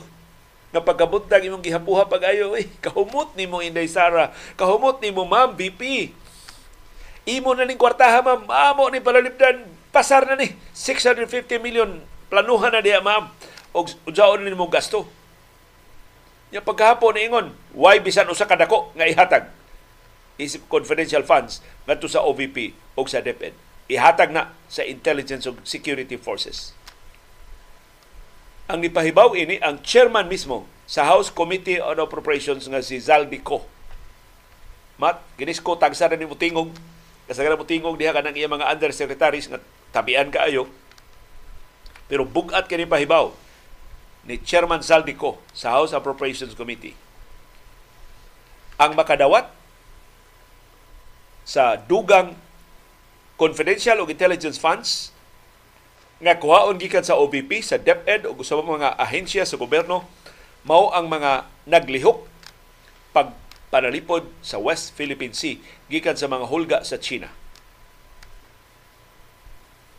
[0.72, 5.52] Nga pagkabuntag imong gihapuha pag-ayo, eh, kahumot ni mo Inday Sara, kahumot ni mo Ma'am
[5.60, 6.16] VP.
[7.28, 10.50] Imo na ning kwartaha ma'am, amo ni palalipdan, pasar na ni.
[10.74, 12.02] 650 million.
[12.32, 13.30] Planuhan na diya ma'am.
[13.76, 15.06] Og udsaon ni mo gasto.
[16.50, 19.54] Ya pagkahapon ingon, why bisan usa ka dako nga ihatag?
[20.42, 26.16] Isip confidential funds ngadto sa OVP o sa DepEd ihatag na sa intelligence of security
[26.16, 26.72] forces.
[28.72, 33.68] Ang nipahibaw ini ang chairman mismo sa House Committee on Appropriations nga si Zaldico.
[34.96, 36.72] Mat, ginis ko tagsa na ni Mutingog.
[37.28, 39.60] Kasagaran Mutingog diha ka ng iya mga undersecretaries nga
[39.92, 40.72] tabian kaayo.
[42.08, 43.36] Pero bugat kini pahibaw
[44.24, 46.96] ni Chairman Zaldico sa House Appropriations Committee.
[48.80, 49.52] Ang makadawat
[51.44, 52.38] sa dugang
[53.42, 55.10] confidential o intelligence funds
[56.22, 60.06] nga kuhaon gikan sa OVP, sa DepEd o sa mga ahensya sa gobyerno
[60.62, 62.22] mao ang mga naglihok
[63.10, 63.34] pag
[63.74, 65.58] panalipod sa West Philippine Sea
[65.90, 67.34] gikan sa mga hulga sa China.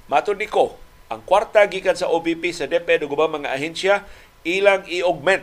[0.06, 0.78] Matod ni ko,
[1.10, 4.06] ang kwarta gikan sa OVP sa DepEd o mga ahensya
[4.46, 5.42] ilang i-augment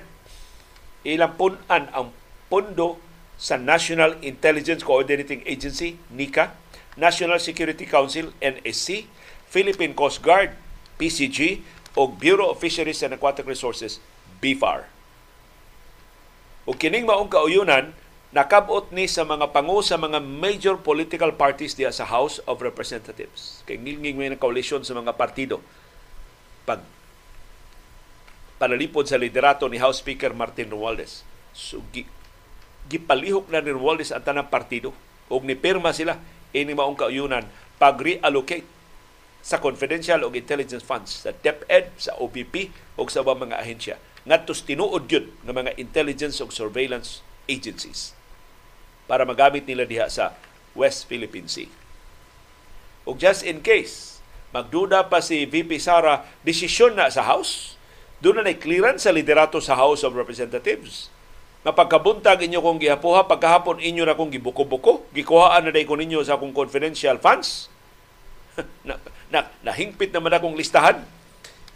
[1.03, 2.15] ilang punan ang
[2.47, 2.99] pondo
[3.39, 6.51] sa National Intelligence Coordinating Agency, NICA,
[6.99, 9.07] National Security Council, NSC,
[9.47, 10.53] Philippine Coast Guard,
[10.99, 11.63] PCG,
[11.95, 14.03] o Bureau of Fisheries and Aquatic Resources,
[14.43, 14.85] BFAR.
[16.69, 17.95] O kining maong kauyunan,
[18.29, 23.65] nakabot ni sa mga pangu sa mga major political parties diya sa House of Representatives.
[23.65, 25.65] Kay ngilnging may coalition sa mga partido.
[26.67, 26.85] Pag
[28.61, 31.25] panalipod sa liderato ni House Speaker Martin Romualdez.
[31.55, 31.81] So,
[32.91, 34.93] gipalihok na ni Romualdez ang tanang partido.
[35.31, 36.21] O ni pirma sila
[36.55, 37.45] ini maong kauyunan
[37.77, 38.67] pag-reallocate
[39.39, 43.95] sa confidential o intelligence funds sa DepEd, sa OPP o sa mga ahensya
[44.27, 48.11] ngadtos tinuod gyud ng mga intelligence ug surveillance agencies
[49.07, 50.35] para magamit nila diha sa
[50.77, 51.71] West Philippine Sea.
[53.07, 54.21] Ug just in case
[54.51, 57.79] magduda pa si VP Sara desisyon na sa House,
[58.19, 61.07] doon na clearance sa liderato sa House of Representatives.
[61.67, 66.39] Mapagkabuntag inyo kong gihapuha, pagkahapon inyo na kong gibuko-buko, gikuhaan na day ko ninyo sa
[66.39, 67.67] akong confidential funds.
[68.87, 68.95] na,
[69.27, 71.03] na, nahingpit naman akong listahan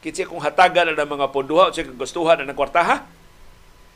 [0.03, 3.07] Kitsi kung hatagan na ng mga ponduha o siya gustuhan na ng kwartaha,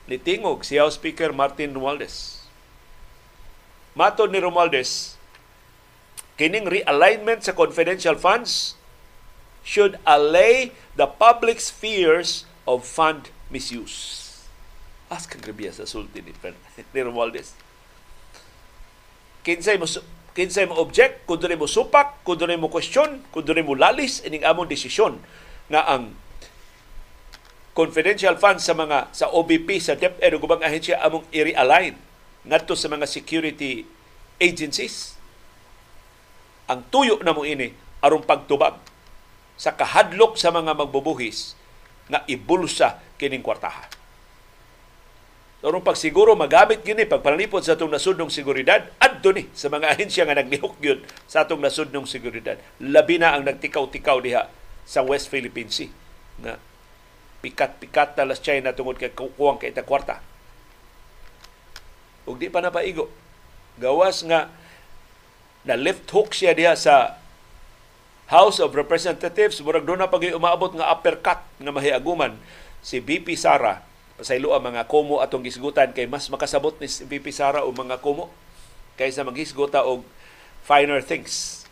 [0.08, 2.48] nitingog si House Speaker Martin Romualdez.
[3.92, 5.20] Matod ni Romualdez,
[6.40, 8.80] kining realignment sa confidential funds
[9.68, 14.27] should allay the public's fears of fund misuse.
[15.08, 16.36] As kang grabiya sa sulti ni,
[16.94, 17.56] ni Romualdez.
[19.48, 19.88] Kinsay mo
[20.38, 25.18] kinsay mo object, kung mo supak, kung mo question, kung mo lalis, ining among desisyon
[25.74, 26.14] nga ang
[27.74, 31.98] confidential funds sa mga sa OBP sa DepEd ug ubang ahensya among i-realign
[32.46, 33.86] ngadto sa mga security
[34.38, 35.18] agencies.
[36.70, 38.78] Ang tuyo na mo ini aron pagtubag
[39.58, 41.58] sa kahadlok sa mga magbubuhis
[42.10, 43.97] nga ibulsa kining kwartaha.
[45.66, 50.38] Aron pagsiguro magamit gini pagpanalipod sa atong nasudnong seguridad adto ni sa mga ahensya nga
[50.38, 52.62] naglihok gyud sa atong nasudnong seguridad.
[52.78, 54.46] Labi na ang nagtikaw-tikaw diha
[54.86, 55.90] sa West Philippine Sea
[56.38, 56.62] na
[57.42, 60.22] pikat-pikat na las China tungod kay kuwang kay kwarta.
[62.30, 63.10] Ug di pa na paigo.
[63.82, 64.54] Gawas nga
[65.66, 67.18] na left hook siya diha sa
[68.30, 72.38] House of Representatives murag doon na pag umaabot nga uppercut nga mahiaguman
[72.84, 73.87] si BP Sara
[74.18, 78.34] pasaylo ang mga komo atong gisgutan kay mas makasabot ni VP Sara o mga komo
[78.98, 80.02] kaysa maghisgota og
[80.66, 81.64] finer things.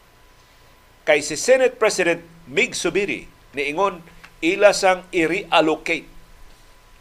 [1.10, 3.26] Kay si Senate President Mig Subiri
[3.58, 4.06] niingon
[4.46, 6.06] ila sang i-reallocate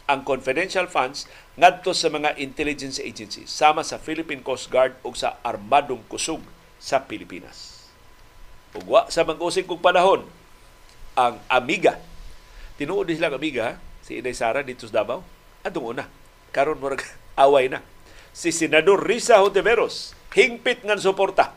[0.09, 5.37] ang confidential funds ngadto sa mga intelligence agencies sama sa Philippine Coast Guard ug sa
[5.45, 6.41] Armadong Kusog
[6.81, 7.85] sa Pilipinas.
[8.73, 10.25] Ug sa mag-usig kog panahon
[11.13, 12.01] ang amiga
[12.75, 15.34] tinuod sila amiga si Inay Sara dito sa Davao
[15.65, 16.05] adtong una
[16.53, 17.01] karon murag
[17.43, 17.81] away na
[18.31, 21.51] si Senador Risa Hontiveros hingpit ngan suporta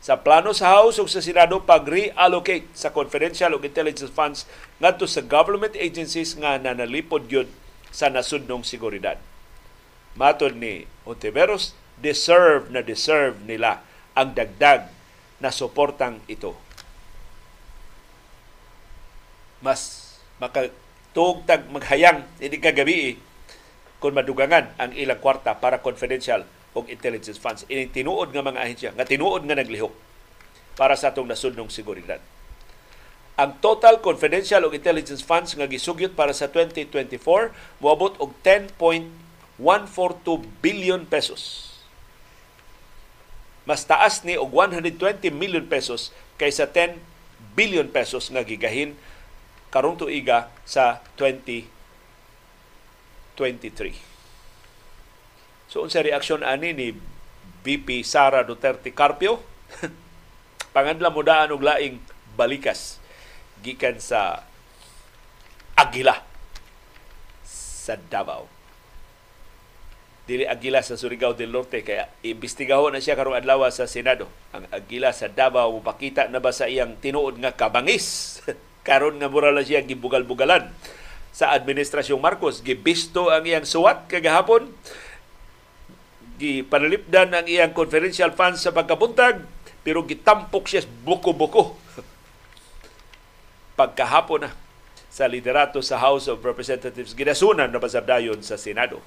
[0.00, 4.48] sa plano sa House ug sa Senado pag-reallocate sa confidential ug intelligence funds
[4.80, 7.44] ngadto sa government agencies nga nanalipod yun
[7.92, 9.20] sa nasudnong seguridad.
[10.16, 13.84] Matod ni Ontiveros, deserve na deserve nila
[14.16, 14.88] ang dagdag
[15.36, 16.56] na suportang ito.
[19.60, 20.16] Mas
[21.10, 23.18] makatugtag maghayang hindi kagabi
[23.98, 28.90] kung madugangan ang ilang kwarta para confidential og intelligence funds ining tinuod nga mga ahensya
[28.94, 29.90] nga tinuod nga naglihok
[30.78, 32.22] para sa atong nasudnong seguridad.
[33.34, 37.18] Ang total confidential og intelligence funds nga gisugyot para sa 2024
[37.82, 39.10] moabot og 10.142
[40.62, 41.74] billion pesos.
[43.66, 44.94] Mas taas ni og 120
[45.34, 47.02] million pesos kaysa 10
[47.58, 48.94] billion pesos nga gigahin
[49.70, 53.94] karong tuiga sa 2023.
[55.70, 56.90] So unsa reaksyon ani ni
[57.62, 59.38] VP Sara Duterte Carpio?
[60.74, 62.02] Pangadla mo daan og laing
[62.34, 62.98] balikas
[63.62, 64.42] gikan sa
[65.78, 66.18] Agila
[67.46, 68.50] sa Davao.
[70.26, 74.28] Dili Agila sa Surigao del Norte kaya imbestigahon na siya karong adlaw sa Senado.
[74.54, 78.38] Ang Agila sa Davao mupakita na ba sa iyang tinuod nga kabangis
[78.82, 80.70] karon nga mura lang siya gibugal-bugalan.
[81.30, 84.72] Sa administrasyong Marcos gibisto ang iyang suwat kagahapon.
[86.40, 89.44] Gipanalipdan ang iyang confidential funds sa pagkabuntag
[89.80, 91.76] pero gitampok siya buko-buko.
[93.80, 94.50] Pagkahapon na
[95.10, 99.02] sa liderato sa House of Representatives ginasunan na basabdayon sa Senado.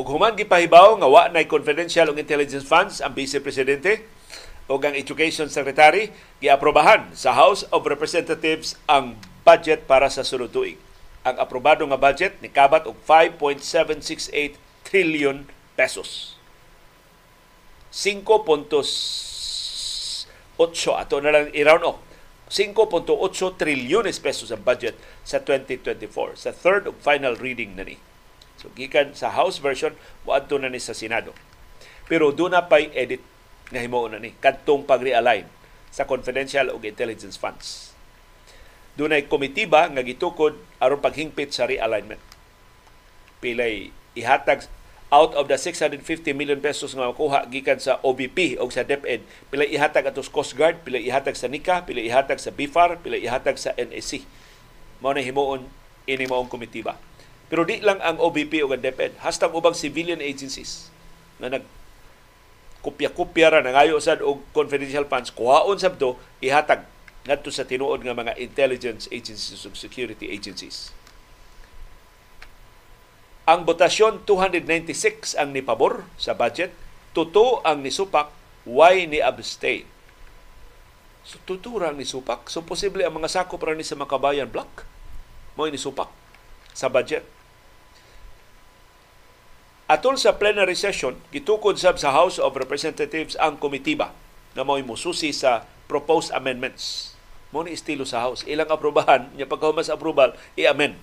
[0.00, 4.08] Ug human gipahibaw nga wa nay confidential ug intelligence funds ang Vice Presidente
[4.64, 6.08] ug ang Education Secretary
[6.40, 10.80] giaprobahan sa House of Representatives ang budget para sa sunod tuig.
[11.20, 14.56] Ang aprobado nga budget ni kabat og 5.768
[14.88, 15.44] trillion
[15.76, 16.40] pesos.
[17.92, 18.64] 5.8
[20.96, 22.00] ato na lang i-round off
[22.48, 23.04] 5.8
[23.60, 24.96] trilyones pesos ang budget
[25.28, 28.00] sa 2024 sa third ug final reading na ni.
[28.60, 29.96] So gikan sa House version
[30.28, 31.32] waadto na ni sa Senado.
[32.04, 33.24] Pero do na pay edit
[33.72, 35.48] nga himuon na ni kadtong pag-realign
[35.88, 37.96] sa confidential ug intelligence funds.
[39.00, 42.20] Dunay komitiba nga gitukod aron paghingpit sa realignment.
[43.40, 44.68] Pilay ihatag
[45.10, 46.06] out of the 650
[46.36, 50.86] million pesos nga makuha gikan sa OBP o sa DepEd, pila ihatag atos Coast Guard,
[50.86, 54.22] pila ihatag sa NICA, pila ihatag sa BIFAR, pila ihatag sa NSC.
[55.02, 55.66] Mao na himuon
[56.06, 56.94] ini maong komitiba.
[57.50, 60.86] Pero di lang ang OBP o ang DepEd, hastang ubang civilian agencies
[61.42, 61.66] na nag
[62.80, 66.88] kopya-kopya ra nangayo sad og confidential funds kuhaon sabto ihatag
[67.28, 70.94] ngadto sa tinuod nga mga intelligence agencies ug security agencies.
[73.44, 76.70] Ang botasyon 296 ang nipabor sa budget,
[77.12, 78.30] tuto ang nisupak,
[78.64, 79.84] why ni abstain.
[81.26, 84.86] So tutura ang nisupak, so posible ang mga sakop ra ni sa Makabayan Block
[85.58, 86.08] mo ni supak
[86.72, 87.26] sa budget.
[89.90, 94.14] Atol sa plenary session, gitukod sab sa House of Representatives ang komitiba
[94.54, 97.18] na mo'y mususi sa proposed amendments.
[97.50, 98.46] Mo ni estilo sa House.
[98.46, 100.94] Ilang aprobahan, niya pagkahumas approval, i-amend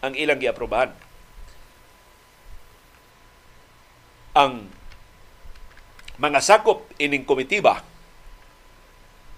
[0.00, 0.96] ang ilang giaprobahan.
[4.32, 4.72] Ang
[6.16, 7.84] mga sakop ining komitiba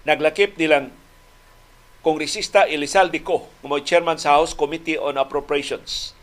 [0.07, 0.95] naglakip nilang
[1.99, 6.15] Kongresista Elizalde Co, mo chairman sa House Committee on Appropriations.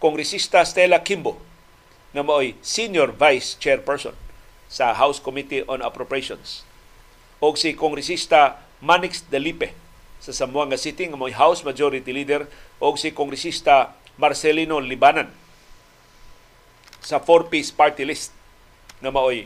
[0.00, 1.36] Kongresista Stella Kimbo,
[2.16, 4.16] na mo'y senior vice chairperson
[4.72, 6.64] sa House Committee on Appropriations.
[7.44, 9.76] O si Kongresista Manix Delipe
[10.16, 12.48] sa Zamboanga City nga mo'y House Majority Leader
[12.80, 15.28] o si Kongresista Marcelino Libanan
[17.04, 18.32] sa four-piece party list
[19.04, 19.44] nga maoy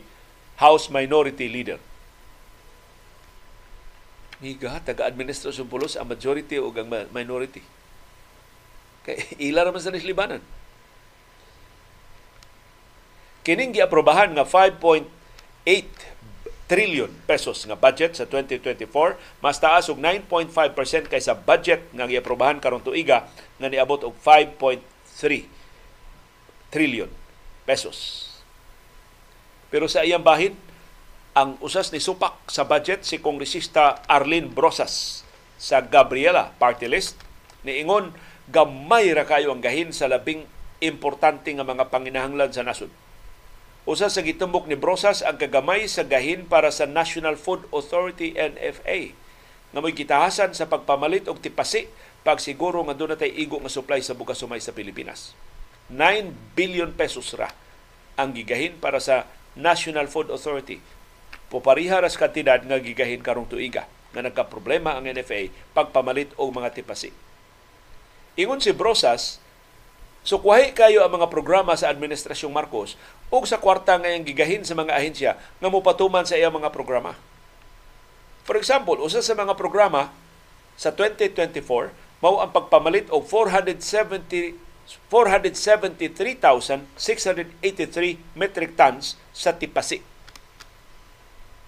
[0.63, 1.83] House Minority Leader.
[4.41, 7.61] Miga, taga-administrasyon pulos ang majority o ang minority.
[9.05, 9.19] Kay
[9.51, 10.41] ila raman sa Libanan
[13.41, 15.09] Kining giaprobahan nga 5.8
[16.71, 18.87] trillion pesos nga budget sa 2024
[19.43, 23.27] mas taas og 9.5% kaysa budget nga giaprobahan karong tuiga
[23.59, 24.79] nga niabot og 5.3
[26.71, 27.11] trillion
[27.65, 28.29] pesos.
[29.73, 30.55] Pero sa iyang bahin,
[31.35, 35.25] ang usas ni supak sa budget si Kongresista Arlene Brosas
[35.57, 37.17] sa Gabriela Party List
[37.65, 38.13] niingon
[38.51, 40.45] gamay ra kayo ang gahin sa labing
[40.83, 42.91] importante nga mga panginahanglan sa nasod
[43.89, 49.17] Usa sa gitumbok ni Brosas ang kagamay sa gahin para sa National Food Authority NFA
[49.71, 51.89] nga may kitahasan sa pagpamalit og tipasi
[52.21, 55.33] pagsiguro nga doon tay igo nga supply sa bugas sumay sa Pilipinas.
[55.89, 57.49] 9 billion pesos ra
[58.21, 59.25] ang gigahin para sa
[59.57, 60.77] National Food Authority.
[61.49, 67.17] Popariha ras kantidad nga gigahin karong tuiga nga nagka-problema ang NFA pagpamalit og mga tipasi.
[68.37, 69.41] Ingon si Brosas,
[70.21, 73.01] Sukwahi kayo ang mga programa sa Administrasyong Marcos
[73.31, 77.15] ug sa kwarta ngayong gigahin sa mga ahensya nga mopatuman sa iyang mga programa.
[78.43, 80.11] For example, usa sa mga programa
[80.75, 81.63] sa 2024
[82.21, 84.69] mao ang pagpamalit og 470
[85.07, 86.83] 473,683
[88.35, 90.03] metric tons sa tipasi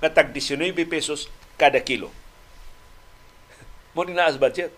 [0.03, 2.11] nga tag 19 pesos kada kilo.
[3.95, 4.75] Mo na as budget.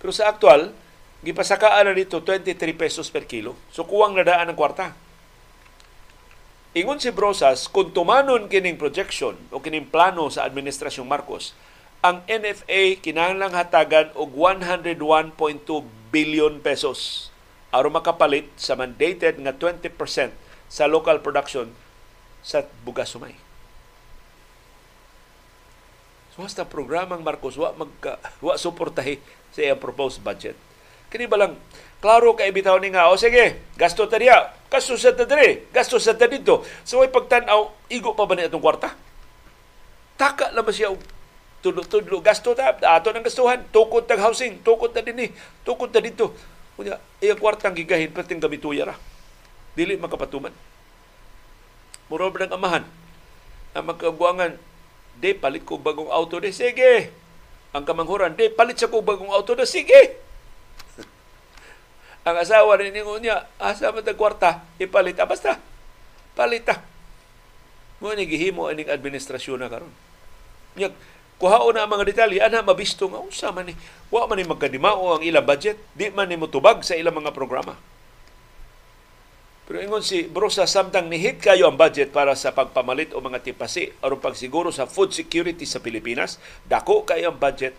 [0.00, 0.72] Pero sa aktual,
[1.20, 3.52] gipasakaan na dito 23 pesos per kilo.
[3.68, 5.03] So kuwang nadaan ang kwarta.
[6.74, 11.54] Ingon si Brosas, kung tumanon kining projection o kining plano sa Administrasyong Marcos,
[12.02, 15.38] ang NFA kinahanglang hatagan og 101.2
[16.10, 17.30] billion pesos
[17.70, 20.34] aron makapalit sa mandated nga 20%
[20.66, 21.70] sa local production
[22.42, 23.38] sa bugas sumay.
[26.34, 28.18] So hasta programang Marcos wa magka
[28.50, 29.22] wa suportahi
[29.54, 30.58] sa iyang proposed budget
[31.14, 31.54] Kini ba lang,
[32.04, 35.96] klaro kay bitaw ni nga, o sige, gasto ta diya, gasto sa ta dire, gasto
[35.96, 36.60] sa ta dito.
[36.84, 38.92] So ay pagtanaw, igo pa ba ni atong kwarta?
[40.20, 40.92] Taka lang ba siya
[41.64, 45.32] tudlo-tudlo, gasto ta, ato ng gastuhan, tukod tag housing, tukod ta dinhi,
[45.64, 46.36] tukod ta dito.
[46.76, 49.00] Kunya, iyang kwartang gigahin, pating gamituya ra.
[49.72, 50.52] Dili makapatuman.
[52.12, 52.84] Muro ba ng amahan?
[53.72, 54.52] Ang magkabuangan,
[55.24, 57.08] de, palit ko bagong auto de, sige.
[57.72, 60.23] Ang kamanghuran, de, palit sa ko bagong auto de, sige
[62.24, 65.20] ang asawa ni ningon niya, asa man kwarta, ipalit.
[65.20, 65.60] Ah, basta,
[66.32, 66.80] palita.
[68.00, 69.92] Mo ni gihimo aning administrasyon na karon.
[70.74, 70.90] Nya
[71.36, 73.74] kuhao na ang mga detalye ana mabisto nga unsa man ni
[74.08, 77.76] wa man ni magkadimao ang ilang budget, di man ni motubag sa ilang mga programa.
[79.64, 83.96] Pero ingon si Brosa samtang nihit kayo ang budget para sa pagpamalit o mga tipasi
[84.04, 86.36] aron pagsiguro sa food security sa Pilipinas,
[86.68, 87.72] dako kayo ang budget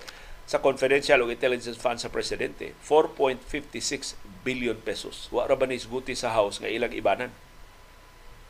[0.45, 4.13] sa confidential o intelligence fund sa presidente 4.56
[4.45, 5.25] billion pesos.
[5.33, 5.81] Wa ra ba ni
[6.13, 7.33] sa House nga ilang ibanan.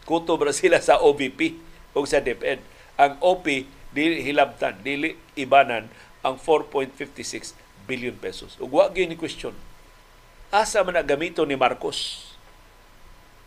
[0.03, 1.55] Kuto ba sila sa OBP
[1.95, 2.59] o sa DepEd.
[2.99, 3.47] Ang OP
[3.95, 5.87] dili hilabtan, dili ibanan
[6.19, 7.55] ang 4.56
[7.87, 8.59] billion pesos.
[8.59, 9.55] Ug wa gyud ni question.
[10.51, 12.31] Asa man gamito ni Marcos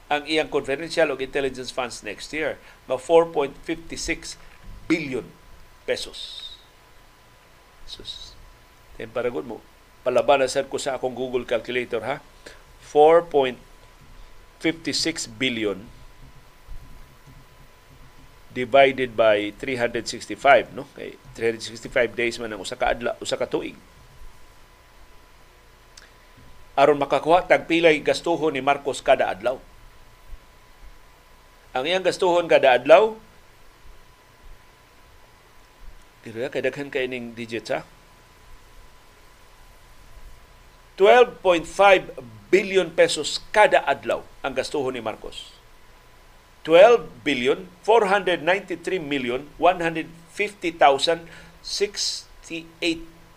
[0.08, 2.56] ang iyang confidential ug intelligence funds next year
[2.88, 4.40] nga 4.56
[4.88, 5.28] billion
[5.84, 6.48] pesos.
[7.84, 8.37] Sus.
[8.98, 9.62] Then paragod mo,
[10.02, 12.18] palaban na ko sa akong Google calculator ha.
[12.90, 13.54] 4.56
[15.38, 15.86] billion
[18.50, 20.90] divided by 365 no?
[20.98, 23.78] Kay 365 days man ang usa ka adlaw usa ka tuig.
[26.74, 29.62] Aron makakuha tag pilay gastuhon ni Marcos kada adlaw.
[31.76, 33.14] Ang iyang gastuhon kada adlaw
[36.24, 37.86] Dito kay daghan kay ning digits ha
[40.98, 41.62] 12.5
[42.50, 45.54] billion pesos kada adlaw ang gastuhon ni Marcos.
[46.66, 51.22] 12 billion 493 million 150,068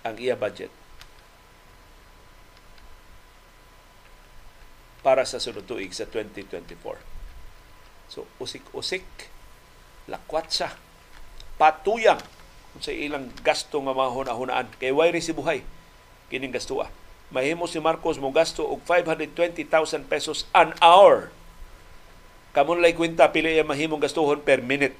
[0.04, 0.74] ang iya budget
[5.06, 6.98] para sa sunod tuig sa 2024.
[8.10, 9.06] So usik-usik
[10.10, 10.74] lakwat sa
[11.62, 12.20] patuyang
[12.82, 15.62] sa ilang gasto nga mahuna-hunaan kay way si buhay
[16.34, 16.90] kining gastoa.
[17.30, 21.30] Mahimo si Marcos mo gasto og 520,000 pesos an hour.
[22.58, 24.98] Kamon lay kwenta pila iya mahimong gastuhon per minute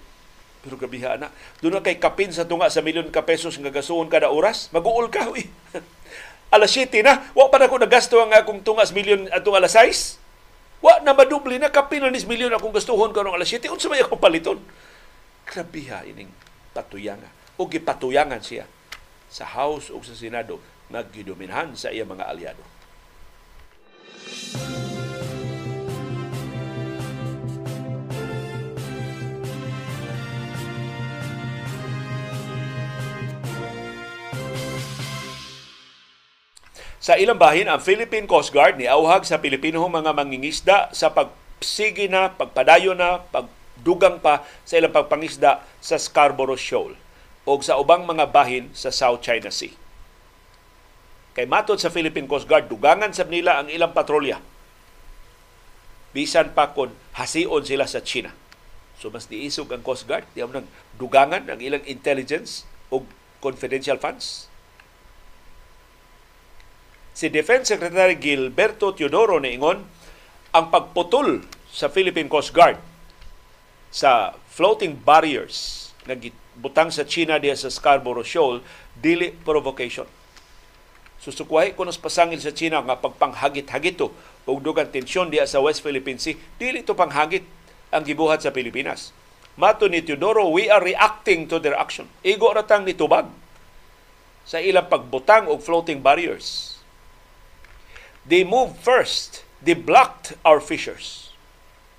[0.64, 1.28] pero gabiha na.
[1.60, 4.72] Doon na kay kapin sa tunga sa milyon ka pesos nga gasuon kada oras.
[4.72, 5.28] Mag-uol ka.
[5.28, 5.52] Uy.
[6.56, 7.28] alas 7 na.
[7.36, 10.24] Wa pa na ko nagasto ang akong tunga sa milyon atong alas 6.
[10.80, 13.68] Wa na madubli na kapin na milyon akong gastuhon karong alas 7.
[13.68, 14.64] Unsa may akong paliton?
[15.44, 16.32] Grabiha ining
[16.72, 17.28] patuyanga.
[17.60, 18.64] O gipatuyangan siya
[19.28, 22.64] sa House o sa Senado naggidominhan sa iya mga aliado.
[24.24, 25.03] Música
[37.04, 42.08] Sa ilang bahin, ang Philippine Coast Guard ni auhag sa Pilipino mga mangingisda sa pagsigi
[42.08, 46.96] na, pagpadayo na, pagdugang pa sa ilang pagpangisda sa Scarborough Shoal
[47.44, 49.76] o sa ubang mga bahin sa South China Sea.
[51.36, 54.40] Kay matod sa Philippine Coast Guard, dugangan sa nila ang ilang patrolya.
[56.16, 58.32] Bisan pa kon hasiod sila sa China.
[58.96, 63.04] So mas diisog ang Coast Guard, di nang dugangan ang ilang intelligence o
[63.44, 64.53] confidential funds
[67.14, 69.86] Si Defense Secretary Gilberto Teodoro niingon
[70.50, 72.82] ang pagputol sa Philippine Coast Guard
[73.94, 76.18] sa floating barriers na
[76.58, 78.66] butang sa China diya sa Scarborough Shoal
[78.98, 80.10] dili provocation.
[81.22, 84.10] Susukwahi ko nos pasangil sa China nga pagpanghagit-hagito
[84.50, 87.46] og dugang tensyon diya sa West Philippine Sea, dili to panghagit
[87.94, 89.14] ang gibuhat sa Pilipinas.
[89.54, 92.10] Mato ni Teodoro, we are reacting to their action.
[92.26, 93.30] Igo ratang nitubag
[94.44, 96.73] sa ilang pagbutang og floating barriers
[98.28, 99.44] They moved first.
[99.64, 101.32] They blocked our fishers.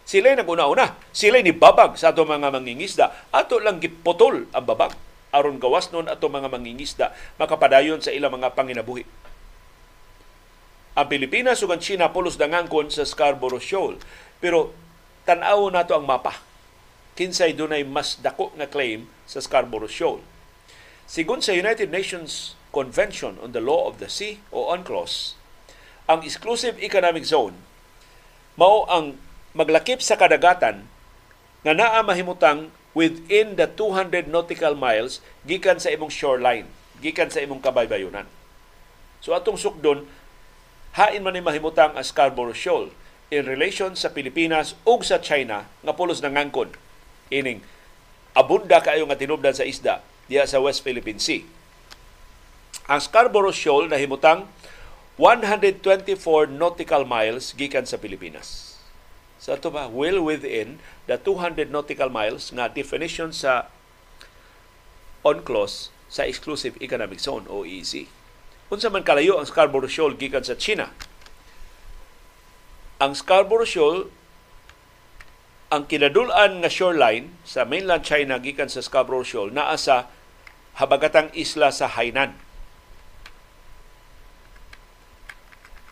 [0.04, 0.96] Sila naguna-una.
[1.12, 3.32] Sila ni babag sa ato mga mangingisda.
[3.32, 4.92] Ato lang giputol ang babag.
[5.34, 7.10] aron gawas nun ato mga mangingisda
[7.42, 9.02] makapadayon sa ilang mga panginabuhi.
[10.94, 13.98] Ang Pilipinas ug ang China pulos dangangkon sa Scarborough Shoal.
[14.38, 14.70] Pero
[15.26, 16.38] tan-aw nato ang mapa.
[17.18, 20.22] Kinsay dunay mas dako nga claim sa Scarborough Shoal.
[21.10, 25.34] Sigon sa United Nations Convention on the Law of the Sea o UNCLOS,
[26.04, 27.56] ang exclusive economic zone
[28.54, 29.16] mao ang
[29.56, 30.84] maglakip sa kadagatan
[31.64, 36.70] nga naa mahimutang within the 200 nautical miles gikan sa imong shoreline,
[37.02, 38.28] gikan sa imong kabaybayonan.
[39.18, 40.06] So atong sukdon
[40.94, 42.94] hain man ni mahimutang ang Scarborough Shoal
[43.32, 46.70] in relation sa Pilipinas ug sa China nga pulos nangangkon
[47.32, 47.64] ining
[48.36, 51.42] abunda kaayo nga tinubdan sa isda diya sa West Philippine Sea.
[52.86, 54.46] Ang Scarborough Shoal nahimutang
[55.14, 58.74] 124 nautical miles gikan sa Pilipinas.
[59.38, 63.70] Sa so, ito ba, well within the 200 nautical miles nga definition sa
[65.22, 68.10] UNCLOS sa Exclusive Economic Zone o EEZ.
[68.74, 70.90] Unsa man kalayo ang Scarborough Shoal gikan sa China.
[72.98, 74.10] Ang Scarborough Shoal
[75.70, 80.10] ang kinadulan nga shoreline sa mainland China gikan sa Scarborough Shoal naa sa
[80.78, 82.34] habagatang isla sa Hainan.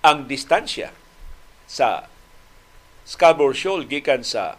[0.03, 0.91] Ang distansya
[1.71, 2.11] sa
[3.07, 4.59] Scarborough Shoal gikan sa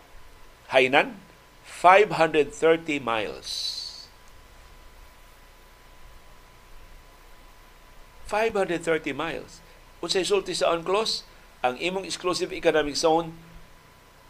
[0.72, 1.20] Hainan
[1.68, 3.48] 530 miles.
[8.32, 9.60] 530 miles.
[10.00, 11.28] Unsay sulti sa UNCLOS,
[11.60, 13.36] ang imong exclusive economic zone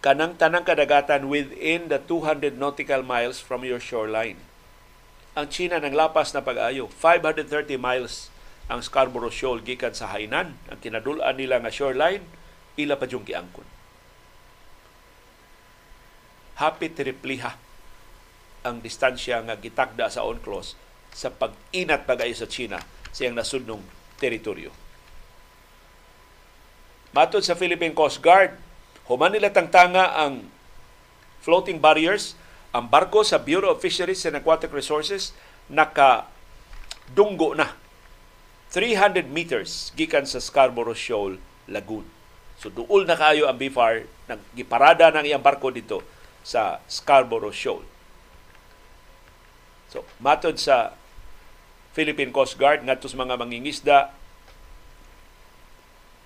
[0.02, 4.41] kanang tanang kadagatan within the 200 nautical miles from your shoreline.
[5.38, 8.33] Ang China nang lapas na pag-ayo, 530 miles
[8.72, 10.56] ang Scarborough Shoal gikan sa Hainan.
[10.72, 12.23] Ang kinadulan nila nga shoreline,
[12.80, 13.73] ila pa yung kiangkon
[16.57, 17.57] hapit tripliha
[18.64, 20.77] ang distansya nga gitakda sa UNCLOS
[21.14, 22.80] sa pag-inat pagayo sa China
[23.11, 23.81] sa iyang nasudnong
[24.18, 24.72] teritoryo.
[27.14, 28.57] Matod sa Philippine Coast Guard,
[29.06, 30.49] human nila tangtanga ang
[31.44, 32.34] floating barriers,
[32.73, 35.35] ang barko sa Bureau of Fisheries and Aquatic Resources
[35.69, 36.26] naka
[37.14, 37.69] dunggo na
[38.74, 41.38] 300 meters gikan sa Scarborough Shoal
[41.70, 42.10] Lagoon.
[42.58, 46.02] So duol na kayo ang BFAR, naggiparada ng iyang barko dito
[46.41, 47.86] sa Scarborough Shoal.
[49.94, 50.98] So, matod sa
[51.94, 54.10] Philippine Coast Guard ngadto sa mga mangingisda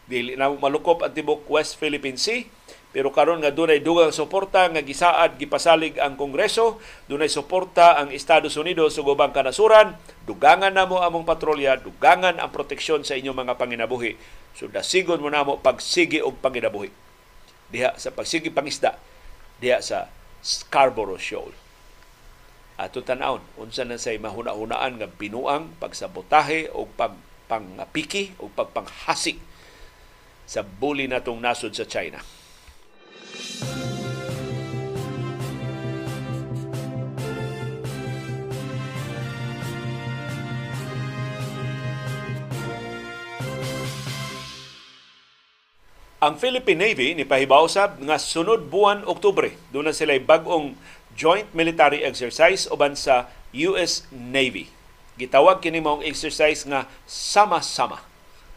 [0.08, 2.48] dili na malukop ang tibok West Philippine Sea
[2.96, 6.80] pero karon nga dunay dugang suporta nga gisaad gipasalig ang Kongreso,
[7.12, 13.08] dunay suporta ang Estados Unidos sa ubang kanasuran, dugangan namo among patrolya, dugangan ang proteksyon
[13.08, 14.20] sa inyong mga panginabuhi.
[14.52, 16.92] So dasigon mo namo pagsigi og panginabuhi.
[17.72, 19.00] Diha sa pagsigi pangisda
[19.64, 20.12] diya sa
[20.44, 21.56] Scarborough Shoal.
[22.78, 27.18] Ato tanawon unsa na say mahuna-hunaan nga binuang pagsabotahe o pag
[27.48, 29.40] pangpiki o pagpanghasik
[30.44, 32.20] sa buli natong nasod sa China.
[46.18, 50.74] Ang Philippine Navy ni pahibawsab nga sunod buwan Oktubre doon na sila bag-ong
[51.14, 54.66] joint military exercise uban sa US Navy.
[55.22, 58.02] Gitawag kini mong exercise nga sama-sama.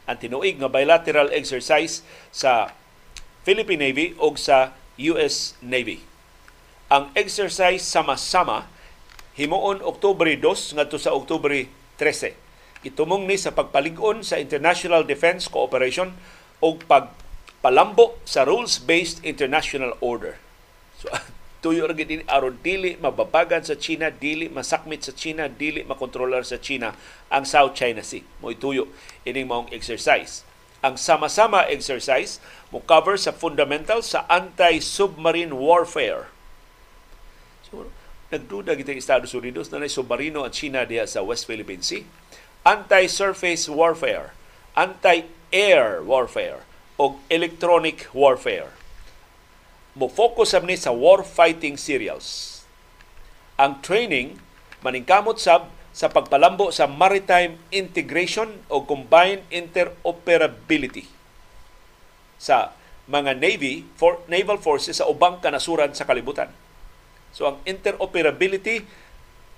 [0.08, 2.00] Ang tinuig nga bilateral exercise
[2.32, 2.72] sa
[3.44, 4.72] Philippine Navy o sa
[5.12, 6.00] US Navy.
[6.88, 8.72] Ang exercise sama-sama
[9.36, 11.68] himuon Oktubre 2 ngadto sa Oktubre
[12.00, 12.88] 13.
[12.88, 16.16] Itumong ni sa pagpalig-on sa International Defense Cooperation
[16.64, 17.12] o pag
[17.60, 20.36] palambo sa rules-based international order.
[21.00, 21.12] So,
[21.64, 26.56] tuyo ra gid aron dili mababagan sa China, dili masakmit sa China, dili makontrolar sa
[26.56, 26.96] China
[27.28, 28.24] ang South China Sea.
[28.40, 28.88] Mo tuyo
[29.28, 30.42] ining maong exercise.
[30.80, 32.40] Ang sama-sama exercise
[32.72, 36.32] mo cover sa fundamentals sa anti-submarine warfare.
[37.68, 37.92] So,
[38.32, 42.08] nagduda gitang Estados Unidos na nay submarino ang China diya sa West Philippine Sea.
[42.64, 44.32] Anti-surface warfare,
[44.72, 46.64] anti-air warfare,
[47.00, 48.68] o electronic warfare.
[49.96, 52.60] Mo-focus ni sa war fighting serials.
[53.56, 54.36] Ang training
[54.84, 61.08] maningkamot sab sa pagpalambo sa maritime integration o combined interoperability
[62.38, 62.76] sa
[63.10, 66.52] mga navy for naval forces sa ubang kanasuran sa kalibutan.
[67.34, 68.86] So ang interoperability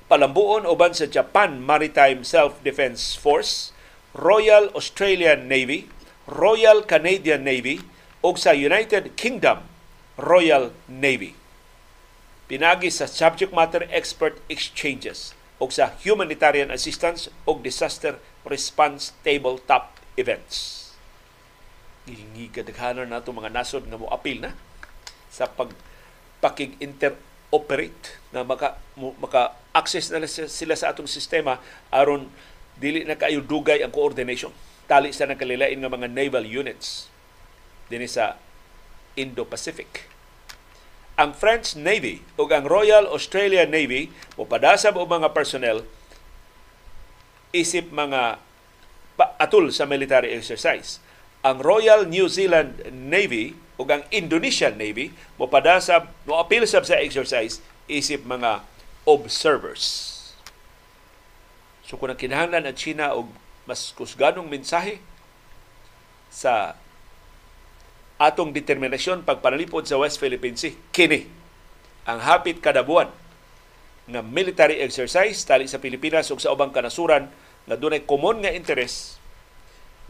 [0.09, 3.77] palambuon uban sa Japan Maritime Self-Defense Force,
[4.17, 5.89] Royal Australian Navy,
[6.33, 7.85] Royal Canadian Navy
[8.25, 9.69] o sa United Kingdom
[10.17, 11.37] Royal Navy.
[12.49, 18.17] Pinagi sa subject matter expert exchanges o sa humanitarian assistance o disaster
[18.49, 20.89] response tabletop events.
[22.09, 24.57] Gilingi kadaghanan nato mga nasod nga mo apil na
[25.29, 25.71] sa pag
[26.41, 31.61] pakig interoperate na maka maka access na sila sa atong sistema
[31.93, 32.27] aron
[32.81, 34.51] dili na kayo dugay ang coordination
[34.93, 37.09] tali sa nakalilain nga mga naval units
[37.89, 38.37] dinhi sa
[39.17, 40.13] Indo-Pacific.
[41.17, 45.89] Ang French Navy ug ang Royal Australian Navy mopadasab og mga personnel
[47.57, 48.37] isip mga
[49.41, 51.01] atul sa military exercise.
[51.41, 57.65] Ang Royal New Zealand Navy ug ang Indonesian Navy mopadasab mo appeal sab sa exercise
[57.89, 58.65] isip mga
[59.09, 59.85] observers.
[61.85, 64.99] So kung kinahanglan ang China og mas kusganong mensahe
[66.33, 66.75] sa
[68.19, 70.75] atong determinasyon pagpanalipod sa West Philippine Sea.
[70.95, 71.27] Kini
[72.07, 73.11] ang hapit kada buwan
[74.11, 77.31] nga military exercise tali sa Pilipinas ug sa ubang kanasuran
[77.67, 79.23] nga dunay common nga interes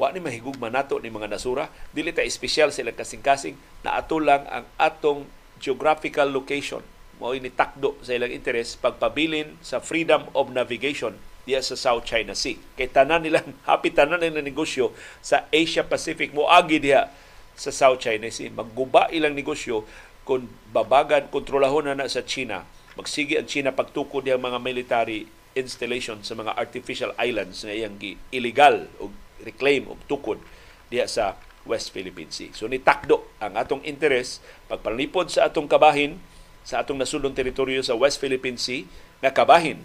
[0.00, 1.68] wa ni mahigugma nato ni mga nasura.
[1.92, 3.84] Dili ta espesyal sila kasing-kasing.
[3.84, 5.28] Na ato lang ang atong
[5.60, 6.80] geographical location.
[7.20, 12.32] Mao ni takdo sa ilang interes pagpabilin sa freedom of navigation diya sa South China
[12.38, 12.58] Sea.
[12.78, 17.10] Kay tanan nila, happy tanan nila negosyo sa Asia Pacific mo agi diha
[17.58, 18.50] sa South China Sea.
[18.50, 19.84] Magguba ilang negosyo
[20.22, 22.62] kung babagan, kontrolahon na na sa China.
[22.94, 27.96] Magsige ang China pagtukod ang mga military installation sa mga artificial islands na iyang
[28.32, 29.12] illegal o
[29.44, 30.40] reclaim o tukod
[30.88, 31.36] diya sa
[31.68, 32.50] West Philippine Sea.
[32.54, 36.18] So ni takdo ang atong interes pagpalipod sa atong kabahin
[36.62, 38.86] sa atong nasulong teritoryo sa West Philippine Sea
[39.22, 39.82] nga kabahin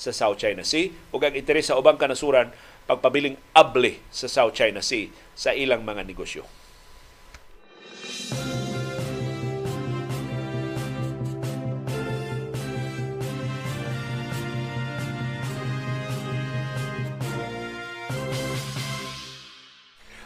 [0.00, 2.48] sa South China Sea ug ang interes sa ubang kanasuran
[2.88, 6.48] pagpabiling able sa South China Sea sa ilang mga negosyo.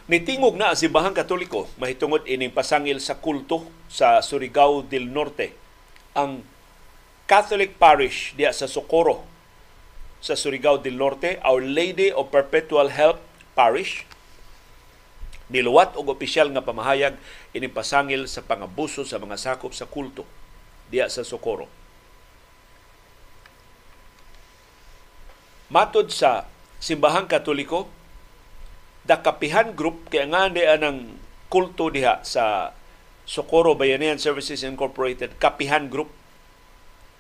[0.05, 5.57] Nitingog na si Bahang Katoliko mahitungod ining pasangil sa kulto sa Surigao del Norte.
[6.13, 6.45] Ang
[7.25, 9.34] Catholic Parish diya sa Socorro
[10.25, 13.21] sa Surigao del Norte, Our Lady of Perpetual Help
[13.53, 14.09] Parish
[15.53, 17.21] niluwat og opisyal nga pamahayag
[17.53, 20.25] ini pasangil sa pangabuso sa mga sakop sa kulto
[20.89, 21.69] diya sa Socorro.
[25.69, 26.49] Matod sa
[26.81, 27.93] simbahang katoliko,
[29.05, 31.21] the Kapihan Group kay nga ang
[31.53, 32.73] kulto diha sa
[33.29, 36.24] Socorro Bayanihan Services Incorporated, Kapihan Group.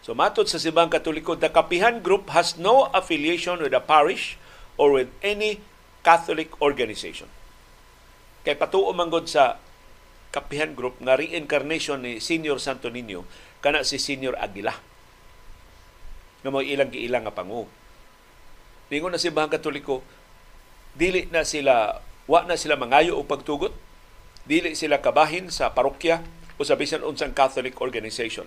[0.04, 4.36] So matod sa simbahang katoliko, the Kapihan Group has no affiliation with a parish
[4.76, 5.64] or with any
[6.04, 7.24] Catholic organization.
[8.44, 9.56] Kay patuo manggod sa
[10.28, 13.24] Kapihan Group nga reincarnation ni Senior Santo Niño
[13.64, 14.76] kana si Senior Aguila.
[16.44, 17.64] Nga mo ilang giilang nga pangu.
[18.92, 20.04] Ningon na si Bahang Katoliko,
[20.92, 23.72] dili na sila wa na sila mangayo og pagtugot,
[24.44, 26.20] dili sila kabahin sa parokya
[26.60, 28.44] o sa bisan unsang Catholic organization.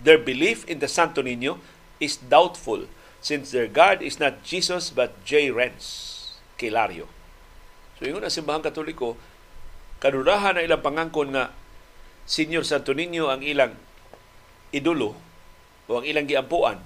[0.00, 1.58] Their belief in the Santo Niño
[2.00, 2.84] is doubtful
[3.24, 5.48] since their God is not Jesus but J.
[5.48, 6.14] Renz
[6.60, 7.08] Kilario.
[7.96, 9.16] So ingon ang simbahang katoliko,
[9.98, 11.50] kadurahan na ilang pangangkon nga
[12.28, 13.72] Senior Santo Niño ang ilang
[14.74, 15.16] idolo
[15.88, 16.82] o ang ilang giampuan.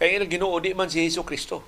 [0.00, 1.60] Kaya ilang ginoo di man si Hesus Kristo.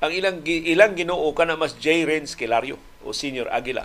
[0.00, 2.08] Ang ilang ilang ginoo kana mas J.
[2.08, 3.84] Renz Kilario o Senior Aguila.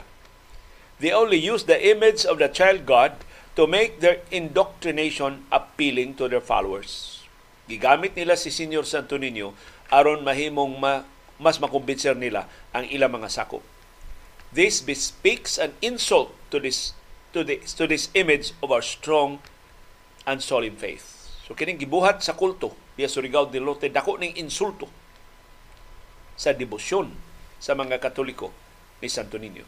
[1.03, 3.19] They only use the image of the child God
[3.55, 7.23] to make their indoctrination appealing to their followers.
[7.65, 9.55] Gigamit nila si Senior Santo Niño
[9.89, 13.63] aron mahimong ma mas makumbinser nila ang ilang mga sakop.
[14.55, 16.95] This bespeaks an insult to this
[17.35, 19.43] to this, to this image of our strong
[20.23, 21.27] and solemn faith.
[21.43, 24.87] So kining gibuhat sa kulto diya Surigao del Norte dako ning insulto
[26.39, 27.11] sa debosyon
[27.59, 28.51] sa mga Katoliko
[29.03, 29.63] ni Santo Niño.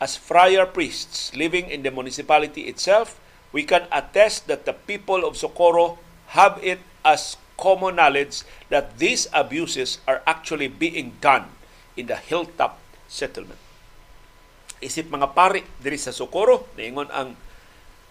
[0.00, 3.20] As friar priests living in the municipality itself,
[3.52, 6.00] we can attest that the people of Socorro
[6.32, 8.40] have it as common knowledge
[8.72, 11.52] that these abuses are actually being done
[12.00, 12.80] in the hilltop
[13.12, 13.60] settlement.
[14.80, 17.36] Isip mga pari diri sa Socorro, niingon ang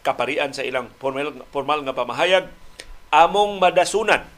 [0.05, 2.45] kaparian sa ilang formal, formal nga pamahayag,
[3.09, 4.29] among madasunan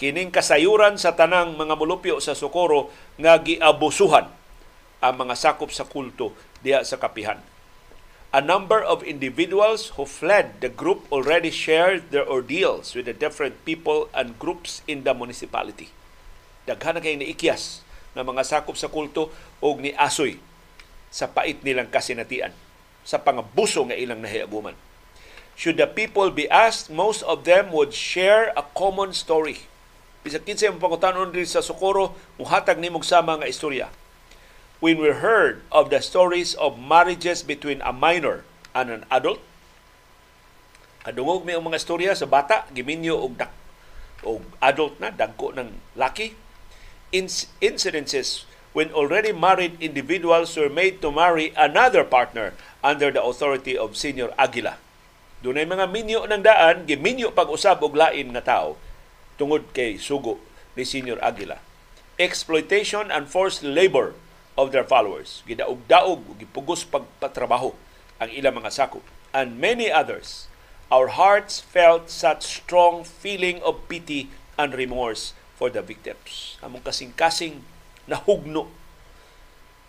[0.00, 2.88] kining kasayuran sa tanang mga mulupyo sa Socorro
[3.20, 4.26] nga giabusuhan
[5.04, 6.32] ang mga sakop sa kulto
[6.64, 7.36] diya sa kapihan
[8.34, 13.54] a number of individuals who fled the group already shared their ordeals with the different
[13.62, 15.94] people and groups in the municipality.
[16.66, 17.86] Daghan kay niikyas
[18.18, 19.30] ng mga sakop sa kulto
[19.62, 20.42] o ni asoy
[21.14, 22.50] sa pait nilang kasinatian
[23.06, 24.74] sa pangabuso nga ilang nahiaguman.
[25.54, 29.62] Should the people be asked, most of them would share a common story.
[30.26, 33.86] Bisa kinsa yung pangutanon rin sa Socorro, muhatag ni sama nga istorya.
[34.82, 38.42] When we heard of the stories of marriages between a minor
[38.74, 39.38] and an adult,
[41.06, 43.52] kadungog may mga istorya sa bata, giminyo og dak
[44.24, 46.34] o adult na, dagko ng laki.
[47.14, 48.42] incidences
[48.74, 54.34] when already married individuals were made to marry another partner under the authority of Senior
[54.34, 54.82] Aguila.
[55.46, 58.74] Doon ay mga minyo ng daan, giminyo pag-usab og lain nga tao
[59.38, 60.42] tungod kay sugo
[60.74, 61.62] ni Senior Aguila.
[62.18, 64.18] Exploitation and forced labor
[64.54, 65.42] of their followers.
[65.46, 67.74] Gidaog-daog, gipugos pagpatrabaho
[68.22, 69.02] ang ilang mga sakop.
[69.34, 70.46] And many others.
[70.92, 76.60] Our hearts felt such strong feeling of pity and remorse for the victims.
[76.62, 77.66] Among kasing-kasing
[78.06, 78.70] nahugno,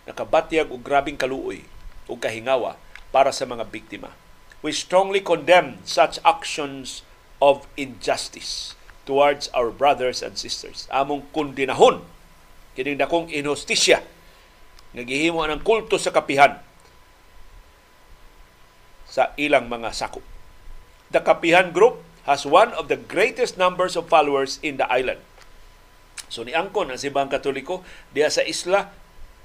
[0.09, 1.65] nakabatyag og grabing kaluoy
[2.09, 2.77] o kahingawa
[3.13, 4.13] para sa mga biktima.
[4.65, 7.05] We strongly condemn such actions
[7.37, 8.73] of injustice
[9.05, 10.89] towards our brothers and sisters.
[10.89, 12.01] Among kundinahon
[12.73, 14.01] kining dakong inhustisya
[14.95, 16.55] nga gihimo ng kulto sa kapihan
[19.05, 20.23] sa ilang mga sakop.
[21.11, 25.21] The Kapihan Group has one of the greatest numbers of followers in the island.
[26.31, 27.85] So ni Angkon ang Simbahang Katoliko
[28.15, 28.89] diya sa isla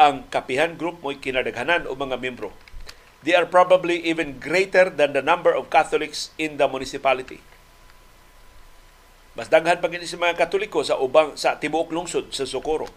[0.00, 2.56] ang Kapihan Group mo'y kinadaghanan o mga membro.
[3.20, 7.44] They are probably even greater than the number of Catholics in the municipality.
[9.36, 12.88] Mas daghan pa sa mga Katoliko sa ubang sa tibuok lungsod sa Socorro.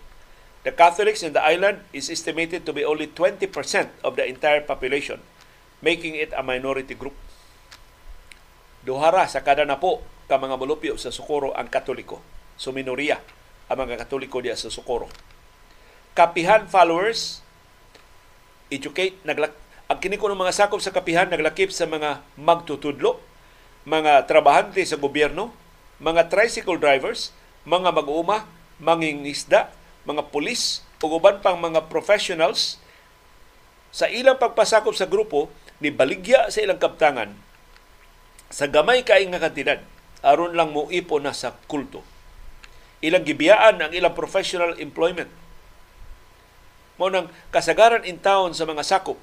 [0.64, 3.52] The Catholics in the island is estimated to be only 20%
[4.00, 5.20] of the entire population,
[5.84, 7.16] making it a minority group.
[8.88, 10.00] Duhara sa kada napo
[10.32, 12.24] ka mga mulupyo sa Socorro ang Katoliko.
[12.56, 13.20] So minoriya
[13.68, 15.12] ang mga Katoliko diya sa Socorro.
[16.16, 17.44] Kapihan followers,
[18.72, 19.52] educate, naglak
[19.92, 23.20] ang kiniko ng mga sakop sa kapihan naglakip sa mga magtutudlo,
[23.84, 25.52] mga trabahante sa gobyerno,
[26.00, 27.36] mga tricycle drivers,
[27.68, 28.48] mga mag-uuma,
[28.80, 29.70] mangingisda,
[30.04, 32.80] mga pulis, ug uban pang mga professionals
[33.92, 35.52] sa ilang pagpasakop sa grupo
[35.84, 37.36] ni baligya sa ilang kaptangan
[38.48, 39.84] sa gamay kay nga kantidad
[40.24, 42.14] aron lang mo ipo na sa kulto
[43.04, 45.28] ilang gibiyaan ang ilang professional employment.
[46.96, 49.20] Mo nang kasagaran in town sa mga sakop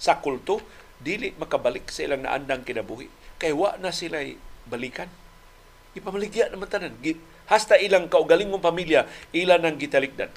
[0.00, 0.64] sa kulto,
[1.04, 3.12] dili makabalik sa ilang naandang kinabuhi.
[3.36, 4.24] Kay wa na sila
[4.64, 5.12] balikan.
[5.92, 6.96] Ipamaligya naman tanan.
[7.50, 9.04] Hasta ilang kaugalingong pamilya,
[9.36, 10.32] ilan ang gitalikdan.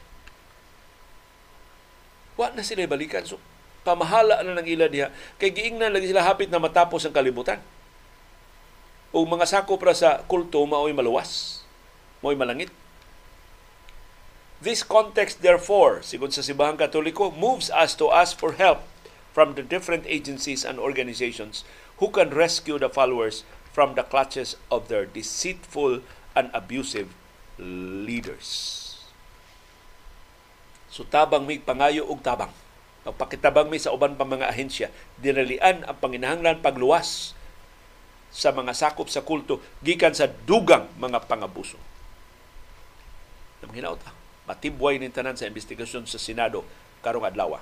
[2.35, 3.23] Wa na sila balikan.
[3.23, 3.39] So,
[3.87, 5.09] pamahala na ng ila diha.
[5.41, 7.63] Kay giingnan lagi sila hapit na matapos ang kalibutan.
[9.15, 11.63] O mga sakop ra sa kulto mao'y maluwas
[12.21, 12.73] mo'y malangit.
[14.57, 18.81] This context, therefore, sigon sa Sibahang Katoliko, moves us to ask for help
[19.29, 21.61] from the different agencies and organizations
[22.01, 26.01] who can rescue the followers from the clutches of their deceitful
[26.37, 27.09] and abusive
[28.05, 28.85] leaders.
[30.93, 32.53] So tabang may pangayo og tabang.
[33.01, 37.33] Pagpakitabang may sa uban pa mga ahensya, dinalian ang panginahanglan pagluwas
[38.29, 41.79] sa mga sakop sa kulto gikan sa dugang mga pangabuso
[43.63, 43.97] ng hinaot
[44.47, 46.63] matibway ning tanan sa investigasyon sa Senado
[47.03, 47.59] karong adlaw.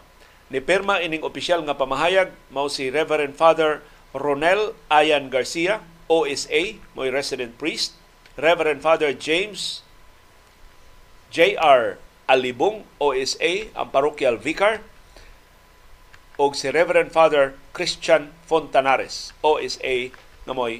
[0.53, 3.81] Ni perma ining opisyal nga pamahayag mao si Reverend Father
[4.14, 7.97] Ronel Ayan Garcia, OSA, mo'y resident priest,
[8.35, 9.85] Reverend Father James
[11.35, 11.99] J.R.
[12.31, 14.79] Alibong, OSA, ang parochial vicar,
[16.39, 20.15] o si Reverend Father Christian Fontanares, OSA,
[20.47, 20.79] nga mo'y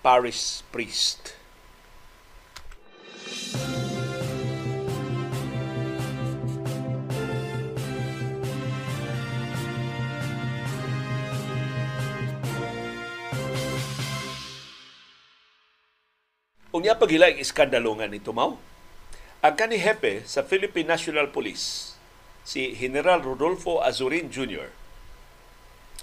[0.00, 1.36] parish priest.
[16.76, 18.52] Unya paghila ang iskandalo nga ni Tumaw.
[19.40, 21.96] Ang kani hepe sa Philippine National Police,
[22.44, 24.68] si General Rodolfo Azurin Jr.,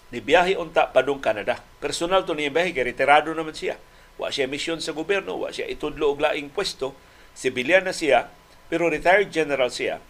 [0.10, 1.62] ni biyahe unta padung Canada.
[1.78, 3.78] Personal to niya biyahe, retirado naman siya.
[4.18, 6.98] Wa siya misyon sa gobyerno, wa siya itudlo og laing pwesto.
[7.38, 8.34] Sibilyan na siya,
[8.66, 10.02] pero retired general siya.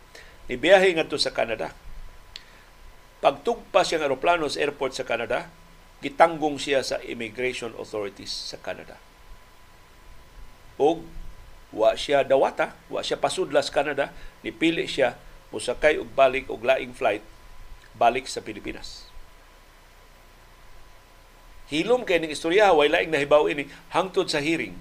[0.48, 1.76] Ni biyahe ngadto sa Canada.
[3.20, 5.52] Pagtugpa siya ng aeroplano sa airport sa Canada,
[6.00, 8.96] gitanggong siya sa immigration authorities sa Canada
[10.84, 11.00] og
[11.72, 14.12] wa siya dawata, wa siya pasudlas Canada,
[14.44, 15.16] nipili siya
[15.56, 17.24] musakay og balik og laing flight
[17.96, 19.08] balik sa Pilipinas.
[21.72, 23.66] Hilom kay ning istorya way laing nahibaw ini
[23.96, 24.76] hangtod sa hearing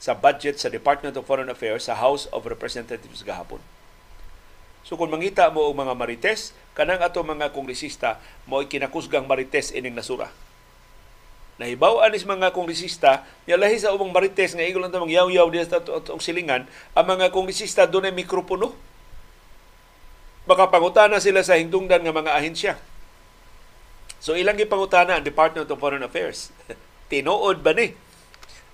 [0.00, 3.60] sa budget sa Department of Foreign Affairs sa House of Representatives gahapon.
[4.86, 8.16] So kung mangita mo og mga marites, kanang ato mga kongresista
[8.48, 10.32] mo kinakusgang marites ining nasura.
[11.58, 16.22] Nahibaw anis mga kongresista lahi sa ubang marites nga igol ta yaw-yaw diya sa atong
[16.22, 18.72] silingan ang mga kongresista dunay mikropono.
[20.48, 22.74] Makapangutana sila sa hingtungdan nga mga ahensya.
[24.22, 26.54] So ilang gipangutana ang Department of Foreign Affairs?
[27.10, 27.92] Tinuod ba ni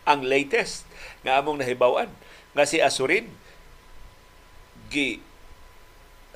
[0.05, 0.85] ang latest
[1.25, 2.13] nga among nahibawan?
[2.53, 3.27] Nga si Asurin
[4.93, 5.19] gi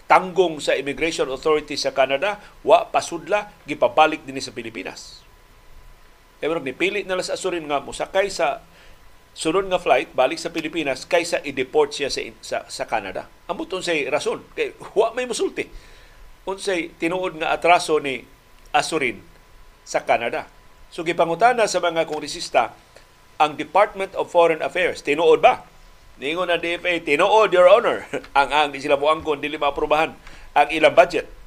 [0.08, 5.17] tanggong sa Immigration Authority sa Canada wa pasudla gipabalik dinhi sa Pilipinas
[6.38, 8.62] kaya ni pili na sa asurin nga musakay sa
[9.34, 13.30] sunod nga flight balik sa Pilipinas kaysa i-deport siya sa, sa, sa Canada.
[13.46, 15.66] Amot unsay rason kay wa may musulti.
[16.46, 18.22] Unsay tinuod nga atraso ni
[18.74, 19.22] asurin
[19.86, 20.46] sa Canada.
[20.90, 22.74] So gipangutana sa mga kongresista
[23.38, 25.62] ang Department of Foreign Affairs tinuod ba?
[26.18, 28.06] Ningon na DFA tinuod your honor
[28.38, 30.14] ang ang di sila moangkon dili maaprobahan
[30.54, 31.37] ang ilang budget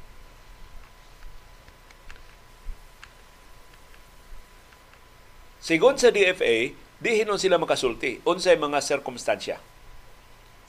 [5.62, 9.62] Sigon sa DFA, di hinon sila makasulti unsay mga sirkumstansya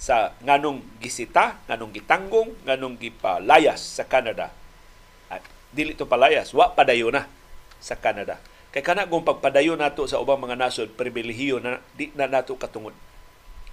[0.02, 4.52] sa nganong gisita, nganong gitanggong, nganong gipalayas sa Canada.
[5.30, 5.40] At
[5.70, 7.30] dili to palayas, wa padayo na
[7.78, 8.36] sa Canada.
[8.74, 12.96] Kay kana kung pagpadayo nato sa ubang mga nasod, pribilehiyo na di na nato katungod.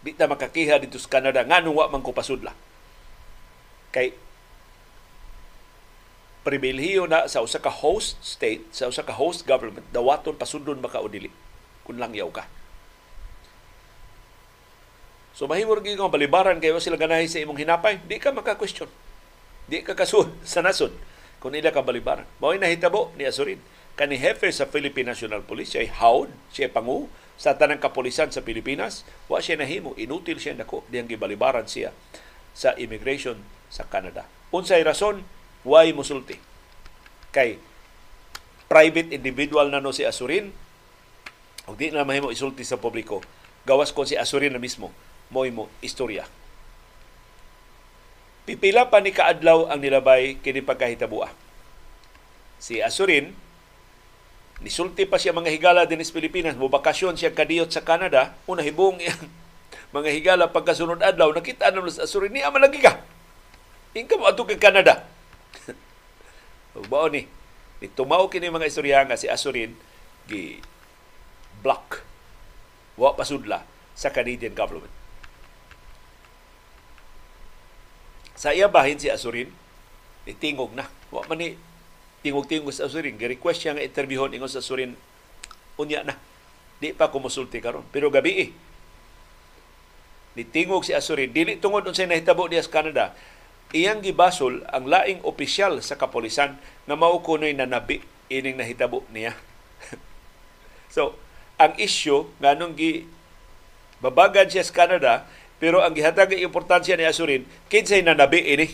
[0.05, 2.53] Di na makakiha dito sa Canada nganong wa man ko pasudla.
[3.89, 4.13] Kay
[6.43, 11.03] pribilehiyo na sa usa ka host state, sa usa ka host government, dawaton pasundon maka
[11.11, 11.31] dili
[11.83, 12.45] kun lang yaw ka.
[15.33, 18.91] So mahimong gyud nga balibaran kayo sila ganahi sa imong hinapay, di ka maka-question.
[19.71, 20.91] Di ka kasud sa nasod
[21.39, 22.27] kung ila ka balibaran.
[22.43, 23.63] Mao nahitabo ni Asurin
[23.95, 29.07] kani hefe sa Philippine National Police siya HAUD, siya pangu sa tanang kapulisan sa Pilipinas,
[29.31, 31.95] wa siya nahimo, inutil siya nako diyang gibalibaran siya
[32.51, 33.39] sa immigration
[33.71, 34.27] sa Canada.
[34.51, 35.23] Unsay rason
[35.67, 36.39] Why musulti?
[37.35, 37.59] Kay
[38.69, 40.53] private individual na no si Asurin,
[41.67, 43.19] o di na mahimo isulti sa publiko,
[43.65, 44.93] gawas ko si Asurin na mismo,
[45.33, 46.23] mo mo istorya.
[48.45, 51.29] Pipila pa ni kaadlaw ang nilabay kini pagkahitabua.
[52.57, 53.33] Si Asurin,
[54.63, 59.01] nisulti pa siya mga higala din sa Pilipinas, mubakasyon siya kadiyot sa Canada, una hibong
[59.97, 63.01] mga higala pagkasunod adlaw, nakita na sa Asurin, ni amalagi ka.
[63.93, 65.18] Ingka mo ato kay Canada
[66.91, 67.25] Bao ni,
[67.81, 69.73] ni tumaw kini mga istorya nga si Asurin
[70.29, 70.61] gi
[71.59, 72.05] block
[72.99, 73.63] wa pasudla
[73.95, 74.91] sa Canadian government.
[78.39, 79.51] Sa iya bahin si Asurin,
[80.23, 80.87] ni tingog na.
[81.11, 81.59] Wa man ni
[82.23, 83.19] tingog-tingog sa Asurin.
[83.19, 84.95] Gi-request siya nga interviewon ingon sa Asurin,
[85.75, 86.15] unya na.
[86.79, 88.49] Di pa kumusulti karon Pero gabi eh,
[90.39, 93.11] ni tingog si Asurin, dili tungod unsay nahitabo diya sa Canada,
[93.69, 96.57] iyang gibasol ang laing opisyal sa kapolisan
[96.89, 99.37] nga mao kunoy nanabi ining nahitabo niya.
[100.95, 101.13] so,
[101.61, 103.05] ang issue nganong gi
[104.01, 105.13] babagan siya sa Canada
[105.59, 108.73] pero ang gihatag nga importansya ni Asurin kinsay nanabi ini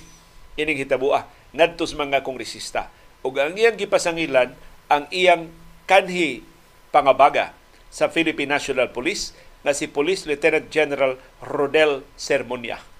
[0.56, 2.88] ining hitabua ngadto sa mga kongresista.
[3.26, 4.56] Ug ang iyang gipasangilan
[4.88, 5.52] ang iyang
[5.90, 6.46] kanhi
[6.94, 7.52] pangabaga
[7.92, 9.36] sa Philippine National Police
[9.66, 12.95] nga si Police Lieutenant General Rodel Sermonia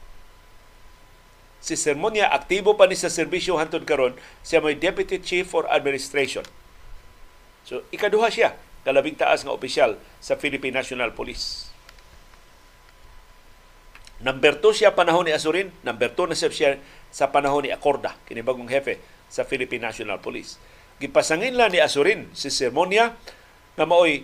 [1.66, 4.14] si Sermonia aktibo pa ni sa serbisyo hantod karon
[4.46, 6.46] siya may Deputy Chief for Administration.
[7.66, 8.54] So ikaduha siya
[8.86, 11.74] kalabing taas nga opisyal sa Philippine National Police.
[14.22, 16.78] Number 2 siya panahon ni Asurin, number 2 na siya
[17.10, 20.62] sa panahon ni Acorda, kini bagong hepe sa Philippine National Police.
[21.02, 23.18] Gipasangin lang ni Asurin si Sermonia
[23.74, 24.22] nga maoy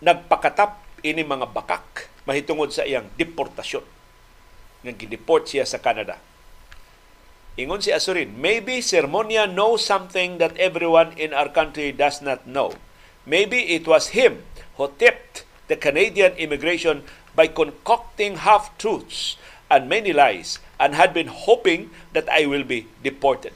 [0.00, 4.01] nagpakatap ini mga bakak mahitungod sa iyang deportasyon
[4.82, 6.18] nga gideport siya sa Canada.
[7.54, 12.72] Ingon si Asurin, maybe Sermonia knows something that everyone in our country does not know.
[13.28, 14.42] Maybe it was him
[14.80, 17.04] who tipped the Canadian immigration
[17.36, 19.36] by concocting half-truths
[19.68, 23.52] and many lies and had been hoping that I will be deported.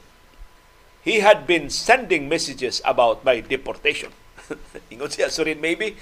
[1.00, 4.12] He had been sending messages about my deportation.
[4.92, 5.96] Ingon si Asurin, maybe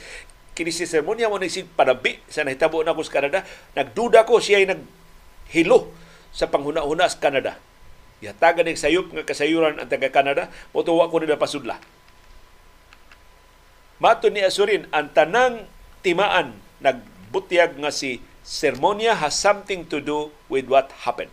[0.55, 3.46] kini si Sermonia mo nagsig panabi sa nahitabo na ko sa Canada.
[3.74, 4.82] Nagduda ko siya ay nag
[5.55, 5.94] hilo
[6.35, 7.62] sa panghuna-huna sa Canada.
[8.18, 11.78] Ihatagan ng sayop nga kasayuran ang taga-Canada, motuwa ko nila pasudla.
[14.02, 15.70] Mato ni Asurin, ang tanang
[16.02, 21.32] timaan nagbutyag nga si Sermonia has something to do with what happened.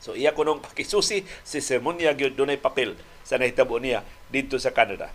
[0.00, 4.02] So iya ko nung pakisusi si Sermonia gyud dunay papel sa nahitabo niya
[4.32, 5.12] dito sa Canada.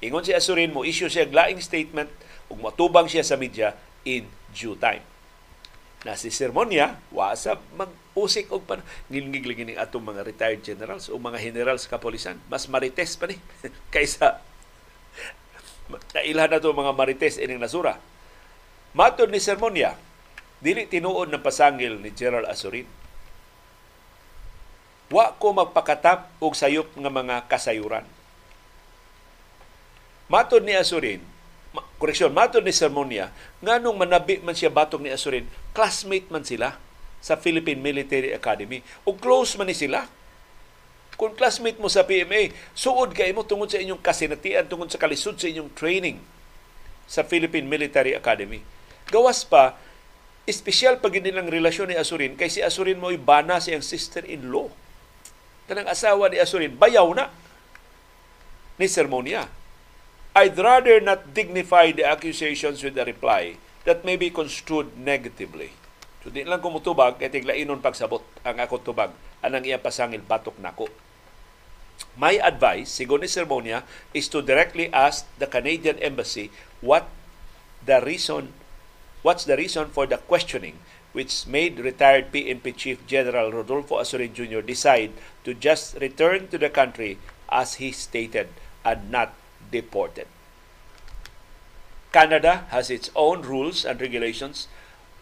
[0.00, 2.08] Ingon si Asurin mo issue siya laing statement
[2.48, 3.76] ug matubang siya sa media
[4.06, 4.24] in
[4.54, 5.09] due time
[6.04, 7.36] na si Sermonia wa
[7.76, 8.80] mag-usik og pan
[9.12, 13.36] ngilngig lagi atong mga retired generals o mga generals sa kapolisan mas marites pa ni
[13.94, 14.40] kaysa
[16.14, 17.98] Nailhan na to mga marites ining nasura.
[18.94, 19.94] Matod ni Sermonia,
[20.62, 22.86] dili tinuod ng pasangil ni Gerald Azurin.
[25.10, 28.06] Wa ko magpakatap og sayop nga mga kasayuran.
[30.30, 31.26] Matod ni Azurin, ma,
[32.00, 33.28] koreksyon, matod ni Sermonia,
[33.60, 35.44] nganong manabi man siya batong ni Azurin,
[35.76, 36.80] classmate man sila
[37.20, 38.80] sa Philippine Military Academy.
[39.04, 40.08] O close man ni sila
[41.20, 45.36] kung classmate mo sa PMA, suod kay mo tungod sa inyong kasinatian, tungod sa kalisod
[45.36, 46.16] sa inyong training
[47.04, 48.64] sa Philippine Military Academy.
[49.12, 49.76] Gawas pa,
[50.48, 54.72] espesyal pag nilang relasyon ni Asurin, kay si Asurin mo bana siyang sister-in-law.
[55.68, 57.28] Kanang asawa ni Asurin, bayaw na
[58.80, 59.44] ni Sermonia.
[60.40, 65.76] I'd rather not dignify the accusations with a reply that may be construed negatively.
[66.24, 69.12] So di lang kumutubag, kay tiglainon pagsabot ang ako tubag,
[69.44, 70.88] anang iya pasangil batok nako.
[72.16, 73.84] My advice, sigon ni Sermonia,
[74.16, 76.48] is to directly ask the Canadian Embassy
[76.80, 77.12] what
[77.84, 78.56] the reason
[79.20, 80.80] what's the reason for the questioning
[81.12, 84.64] which made retired PNP Chief General Rodolfo Azurin Jr.
[84.64, 85.12] decide
[85.44, 87.20] to just return to the country
[87.52, 88.48] as he stated
[88.80, 89.36] and not
[89.70, 90.26] deported.
[92.10, 94.66] Canada has its own rules and regulations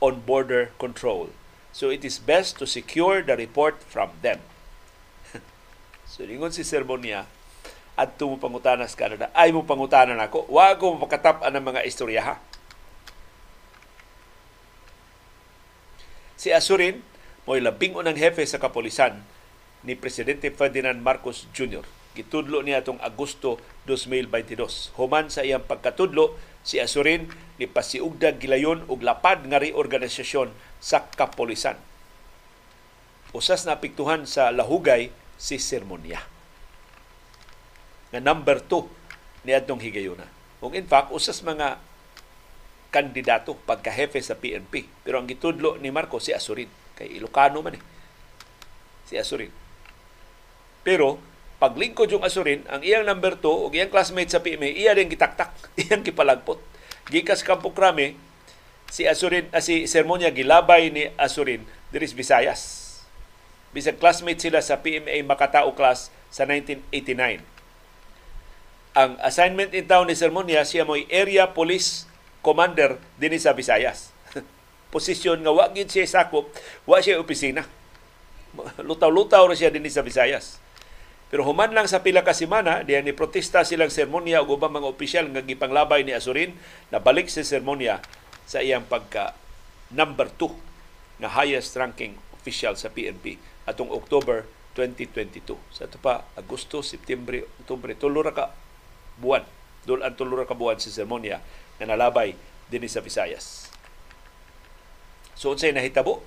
[0.01, 1.29] on border control,
[1.73, 4.41] so it is best to secure the report from them.
[6.09, 7.29] So lingon si Sermonia
[7.99, 12.23] at mo pangutana sa Canada, ay mo pangutana nako, wa ko mapakatap ang mga istorya
[12.25, 12.35] ha.
[16.39, 17.03] Si Asurin,
[17.45, 19.27] mo'y labing unang hepe sa kapolisan
[19.83, 21.83] ni Presidente Ferdinand Marcos Jr.
[22.15, 23.59] Gitudlo niya itong Agosto
[23.89, 24.93] 2022.
[25.01, 31.81] Human sa iyang pagkatudlo, si Asurin ni pasiugdag gilayon og lapad nga reorganisasyon sa kapolisan.
[33.33, 35.09] Usas na apektuhan sa lahugay
[35.41, 36.21] si Sermonia.
[38.13, 38.85] Nga number two
[39.49, 40.29] ni Adtong Higayuna.
[40.61, 41.81] Kung in fact, usas mga
[42.89, 44.89] kandidato pagkahefe sa PNP.
[45.05, 46.69] Pero ang gitudlo ni Marcos si Asurin.
[46.97, 47.85] Kay Ilocano man eh.
[49.09, 49.53] Si Asurin.
[50.83, 51.21] Pero,
[51.59, 55.55] paglingkod yung Asurin, ang iyang number 2 o iyang classmate sa PMA, iya din gitaktak,
[55.81, 56.59] iyang kipalagpot.
[57.11, 58.15] Gikas Kampo Krame,
[58.89, 62.89] si Asurin, ah, si Sermonia gilabay ni Asurin diris Visayas
[63.69, 67.45] Bisag classmate sila sa PMA Makatao class sa 1989.
[68.97, 72.09] Ang assignment in town ni Sermonia, siya mo'y area police
[72.41, 74.09] commander din sa Visayas.
[74.95, 76.49] Posisyon nga wa gid siya sakop,
[76.89, 77.69] wa siya opisina.
[78.89, 80.57] Lutaw-lutaw ra siya din sa Visayas.
[81.29, 84.89] Pero human lang sa pila ka semana, diyan ni protesta silang sermonya ug ubang mga
[84.89, 86.57] opisyal nga gipanglabay ni Asurin
[86.89, 88.01] na balik sa sermonya
[88.49, 89.37] sa iyang pagka
[89.93, 93.37] number 2 na highest ranking official sa PNP
[93.69, 95.53] atong October 2022.
[95.69, 98.57] Sa ito pa, Agosto, September, Oktubre, tulo ka
[99.21, 99.45] buwan.
[99.85, 101.45] Doon ang tulo ka buwan sa sermonya
[101.77, 102.33] na nalabay
[102.73, 103.69] din sa Visayas.
[105.37, 106.25] So, unsay nahitabo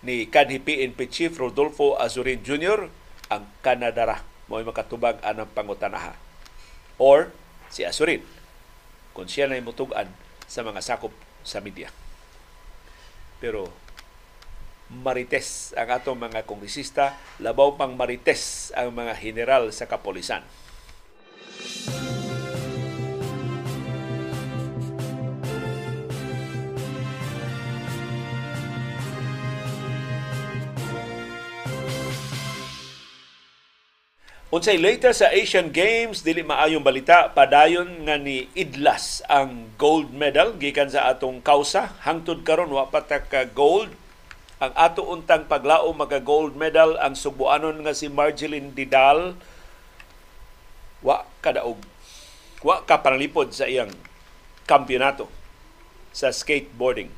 [0.00, 2.88] ni kanhi PNP Chief Rodolfo Azurin Jr.
[3.32, 6.14] ang Kanadara mo makatubag anang pangutanaha.
[6.96, 7.34] Or
[7.68, 8.22] si Azurin
[9.10, 10.06] kung siya na imutugan
[10.46, 11.12] sa mga sakop
[11.42, 11.90] sa media.
[13.42, 13.68] Pero
[14.86, 20.46] marites ang atong mga kongresista, labaw pang marites ang mga general sa kapolisan.
[34.56, 40.56] Unsay later sa Asian Games dili maayong balita padayon nga ni idlas ang gold medal
[40.56, 41.92] gikan sa atong kausa.
[42.00, 43.92] Hangtod karon wa pa ka gold.
[44.56, 49.36] Ang ato untang paglao maga gold medal ang subuanon nga si Marjeline Didal
[51.04, 51.76] wa kadaog
[52.64, 53.92] wa ka panalipod sa iyang
[54.64, 55.28] kampeonato
[56.16, 57.12] sa skateboarding.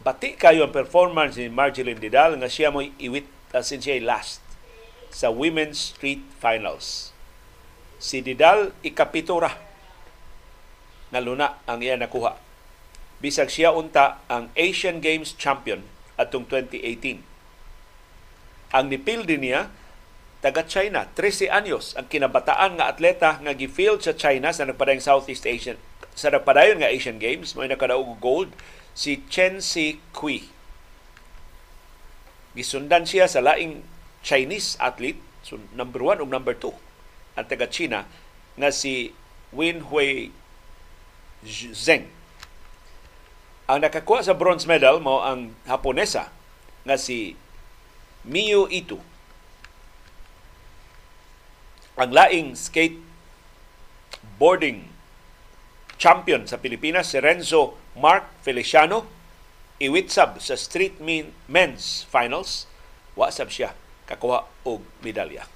[0.00, 4.40] Bati kayo ang performance ni Marjeline Didal nga siya mo'y iwit as in siya last
[5.12, 7.12] sa Women's Street Finals.
[8.02, 9.54] Si Didal ikapitura
[11.12, 12.40] na luna ang iya nakuha.
[13.22, 15.84] Bisag siya unta ang Asian Games champion
[16.18, 17.22] atong 2018.
[18.72, 19.68] Ang nipildi niya
[20.42, 25.46] taga China, 13 anyos ang kinabataan nga atleta nga gifield sa China sa nagpadayong Southeast
[25.46, 25.78] Asian
[26.12, 28.52] sa nagpadayon nga Asian Games may nakadaog gold
[28.92, 30.50] si Chen Si Kui.
[32.52, 33.80] Gisundan siya sa laing
[34.22, 36.72] Chinese athlete, so number one o number two,
[37.34, 38.06] ang taga China,
[38.54, 39.10] nga si
[39.50, 40.30] Win Hui
[41.42, 42.06] Zheng.
[43.66, 46.30] Ang nakakuha sa bronze medal mo ang Haponesa
[46.86, 47.34] nga si
[48.22, 49.02] Miyu Ito.
[51.98, 52.98] Ang laing skate
[54.38, 54.90] boarding
[55.98, 59.06] champion sa Pilipinas si Renzo Mark Feliciano
[59.78, 60.98] iwitsab sa street
[61.46, 62.66] men's finals.
[63.14, 63.76] Wa sab siya
[64.06, 65.46] kakuha og medalya.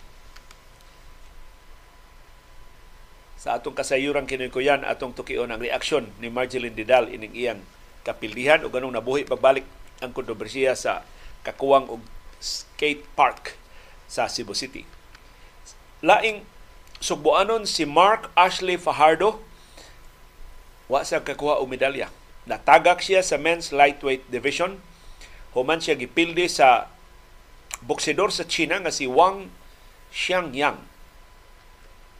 [3.37, 7.61] Sa atong kasayuran kinikuyan atong tukion ang reaksyon ni Marjeline Didal ining iyang
[8.03, 9.67] kapildihan o ganong nabuhi pagbalik
[10.03, 11.07] ang kontrobersiya sa
[11.47, 12.03] kakuwang og
[12.43, 13.55] skate park
[14.11, 14.87] sa Cebu City.
[16.03, 16.43] Laing
[17.03, 19.43] sugboanon si Mark Ashley Fajardo
[20.87, 22.11] wa sa kakuha og medalya.
[22.47, 24.79] Natagak siya sa men's lightweight division.
[25.55, 26.91] Human siya gipildi sa
[27.85, 29.53] boksidor sa China nga si Wang
[30.15, 30.81] Xiangyang.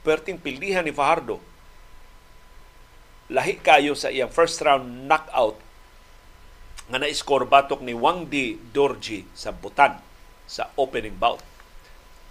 [0.05, 1.41] Perting pildihan ni Fajardo.
[3.27, 5.59] Lahi kayo sa iyang first round knockout
[6.87, 9.99] nga na-score batok ni Wang Di Dorji sa Butan
[10.47, 11.43] sa opening bout.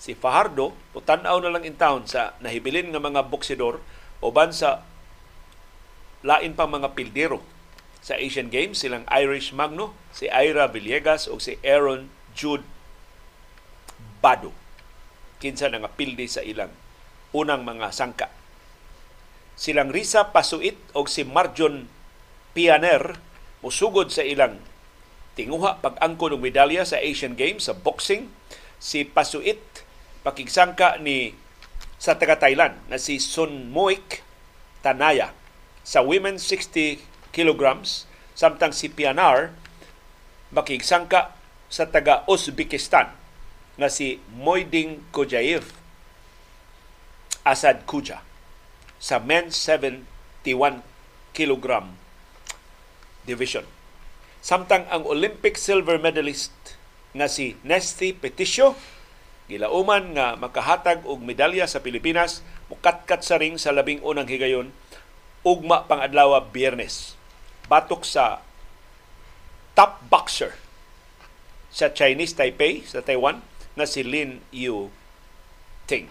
[0.00, 3.84] Si Fajardo, putanaw na lang in town sa nahibilin nga mga boksidor
[4.24, 4.80] uban sa
[6.24, 7.44] lain pa mga pildero.
[8.00, 12.64] Sa Asian Games silang Irish Magno, si Ira Villegas o si Aaron Jude
[14.26, 14.50] Bado.
[15.38, 16.74] Kinsa nga pildi sa ilang
[17.30, 18.26] unang mga sangka.
[19.54, 21.86] Silang Risa Pasuit o si Marjon
[22.50, 23.22] Pianer
[23.62, 24.58] musugod sa ilang
[25.38, 28.26] tinguha pag-angkon ng medalya sa Asian Games sa boxing.
[28.82, 29.62] Si Pasuit
[30.26, 31.30] pakigsangka ni
[31.94, 34.26] sa taga Thailand na si Sun Moik
[34.82, 35.30] Tanaya
[35.86, 36.98] sa women's 60
[37.30, 39.54] kilograms samtang si Pianar
[40.50, 41.30] makigsangka
[41.70, 43.25] sa taga Uzbekistan
[43.76, 45.64] na si Moiding Kojayev
[47.46, 48.24] Asad Kuja
[48.96, 50.82] sa men's 71
[51.36, 51.94] kilogram
[53.28, 53.68] division.
[54.40, 56.54] Samtang ang Olympic silver medalist
[57.12, 58.76] nga si Nesty Peticio
[59.46, 64.74] gilauman nga makahatag og medalya sa Pilipinas mukatkat sa ring sa labing unang higayon
[65.46, 67.14] ugma pang adlaw Biyernes
[67.70, 68.42] batok sa
[69.78, 70.58] top boxer
[71.70, 73.38] sa Chinese Taipei sa Taiwan
[73.76, 74.88] na si Lin Yu
[75.84, 76.08] Ting.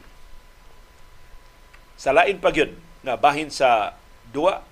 [1.97, 3.97] Sa lain pa gyud na bahin sa
[4.29, 4.63] duwa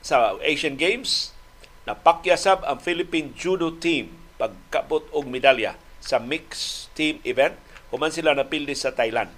[0.00, 1.36] sa Asian Games
[1.84, 7.58] napakyasab ang Philippine Judo Team pagkabot og medalya sa mixed team event
[7.90, 9.32] human sila napildi sa Thailand.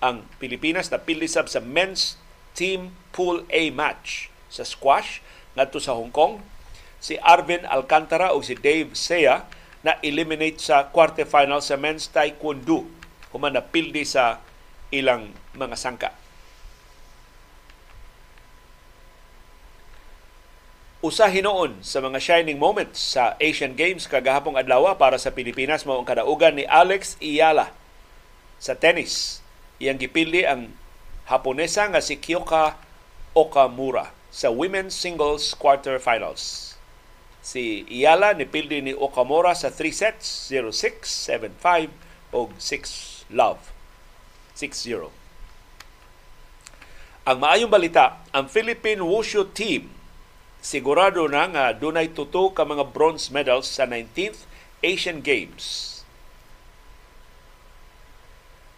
[0.00, 2.20] Ang Pilipinas napildi sab sa men's
[2.56, 5.20] team pool A match sa squash
[5.56, 6.40] ngadto sa Hong Kong.
[7.00, 9.44] Si Arvin Alcantara o si Dave Sea
[9.86, 12.82] na eliminate sa quarterfinal sa men's taekwondo
[13.30, 14.42] human napildi sa
[14.90, 16.10] ilang mga sangka.
[21.06, 26.02] usa hinoon sa mga shining moments sa Asian Games kagahapong adlaw para sa Pilipinas mao
[26.02, 27.70] ang kadaugan ni Alex Iyala
[28.58, 29.38] sa tennis.
[29.78, 30.74] Iyang gipili ang
[31.30, 32.74] Haponesa nga si Kyoka
[33.38, 36.74] Okamura sa women's singles quarterfinals.
[37.46, 41.06] Si Iyala nipildi ni Okamura sa 3 sets, 0-6,
[41.62, 43.62] 7-5 o 6 love.
[44.58, 45.14] 6-0.
[47.22, 49.94] Ang maayong balita, ang Philippine Wushu team
[50.58, 54.42] sigurado na nga dunay tuto ka mga bronze medals sa 19th
[54.82, 56.02] Asian Games.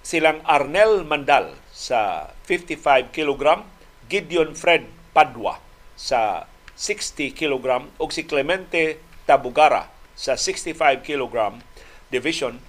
[0.04, 3.64] Silang Arnel Mandal sa 55 kg,
[4.12, 4.84] Gideon Fred
[5.16, 5.56] Padua
[5.96, 6.44] sa
[6.78, 11.58] 60 kg ug si Clemente Tabugara sa 65 kg
[12.06, 12.62] division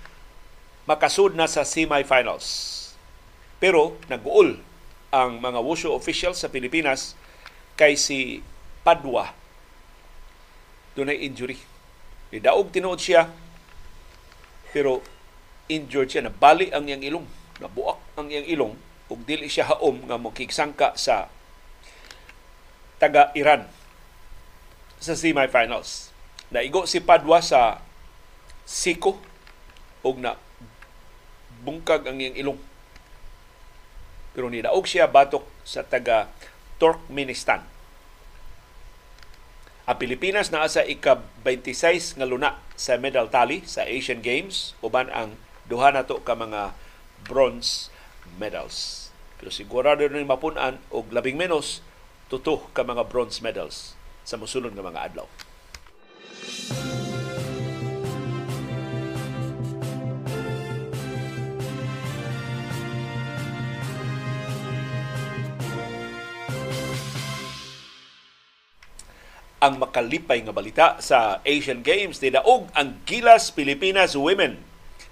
[0.90, 2.76] makasud na sa semifinals.
[3.62, 4.58] Pero nag-uol
[5.14, 7.14] ang mga wushu officials sa Pilipinas
[7.78, 8.42] kay si
[8.82, 9.30] Padua
[10.98, 11.62] dunay injury.
[12.34, 13.30] Nidaog tinuod siya
[14.74, 15.06] pero
[15.70, 17.28] injured siya nabali ang iyang ilong
[17.62, 18.74] nabuak ang iyang ilong
[19.10, 21.30] ug dili siya haom nga mokigsangka sa
[23.02, 23.79] taga Iran
[25.00, 26.12] sa semifinals.
[26.52, 27.82] Naigo si Padua sa
[28.70, 29.18] Siko
[30.06, 30.38] ug na
[31.66, 32.62] bungkag ang iyang ilong.
[34.38, 36.30] Pero nidaog siya batok sa taga
[36.78, 37.66] Turkmenistan
[39.90, 45.34] ang Pilipinas naa sa ika-26 nga luna sa medal tally sa Asian Games uban ang
[45.66, 46.78] duha nato ka mga
[47.26, 47.90] bronze
[48.38, 49.10] medals.
[49.42, 51.82] Pero sigurado ni mapunan og labing menos
[52.30, 55.28] tuto ka mga bronze medals sa mosunod nga mga adlaw.
[69.60, 74.56] ang makalipay nga balita sa Asian Games nidaog ang Gilas Pilipinas Women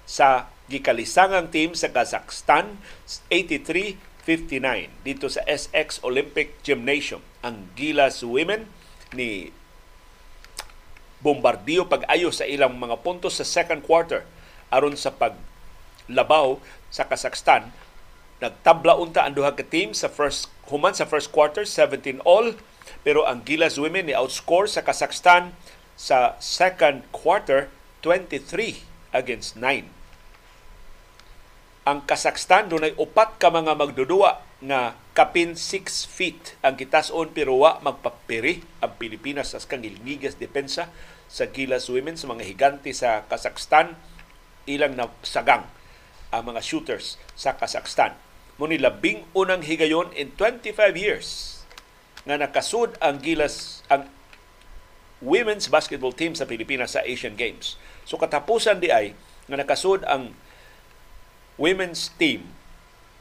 [0.08, 2.80] sa gikalisangang team sa Kazakhstan
[3.28, 7.24] 83-59 59 dito sa SX Olympic Gymnasium.
[7.40, 8.68] Ang Gilas Women
[9.14, 9.54] ni
[11.18, 14.22] bombardiyo pag-ayo sa ilang mga puntos sa second quarter
[14.70, 16.60] aron sa paglabaw
[16.92, 17.74] sa Kazakhstan.
[18.38, 22.54] Nagtabla unta ang duha ka team sa first human sa first quarter 17 all
[23.02, 25.56] pero ang Gilas Women ni outscore sa Kazakhstan
[25.98, 27.66] sa second quarter
[28.06, 29.98] 23 against 9
[31.88, 37.78] ang Kazakhstan dunay upat ka mga magdudua nga kapin 6 feet ang kitason pero wa
[37.78, 40.90] magpapiri ang Pilipinas sa kangilngigas depensa
[41.30, 43.94] sa Gilas Women sa mga higante sa Kazakhstan
[44.66, 45.62] ilang na sagang
[46.34, 48.18] ang mga shooters sa Kazakhstan.
[48.58, 51.62] Muni labing unang higayon in 25 years
[52.26, 54.10] nga nakasud ang Gilas ang
[55.22, 57.78] women's basketball team sa Pilipinas sa Asian Games.
[58.02, 59.14] So katapusan di ay
[59.46, 60.34] nga nakasud ang
[61.54, 62.50] women's team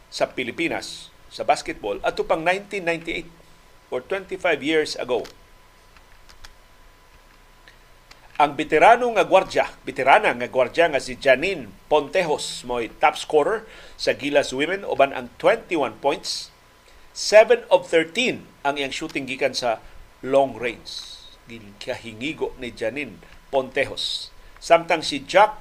[0.09, 5.22] sa Pilipinas sa basketball ato pang 1998 or 25 years ago.
[8.41, 13.65] Ang veterano nga gwardya, veterana nga gwardya nga si Janine Pontejos mo'y top scorer
[13.97, 16.49] sa Gilas Women uban ang 21 points.
[17.18, 19.81] 7 of 13 ang iyang shooting gikan sa
[20.22, 21.18] long range.
[21.81, 23.18] Kahingigo ni Janine
[23.49, 24.30] Pontejos.
[24.61, 25.57] Samtang si Jack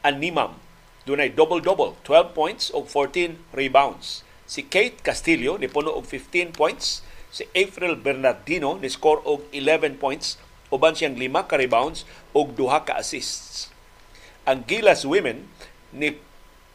[0.00, 0.64] Animam
[1.04, 4.23] Dunay double-double, 12 points o 14 rebounds.
[4.44, 7.00] Si Kate Castillo ni puno og 15 points,
[7.32, 10.36] si April Bernardino ni score og 11 points,
[10.68, 12.04] uban siyang lima ka rebounds
[12.36, 13.72] og duha ka assists.
[14.44, 15.48] Ang Gilas Women
[15.96, 16.18] ni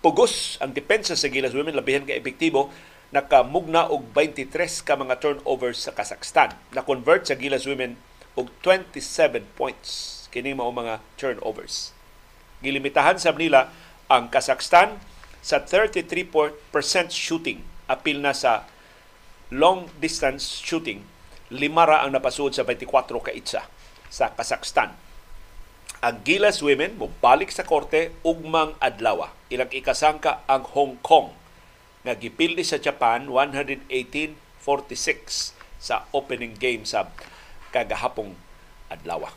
[0.02, 2.74] pugos ang depensa sa Gilas Women labihan ka epektibo
[3.14, 6.54] nakamugna og 23 ka mga turnovers sa Kazakhstan.
[6.74, 7.98] Na-convert sa Gilas Women
[8.38, 11.94] og 27 points kini mao mga turnovers.
[12.62, 13.74] Gilimitahan sa nila
[14.10, 14.98] ang Kazakhstan
[15.40, 16.60] sa 33%
[17.12, 17.64] shooting.
[17.90, 18.70] Apil na sa
[19.50, 21.02] long distance shooting.
[21.50, 23.66] Lima ra ang napasud sa 24 ka itsa
[24.10, 24.94] sa Kazakhstan.
[26.00, 29.28] Ang Gilas Women mubalik sa korte ugmang adlaw.
[29.52, 31.36] Ilang ikasangka ang Hong Kong
[32.08, 37.12] nga gipildi sa Japan 118-46 sa opening game sa
[37.76, 38.32] kagahapong
[38.88, 39.28] adlaw.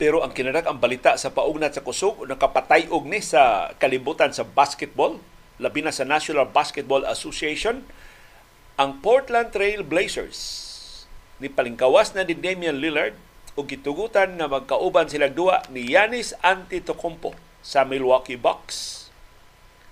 [0.00, 4.48] Pero ang kinadak ang balita sa paugnat sa kusog nakapatay og ni sa kalibutan sa
[4.48, 5.20] basketball,
[5.60, 7.84] labi na sa National Basketball Association,
[8.80, 10.40] ang Portland Trail Blazers
[11.36, 13.12] ni palingkawas na ni Damian Lillard
[13.60, 19.12] ug gitugutan nga magkauban sila duwa ni Yanis Antetokounmpo sa Milwaukee Bucks.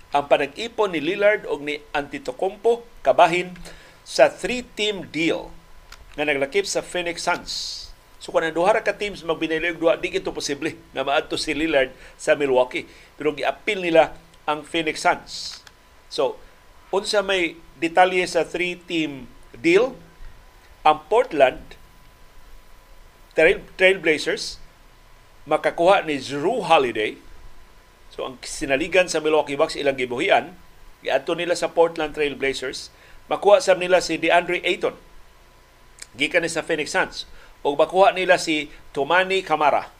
[0.09, 3.53] Ang panag-ipon ni Lillard ug ni Antetokounmpo kabahin
[4.01, 5.53] sa three-team deal
[6.17, 7.88] nga naglakip sa Phoenix Suns
[8.19, 12.35] So kung duha ka teams magbinaylo duha, di ito posible na maadto si Lillard sa
[12.35, 12.83] Milwaukee.
[13.15, 14.11] Pero giapil nila
[14.43, 15.63] ang Phoenix Suns.
[16.11, 16.35] So,
[16.91, 19.95] unsa may detalye sa three-team deal,
[20.83, 21.79] ang Portland
[23.37, 24.59] Trail, Trailblazers
[25.47, 27.15] makakuha ni Drew Holiday.
[28.11, 30.59] So, ang sinaligan sa Milwaukee Bucks ilang gibuhian,
[30.99, 32.91] giadto nila sa Portland Trail Blazers.
[33.31, 34.97] Makuha sa nila si DeAndre Ayton.
[36.17, 37.29] Gikan ni sa Phoenix Suns
[37.63, 39.91] o makuha nila si Tumani Kamara.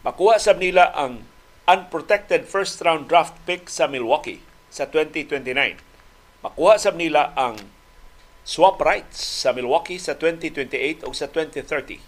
[0.00, 1.28] Makuha sab nila ang
[1.68, 4.40] unprotected first round draft pick sa Milwaukee
[4.72, 5.44] sa 2029.
[6.40, 7.60] Makuha sab nila ang
[8.48, 12.00] swap rights sa Milwaukee sa 2028 o sa 2030.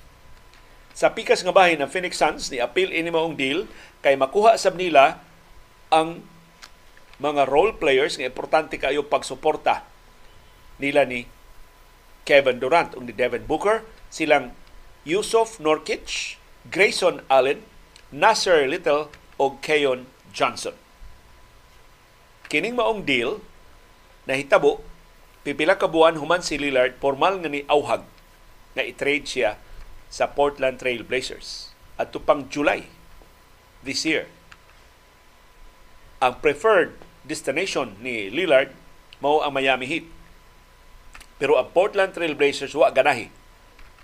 [0.96, 3.68] Sa pikas nga bahin ng Phoenix Suns ni appeal ini maong deal
[4.00, 5.20] kay makuha sab nila
[5.92, 6.24] ang
[7.20, 9.84] mga role players nga importante kayo pagsuporta
[10.80, 11.28] nila ni
[12.22, 13.82] Kevin Durant ug ni Devin Booker,
[14.12, 14.54] silang
[15.02, 16.38] Yusuf Nurkic,
[16.70, 17.66] Grayson Allen,
[18.14, 20.76] Nasser Little o Keon Johnson.
[22.46, 23.42] Kining maong deal
[24.28, 24.84] na hitabo
[25.42, 28.06] pipila ka buwan human si Lillard formal nga ni auhag
[28.78, 29.50] nga i-trade siya
[30.12, 32.86] sa Portland Trail Blazers at pang July
[33.82, 34.30] this year.
[36.22, 36.94] Ang preferred
[37.26, 38.70] destination ni Lillard
[39.18, 40.06] mao ang Miami Heat
[41.42, 43.26] pero ang Portland Trail Blazers wa ganahi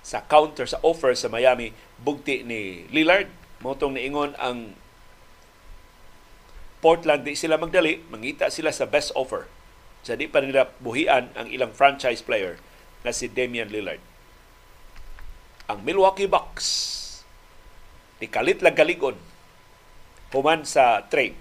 [0.02, 1.70] sa counter sa offer sa Miami.
[2.02, 3.30] Bugti ni Lillard
[3.62, 4.74] motong niingon ang
[6.82, 9.46] Portland di sila magdali mangita sila sa best offer.
[10.02, 12.58] Sa di pa nila buhian ang ilang franchise player
[13.06, 14.02] na si Damian Lillard.
[15.70, 16.66] Ang Milwaukee Bucks
[18.18, 19.14] ni kalit lang kaligon
[20.34, 21.38] human sa trade.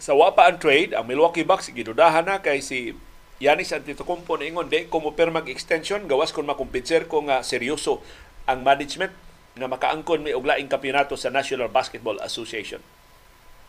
[0.00, 2.96] Sa wapa ang trade, ang Milwaukee Bucks gidudahan na kay si
[3.42, 7.98] Yanis Antetokounmpo na ingon di ko mo mag extension gawas kon makumpetser ko nga seryoso
[8.46, 9.10] ang management
[9.54, 12.78] nga makaangkon mi og laing kampeonato sa National Basketball Association.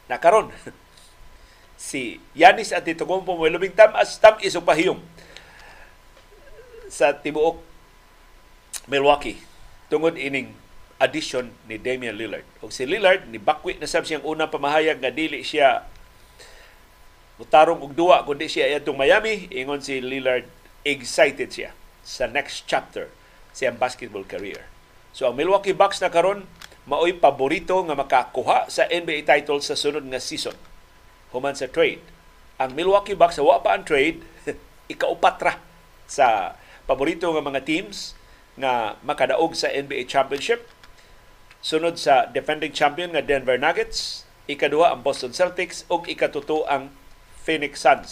[0.05, 0.53] Nakaron
[1.81, 5.01] si Yanis Antetokounmpo mo lubing tam as tam isog pahiyom
[6.89, 7.57] sa tibuok
[8.85, 9.41] Milwaukee
[9.89, 10.53] tungod ining
[11.01, 12.45] addition ni Damian Lillard.
[12.61, 15.83] Og si Lillard ni bakwi na sab siyang unang pamahayag nga dili siya
[17.35, 20.47] mutarong og duwa kundi siya adtong Miami ingon si Lillard
[20.87, 21.75] excited siya
[22.05, 23.11] sa next chapter
[23.51, 24.67] sa basketball career.
[25.15, 26.47] So ang Milwaukee Bucks na karon
[26.85, 30.55] maoy paborito nga makakuha sa NBA title sa sunod nga season.
[31.33, 32.03] Human sa trade.
[32.61, 34.21] Ang Milwaukee Bucks wa pa ang trade,
[34.93, 35.53] ikaupat ra
[36.05, 36.55] sa
[36.85, 38.13] paborito nga mga teams
[38.55, 40.69] nga makadaog sa NBA championship.
[41.65, 46.93] Sunod sa defending champion nga Denver Nuggets, ikaduha ang Boston Celtics ug ikatuto ang
[47.45, 48.11] Phoenix Suns.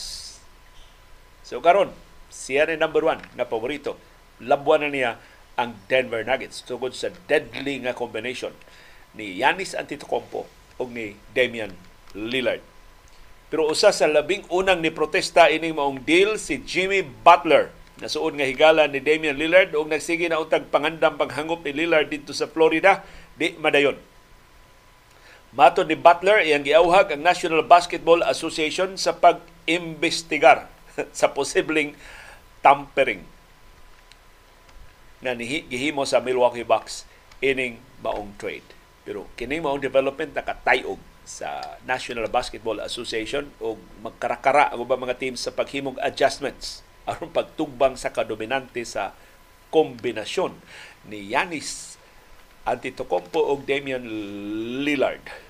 [1.41, 1.89] So karon,
[2.30, 3.97] siya ni number one na paborito.
[4.38, 5.11] Labuan na niya
[5.57, 8.53] ang Denver Nuggets tungod sa deadly nga combination
[9.18, 10.45] ni Yanis Antetokounmpo
[10.77, 11.73] ug ni Damian
[12.14, 12.61] Lillard.
[13.53, 17.69] Pero usa sa labing unang ni protesta ining maong deal si Jimmy Butler.
[18.01, 22.34] Nasuod nga higala ni Damian Lillard ug nagsige na untag pangandam panghangop ni Lillard dito
[22.34, 23.05] sa Florida,
[23.38, 23.97] di madayon.
[25.53, 30.65] Mato ni Butler, iyang giauhag ang National Basketball Association sa pag-imbestigar
[31.13, 31.93] sa posibleng
[32.65, 33.21] tampering
[35.21, 37.05] na gihimo sa Milwaukee Bucks
[37.38, 38.65] ining maong trade.
[39.05, 45.38] Pero kining maong development nakatayog sa National Basketball Association o magkarakara ang ubang mga teams
[45.38, 49.13] sa paghimong adjustments aron pagtugbang sa kadominante sa
[49.69, 50.57] kombinasyon
[51.13, 51.93] ni Yanis
[52.63, 54.07] Antetokounmpo o Damian
[54.81, 55.43] Lillard.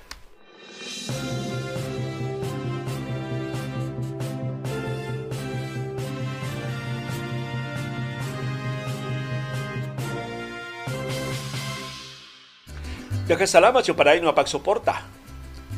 [13.24, 15.00] Nagkasalamat yung padayon nga pagsuporta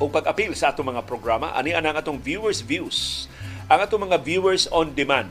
[0.03, 1.55] o pag-apil sa atong mga programa.
[1.55, 3.31] Ani ang atong viewers views.
[3.71, 5.31] Ang atong mga viewers on demand.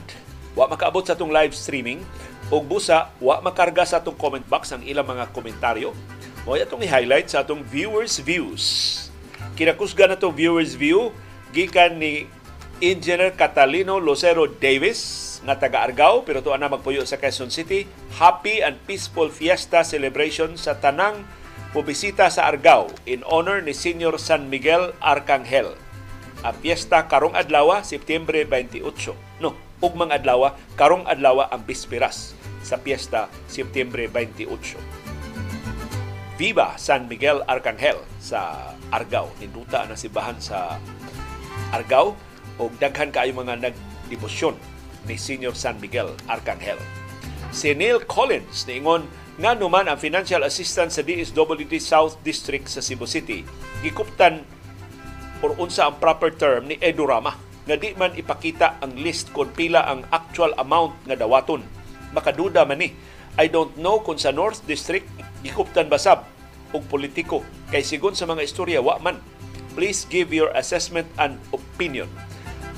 [0.56, 2.07] Wa makaabot sa atong live streaming
[2.47, 5.91] o busa wa makarga sa atong comment box ang ilang mga komentaryo.
[6.47, 9.05] Mo atong i-highlight sa atong viewers views.
[9.56, 11.15] Kinakusga na itong viewers view
[11.56, 12.27] gikan ni
[12.84, 17.88] Engineer Catalino Lucero Davis nga taga Argao pero tuwa na magpuyo sa Quezon City.
[18.19, 21.23] Happy and peaceful fiesta celebration sa tanang
[21.72, 25.80] pobisita sa Argao in honor ni Senior San Miguel Arcangel.
[26.44, 29.40] Ang piyesta karong adlaw, Setyembre 28.
[29.40, 35.05] No, ugmang adlaw, karong adlaw ang bisperas sa piyesta Setyembre 28.
[36.36, 39.32] Viva San Miguel Arcangel sa Argao.
[39.40, 40.76] Ninduta na sibahan sa
[41.72, 42.12] Argao
[42.60, 44.60] o daghan kaayo mga nagdebosyon
[45.07, 46.76] ni Senior San Miguel Arcangel.
[47.56, 49.07] Si Neil Collins niingon
[49.40, 53.44] nga numan ang financial assistance sa DSWD South District sa Cebu City
[53.84, 54.44] gikuptan
[55.44, 57.36] or unsa ang proper term ni Edurama
[57.68, 61.64] nga di man ipakita ang list kung pila ang actual amount nga dawaton
[62.16, 62.95] makaduda man ni
[63.36, 65.07] I don't know kung sa North District
[65.45, 66.26] gikuptan basab
[66.73, 67.45] og politiko?
[67.69, 69.22] Kay sigon sa mga istorya wa man.
[69.77, 72.09] Please give your assessment and opinion.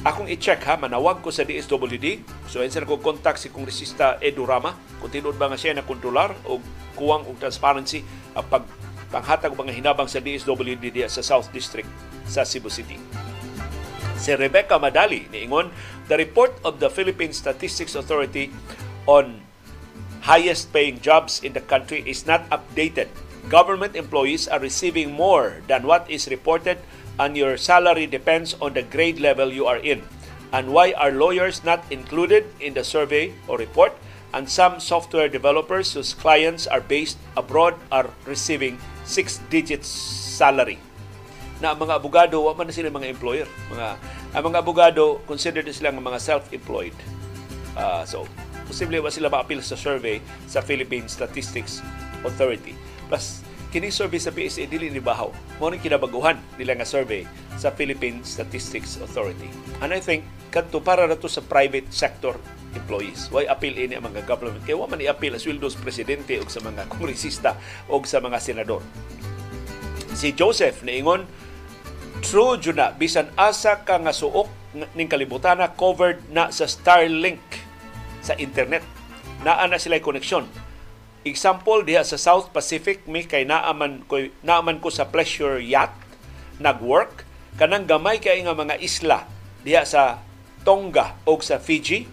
[0.06, 2.22] Akong i-check ha, manawag ko sa DSWD.
[2.49, 4.73] So, insa ko contact si Kongresista Edu Rama.
[5.02, 6.61] Kung tinuod ba nga siya na kontrolar o
[6.98, 8.02] kuwang og transparency
[8.34, 8.65] ang pag
[9.07, 11.88] panghatag mga hinabang sa DSWD sa South District
[12.27, 12.99] sa Cebu City.
[14.18, 15.72] Si Rebecca Madali niingon,
[16.11, 18.52] the report of the Philippine Statistics Authority
[19.07, 19.47] on
[20.22, 23.07] highest paying jobs in the country is not updated.
[23.49, 26.77] Government employees are receiving more than what is reported
[27.19, 30.03] and your salary depends on the grade level you are in.
[30.52, 33.95] And why are lawyers not included in the survey or report?
[34.34, 40.80] And some software developers whose clients are based abroad are receiving six-digit salary.
[41.60, 43.48] Na mga abogado, wa man sila mga employer.
[43.72, 43.88] Mga,
[44.35, 46.95] ang mga abogado, considered sila mga self-employed.
[47.76, 48.27] Uh, so,
[48.68, 51.80] posible ba sila ma-appeal sa survey sa Philippine Statistics
[52.27, 52.76] Authority.
[53.07, 53.41] Plus,
[53.72, 55.31] kini survey sa PSA dili ni bahaw.
[55.57, 57.23] Mao ni kinabaguhan nila nga survey
[57.56, 59.48] sa Philippine Statistics Authority.
[59.80, 62.35] And I think kadto para na to sa private sector
[62.76, 63.31] employees.
[63.31, 64.64] Why appeal ini ang mga government?
[64.64, 67.56] Kaya wa man i-appeal as sweldos presidente o sa mga kongresista
[67.88, 68.84] o sa mga senador.
[70.18, 71.30] Si Joseph niingon,
[72.26, 74.49] true jud bisan asa ka nga suok
[74.98, 77.66] ning kalibutan na covered na sa Starlink
[78.28, 78.84] sa internet.
[79.48, 80.44] Naa na sila koneksyon
[81.28, 85.91] Example diha sa South Pacific mi kay naaman ko naaman ko sa pleasure yacht
[86.56, 87.28] nagwork
[87.60, 89.28] kanang gamay kay nga mga isla
[89.68, 90.24] diha sa
[90.68, 92.04] Tonga o sa Fiji,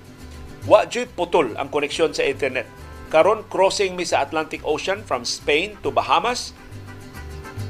[0.70, 2.70] wa jud putol ang koneksyon sa internet.
[3.11, 6.55] Karon crossing mi sa Atlantic Ocean from Spain to Bahamas,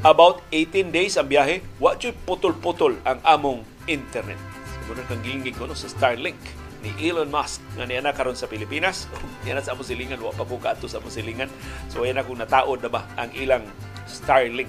[0.04, 4.36] about 18 days ang biyahe, wa jud putol-putol ang among internet.
[4.84, 6.36] Siguro kang gilingig ko no, sa Starlink
[6.84, 9.08] ni Elon Musk nga niya na karon sa Pilipinas.
[9.48, 11.48] Na sa among silingan, wa pa ko kaato sa among silingan.
[11.88, 13.64] So yan akong nataod na ba ang ilang
[14.04, 14.68] Starlink.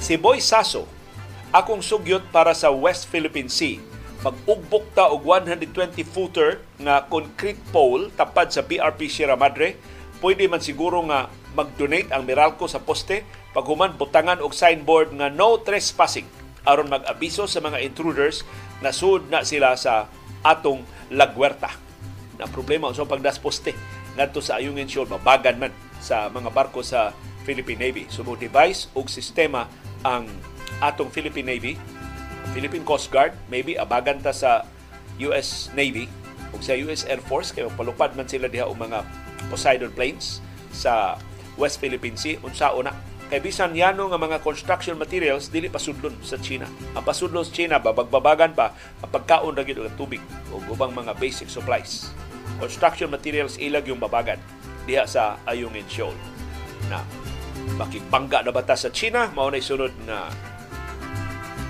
[0.00, 0.88] Si Boy Sasso,
[1.52, 3.76] akong sugyot para sa West Philippine Sea.
[4.24, 9.76] Mag-ugbok ta og 120-footer nga concrete pole tapad sa BRP Sierra Madre.
[10.22, 15.60] Pwede man siguro nga mag-donate ang Meralco sa poste paghuman butangan og signboard nga no
[15.60, 16.24] trespassing
[16.64, 18.46] aron mag-abiso sa mga intruders
[18.80, 20.08] na sud na sila sa
[20.42, 21.70] atong lagwerta.
[22.36, 23.74] Na problema sa pagdas poste
[24.18, 27.14] ngadto sa Ayungin Shoal mabagan man sa mga barko sa
[27.46, 28.04] Philippine Navy.
[28.12, 29.70] So device og sistema
[30.02, 30.26] ang
[30.82, 31.74] atong Philippine Navy
[32.52, 34.68] Philippine Coast Guard, maybe abagan ta sa
[35.22, 36.10] US Navy
[36.52, 39.06] o sa US Air Force kay palupad man sila diha og mga
[39.48, 40.44] Poseidon planes
[40.74, 41.16] sa
[41.56, 42.92] West Philippine Sea unsa una
[43.32, 46.68] kay bisan yano nga mga construction materials dili pasudlon sa China.
[46.92, 50.20] Ang pasudlon sa China babagbabagan pa ang pagkaon ra og tubig
[50.52, 52.12] o ubang mga basic supplies.
[52.60, 54.36] Construction materials ilag yung babagan
[54.84, 56.12] diha sa Ayungin Shoal.
[56.92, 57.00] Na
[57.80, 60.28] makipangga na bata sa China mao na sunod na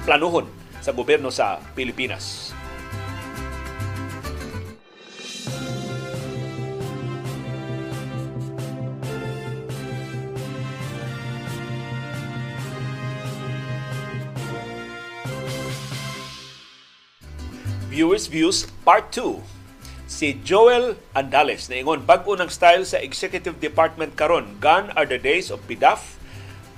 [0.02, 0.50] planuhon
[0.82, 2.50] sa gobyerno sa Pilipinas.
[17.92, 19.36] Viewers Views Part 2
[20.08, 25.20] si Joel Andales na ingon bag-o ng style sa Executive Department karon gone are the
[25.20, 26.16] days of PDAF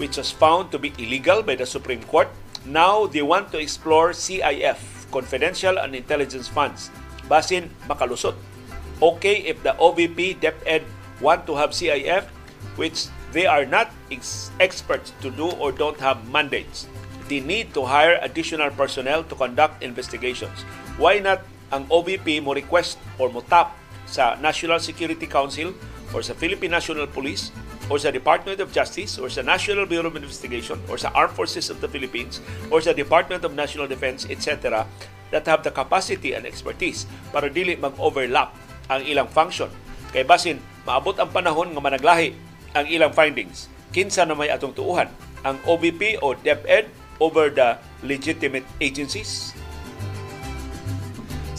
[0.03, 2.27] which was found to be illegal by the Supreme Court
[2.65, 4.81] Now, they want to explore CIF,
[5.13, 6.89] Confidential and Intelligence Funds.
[7.29, 8.35] Basin makalusot.
[9.05, 10.81] Okay if the OVP, DepEd
[11.21, 12.25] want to have CIF,
[12.81, 16.89] which they are not ex- experts to do or don't have mandates.
[17.29, 20.65] They need to hire additional personnel to conduct investigations.
[20.95, 21.43] Why not
[21.75, 23.75] ang OVP mo request or mo tap
[24.07, 25.75] sa National Security Council
[26.15, 27.51] or sa Philippine National Police
[27.91, 31.67] or sa Department of Justice or sa National Bureau of Investigation or sa Armed Forces
[31.67, 32.39] of the Philippines
[32.71, 34.87] or sa Department of National Defense, etc.
[35.35, 38.55] that have the capacity and expertise para dili mag-overlap
[38.87, 39.67] ang ilang function.
[40.15, 42.39] Kay basin, maabot ang panahon nga managlahi
[42.79, 43.67] ang ilang findings.
[43.91, 45.11] Kinsa na may atong tuuhan,
[45.43, 46.87] ang OBP o DepEd
[47.19, 47.75] over the
[48.07, 49.51] legitimate agencies?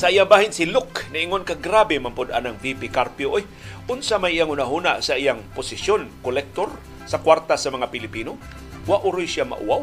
[0.06, 3.41] Sa iyabahin si Luke, niingon ka grabe man anang VP Carpio.
[3.41, 3.44] Oy,
[3.90, 6.69] unsa may iyang unahuna sa iyang posisyon, kolektor
[7.10, 8.38] sa kwarta sa mga Pilipino?
[8.86, 9.82] Wa uroy siya mauwaw.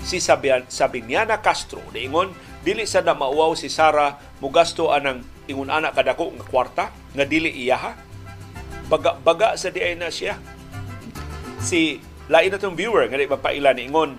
[0.00, 2.32] Si Sabian, Sabiniana Castro, niingon,
[2.64, 5.20] dili sa na mauwaw si Sara mugasto anang
[5.52, 7.92] ingon ana kadako nga kwarta nga dili iyaha.
[8.88, 10.40] Baga-baga sa diay na siya.
[11.60, 12.00] Si
[12.32, 14.16] lain na viewer nga di mapaila ni ingon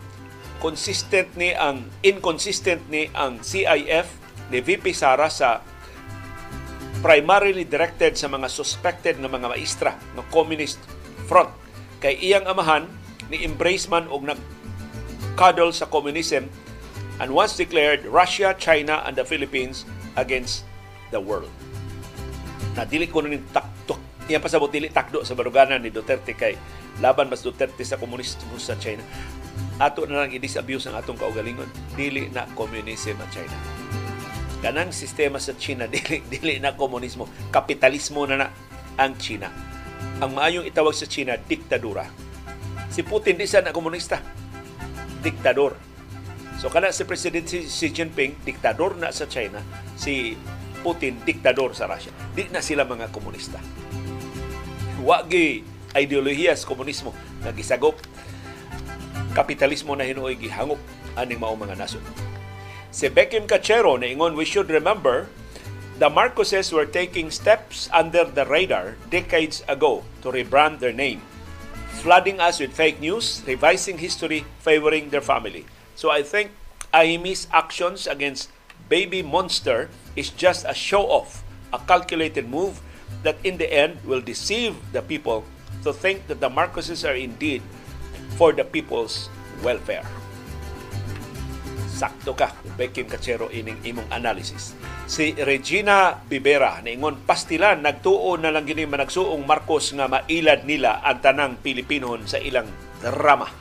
[0.61, 5.61] consistent ni ang inconsistent ni ang CIF ni VP Sara sa
[6.99, 10.81] primarily directed sa mga suspected nga mga maestra ng communist
[11.29, 11.47] front
[12.03, 12.89] kay iyang amahan
[13.31, 14.39] ni embrace man og nag
[15.39, 16.51] cuddle sa communism
[17.23, 19.87] and once declared Russia, China and the Philippines
[20.19, 20.67] against
[21.15, 21.51] the world.
[22.75, 26.59] Na dili ko ning taktok iya pasabot dili takdo sa baruganan ni Duterte kay
[26.99, 29.05] laban mas Duterte sa komunismo sa China.
[29.79, 31.67] Ato na lang i-disabuse ang atong kaugalingon.
[31.95, 33.55] Dili na communism ang China
[34.59, 37.27] kanang sistema sa China dili dili na komunismo.
[37.51, 38.47] Kapitalismo na na
[38.99, 39.47] ang China.
[40.19, 42.07] Ang maayong itawag sa China diktadura.
[42.91, 44.19] Si Putin di sa na komunista.
[45.23, 45.75] Diktador.
[46.59, 49.63] So kana si President Xi Jinping diktador na sa China.
[49.95, 50.35] Si
[50.83, 52.11] Putin diktador sa Russia.
[52.35, 53.59] Di na sila mga komunista.
[54.99, 55.63] Wagi
[55.95, 57.15] ideolohiya sa komunismo.
[57.47, 57.95] Nagisagop.
[59.31, 60.79] Kapitalismo na hinuoy gihangop.
[61.15, 62.28] Aning mao mga nasod
[62.89, 65.29] Si Beckham Cachero ingon, we should remember
[66.01, 71.21] the Marcoses were taking steps under the radar decades ago to rebrand their name,
[72.01, 75.69] flooding us with fake news, revising history, favoring their family.
[75.93, 76.49] So I think
[76.91, 78.49] Ahimi's actions against
[78.89, 82.81] Baby Monster is just a show-off, a calculated move
[83.21, 85.45] that in the end will deceive the people
[85.83, 87.61] to think that the Marcoses are indeed
[88.33, 89.29] for the people's
[89.61, 90.07] welfare
[91.99, 94.71] sakto ka Bekim Kachero ining imong analysis.
[95.03, 101.19] Si Regina Bibera niingon pastilan nagtuo na lang gini managsuong Marcos nga mailad nila ang
[101.19, 102.71] tanang Pilipinon sa ilang
[103.03, 103.51] drama.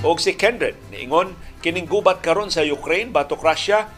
[0.00, 3.92] Og si Kendred niingon kining gubat karon sa Ukraine batok Russia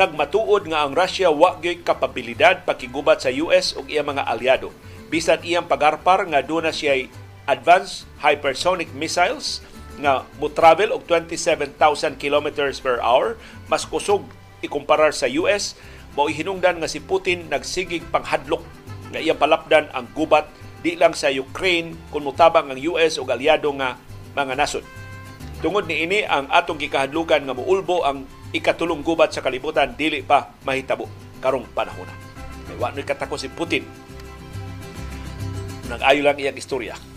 [0.00, 4.72] nagmatuod nga ang Russia wa kapabilidad pakigubat sa US ug iyang mga aliado.
[5.12, 7.04] Bisan iyang pagarpar nga duna siya
[7.46, 9.62] advanced hypersonic missiles
[10.00, 14.24] nga mo travel og 27,000 kilometers per hour mas kusog
[14.60, 15.76] ikumparar sa US
[16.16, 18.64] mao hinungdan nga si Putin nagsigig panghadlok
[19.12, 20.48] nga iyang palapdan ang gubat
[20.80, 23.98] di lang sa Ukraine kun mutabang ang US ug aliado nga
[24.36, 24.84] mga nasod.
[25.64, 30.52] Tungod ni ini ang atong gikahadlukan nga muulbo ang ikatulong gubat sa kalibutan dili pa
[30.62, 31.08] mahitabo
[31.40, 32.06] karong panahon.
[32.68, 33.82] May wa katako si Putin.
[35.88, 37.15] Nag-ayo lang iyang istorya.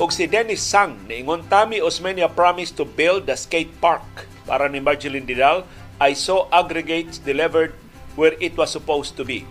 [0.00, 4.04] Og si Dennis Sang niingon Tami Osmeña promised to build the skate park
[4.48, 5.68] para ni Marjeline Didal
[6.00, 7.76] I saw aggregates delivered
[8.16, 9.44] where it was supposed to be.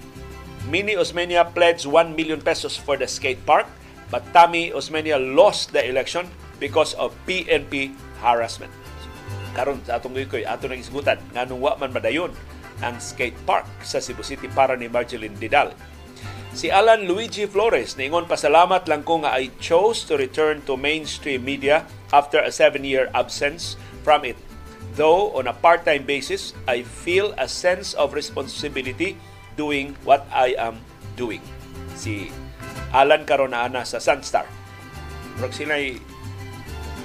[0.69, 3.65] Mini Osmeña pledged 1 million pesos for the skate park,
[4.09, 6.25] but Tami Osmeña lost the election
[6.59, 8.73] because of PNP harassment.
[9.53, 12.33] Karon sa atong gikoy ato nang isgutan nganong wa man madayon
[12.81, 15.73] ang skate park sa Cebu City para ni Marjeline Didal.
[16.51, 21.47] Si Alan Luigi Flores niingon pasalamat lang ko nga I chose to return to mainstream
[21.47, 24.35] media after a seven-year absence from it
[24.91, 29.15] Though on a part-time basis, I feel a sense of responsibility
[29.55, 30.83] doing what I am
[31.15, 31.39] doing.
[31.95, 32.27] Si
[32.91, 34.43] Alan Caronana sa Sunstar.
[35.39, 35.95] Murag sila'y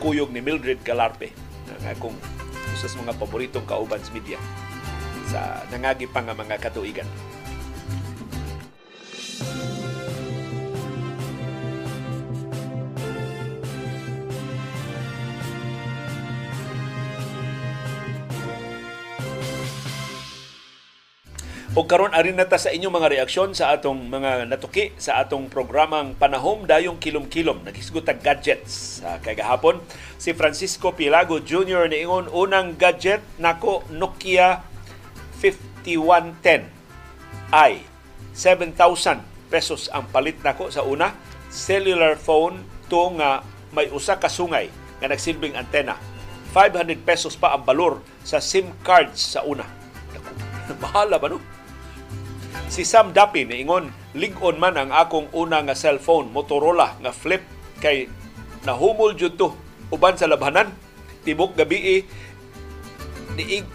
[0.02, 1.30] kuyog ni Mildred Galarpe
[1.70, 2.18] nga kung
[2.76, 4.36] sa mga paboritong kauban sa media
[5.30, 7.06] sa nangagi pa nga mga katuigan.
[21.76, 26.16] O karon arin nata sa inyong mga reaksyon sa atong mga natuki sa atong programang
[26.16, 27.68] Panahom Dayong Kilom-Kilom.
[27.68, 29.04] Nagisgot gadgets.
[29.04, 29.84] Uh, kay gahapon,
[30.16, 31.84] si Francisco Pilago Jr.
[31.92, 34.64] niingon unang gadget nako Nokia
[35.36, 36.64] 5110
[37.52, 37.84] i
[38.32, 41.12] 7,000 pesos ang palit nako sa una.
[41.52, 43.44] Cellular phone to nga
[43.76, 46.00] may usa ka sungay nga nagsilbing antena.
[46.56, 49.68] 500 pesos pa ang balor sa SIM cards sa una.
[50.80, 51.55] Bahala ba no?
[52.66, 57.46] Si Sam Dapi niingon, lig-on man ang akong una nga cellphone, Motorola nga flip
[57.78, 58.10] kay
[58.66, 59.54] nahumol jud to
[59.94, 60.74] uban sa labhanan.
[61.22, 62.02] Tibok gabi eh,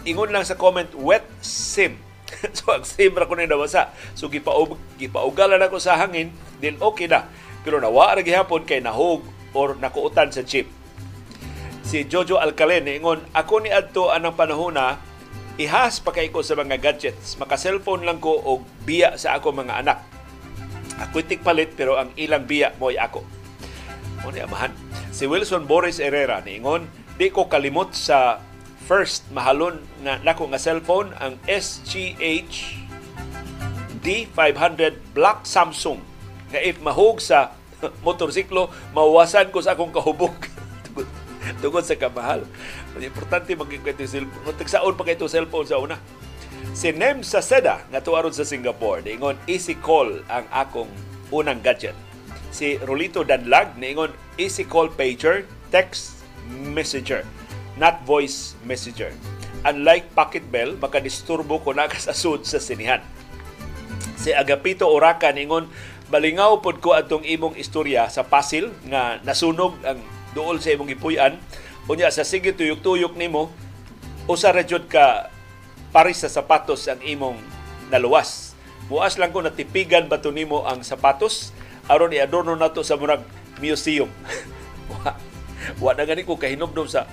[0.04, 1.96] ingon lang sa comment wet sim.
[2.56, 3.92] so ang sim ra ko ni nawasa.
[4.12, 7.28] So gipaug gipaugalan ako sa hangin, then okay na.
[7.64, 9.24] Pero nawa ra gihapon kay nahog
[9.56, 10.68] or nakuutan sa chip.
[11.80, 15.00] Si Jojo Alcalen niingon, ako ni adto anang panahon na
[15.60, 17.36] ihas pa kay ko sa mga gadgets.
[17.36, 19.98] Maka-cellphone lang ko og biya sa ako mga anak.
[21.02, 23.24] Ako palit pero ang ilang biya mo'y ako.
[24.22, 24.72] Mo ni amahan.
[25.12, 26.86] Si Wilson Boris Herrera niingon,
[27.18, 28.40] di ko kalimot sa
[28.86, 32.82] first mahalon nga nako nga cellphone ang SGH
[34.02, 36.02] D500 Black Samsung
[36.50, 37.54] nga if mahog sa
[38.06, 40.34] motorsiklo mawasan ko sa akong kahubog
[41.62, 42.42] tungod sa kamahal.
[43.00, 44.56] Importante magkikwento yung cellphone.
[44.60, 45.96] Tagsaon pa kayo cellphone sa una.
[46.72, 50.88] Si Nem sa Seda, nga tuwaron sa Singapore, niingon, easy call ang akong
[51.32, 51.96] unang gadget.
[52.52, 57.24] Si Rolito Danlag, niingon, easy call pager, text messenger,
[57.76, 59.12] not voice messenger.
[59.68, 63.00] Unlike pocket bell, makadisturbo ko na kasasud sa sinihan.
[64.16, 65.68] Si Agapito Oraka, niingon,
[66.12, 70.00] balingaw pod ko atong imong istorya sa Pasil nga nasunog ang
[70.36, 71.40] duol sa imong gipuy-an
[71.92, 73.52] unya sa sige tuyok-tuyok nimo
[74.24, 75.28] usa ra jud ka
[75.92, 77.36] paris sa sapatos ang imong
[77.92, 78.56] naluwas.
[78.88, 81.52] Muas lang ko natipigan ba nimo ang sapatos?
[81.92, 83.20] Aron i-adorno nato sa murag
[83.60, 84.08] museum.
[84.92, 85.12] Wa,
[85.78, 87.04] wa na gani ko kahinumdum sa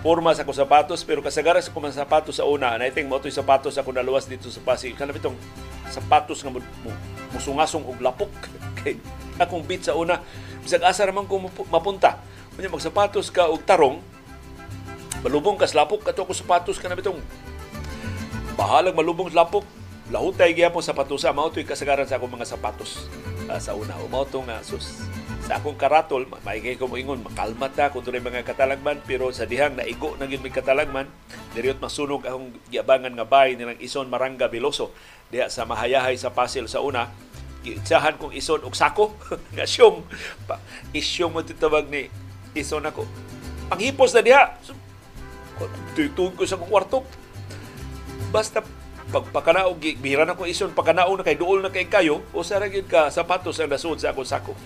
[0.00, 3.76] forma sa ko sapatos pero kasagaran sa ko sapatos sa una na iting mo sapatos
[3.76, 4.96] ako naluwas dito sa Pasig.
[4.96, 5.36] Kanang itong
[5.92, 6.56] sapatos nga
[7.36, 8.32] musungasong og lapok.
[8.80, 8.96] Kay
[9.36, 10.24] akong beat sa una.
[10.64, 11.36] Bisag asa man ko
[11.68, 12.16] mapunta.
[12.52, 14.04] Kunya magsapatos ka og tarong,
[15.20, 17.20] malubong ka slapok kato ko sapatos ka na bitong.
[18.56, 19.68] Bahalag malubong slapok
[20.08, 23.04] lahutay gyapon sapatos mao toy kasagaran sa akong mga sapatos.
[23.44, 25.04] Uh, sa una mao nga sus.
[25.44, 29.76] Sa akong karatol maigay ko moingon makalma ta kun dunay mga katalagman pero sa dihang
[29.76, 31.10] naigo na gyud may katalagman
[31.52, 34.94] diriot masunog akong giabangan nga bahay nilang Ison Maranga Veloso.
[35.28, 37.12] Diha sa mahayahay sa Pasil sa una
[37.62, 39.14] giitsahan kong ison og sako.
[39.54, 40.02] Nga siyong
[40.92, 41.40] isyong mo
[41.88, 42.10] ni
[42.58, 43.06] iso na ko.
[43.70, 44.44] Panghipos na diha.
[45.62, 47.06] So, Tuytug ko sa kwarto.
[48.34, 48.66] Basta
[49.12, 53.12] pagpakanaog, bihira na ko ison, pagkanaog na kay duol na kay kayo, o sa ka
[53.12, 54.56] sapatos ang nasud sa akong sako.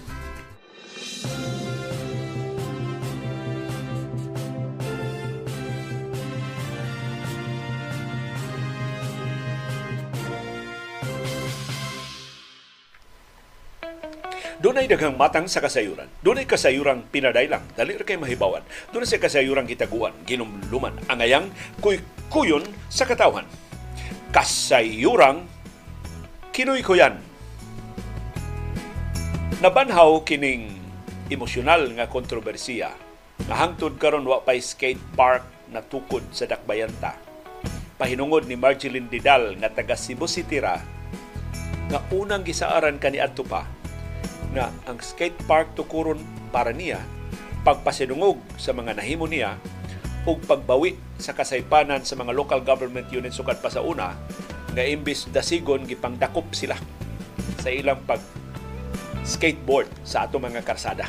[14.57, 16.09] Doon ay daghang matang sa kasayuran.
[16.25, 17.61] Doon ay kasayurang pinadaylang.
[17.77, 18.65] Dali ra kay mahibawan.
[18.89, 21.53] Doon sa kasayurang kitaguan, ginumluman, angayang
[21.85, 23.45] kuy-kuyon sa katawhan.
[24.33, 25.45] Kasayurang
[26.57, 27.21] kinuy-kuyan.
[29.61, 30.73] Nabanhaw kining
[31.29, 32.93] emosyonal nga kontrobersiya
[33.45, 37.13] nga hangtod karon wa pay skate park na tukod sa Dakbayanta.
[38.01, 40.81] Pahinungod ni Marjeline Didal nga taga Cebu City ra
[41.93, 43.76] nga unang gisaaran kani adto pa
[44.57, 46.17] na ang skate park tukuron
[46.49, 47.05] para niya
[47.61, 49.61] pagpasinungog sa mga nahimo niya
[50.25, 54.17] ug pagbawi sa kasaypanan sa mga local government units sukad pa sa una
[54.73, 56.75] nga imbis dasigon gipangdakop sila
[57.61, 58.19] sa ilang pag
[59.27, 61.05] skateboard sa ato mga karsada.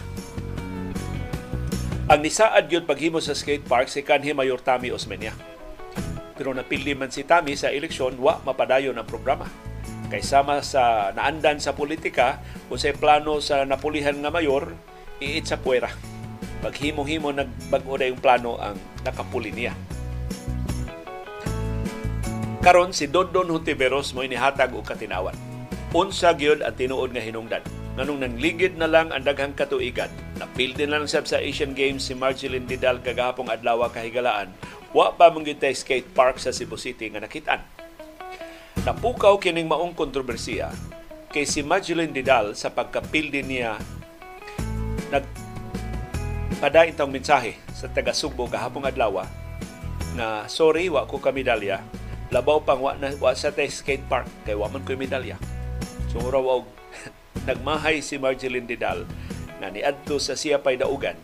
[2.08, 5.36] Ang nisaad yun paghimo sa skate park si kanhi Mayor Tami Osmeña.
[6.40, 9.67] Pero napili man si Tami sa eleksyon, wa mapadayon ang programa
[10.08, 14.72] kay sama sa naandan sa politika kung sa plano sa napulihan nga mayor
[15.20, 15.92] iit sa puwera.
[16.64, 18.76] Paghimo-himo nagbag-o na yung plano ang
[19.06, 19.74] nakapuli niya.
[22.64, 25.36] Karon si Dondon Hontiveros mo inihatag og katinawan.
[25.96, 27.64] Unsa gyud ang tinuod nga hinungdan?
[27.96, 32.14] Nganong nangligid na lang ang daghang katuigan napildi na lang sab sa Asian Games si
[32.14, 34.54] Marjeline Didal kagahapong adlaw kahigalaan
[34.94, 37.62] wa pa mong skate park sa Cebu City nga nakitaan
[38.88, 40.72] Napukaw kining maong kontrobersiya
[41.28, 43.76] kay si Madeline Didal sa pagkapildi niya.
[45.12, 45.28] Nag
[46.64, 49.28] pada itong mensahe sa taga Sugbo kahapong adlaw
[50.16, 51.84] na sorry wa ko ka medalya.
[52.32, 55.36] Labaw pang wa, na, wa sa tay skate park kay wa man ko medalya.
[56.08, 56.40] So raw
[57.48, 59.04] nagmahay si Marjeline Didal
[59.60, 61.20] na niadto sa siya pay daugan.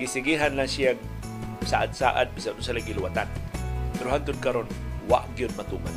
[0.00, 0.96] Gisigihan lang siya
[1.68, 3.28] saad-saad bisan sa lagi luwatan
[3.96, 4.68] pero hangtod karon
[5.06, 5.94] wa gyud matuman.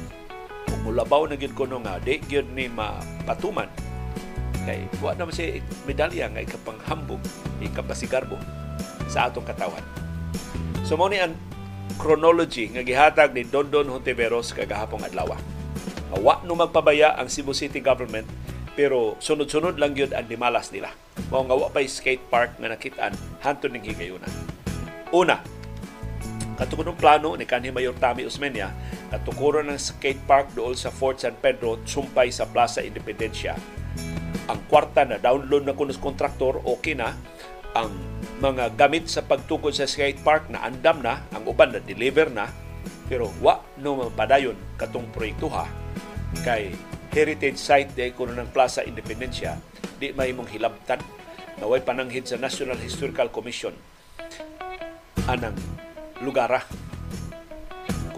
[0.69, 3.69] Kung mulabaw na gyud kuno nga di gyud ni mapatuman
[4.69, 7.21] kay wa naman si medalya nga ikapanghambog,
[7.63, 8.37] ikapasigarbo
[9.09, 9.81] sa atong katawan.
[10.85, 11.33] So mo ni ang
[11.97, 15.35] chronology nga gihatag ni Dondon Hontiveros kagahapong adlaw.
[16.13, 18.29] Wa no magpabaya ang Cebu City government
[18.77, 20.93] pero sunod-sunod lang gyud ang dimalas nila.
[21.33, 23.13] Mao nga wa pay skate park nga nakitaan
[23.43, 24.25] hantud ning higayuna.
[25.11, 25.41] Una,
[26.59, 28.75] katukod plano ni kanhi Mayor Tami Osmeña
[29.07, 33.55] katukuran ng skate park dool sa Fort San Pedro sumpay sa Plaza Independencia.
[34.51, 37.15] Ang kwarta na download na kuno kontraktor okay na.
[37.79, 37.95] Ang
[38.43, 42.51] mga gamit sa pagtukod sa skate park na andam na, ang uban na deliver na,
[43.07, 45.69] pero wa no mapadayon katong proyektuha
[46.43, 46.73] kay
[47.09, 49.57] heritage site day kuno ng Plaza Independencia
[49.95, 50.99] di mahimong hilabtan.
[51.59, 53.75] Na way pananghid sa National Historical Commission.
[55.27, 55.57] Anang
[56.19, 56.63] lugara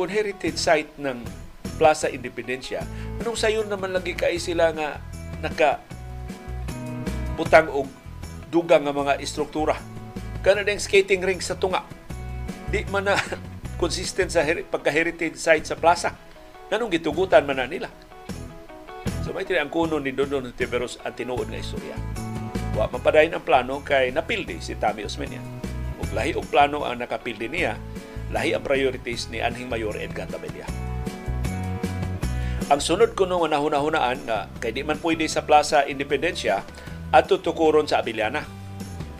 [0.01, 1.21] kung heritage site ng
[1.77, 2.81] Plaza Independencia,
[3.21, 4.97] anong sayon naman lagi kay sila nga
[5.41, 5.77] naka
[7.37, 7.85] butang og
[8.49, 9.77] dugang nga mga istruktura.
[10.41, 11.85] Kana ding skating ring sa tunga.
[12.73, 13.17] Di man na
[13.81, 16.17] consistent sa pagka-heritage site sa plaza.
[16.73, 17.89] Nanong gitugutan man na nila.
[19.21, 21.93] So may ang kuno ni Dondon Tiberos ang tinuod nga istorya.
[22.73, 25.60] Wa mapadayon ang plano kay napildi si Tami Osmeña.
[26.01, 27.77] Ug lahi og plano ang nakapildi niya
[28.31, 30.65] lahi ang priorities ni Anhing Mayor Edgar Tabella.
[32.71, 36.63] Ang sunod ko nung nahuna-hunaan nga kay di man pwede sa Plaza Independencia
[37.11, 38.47] at tutukuron sa Abiliana.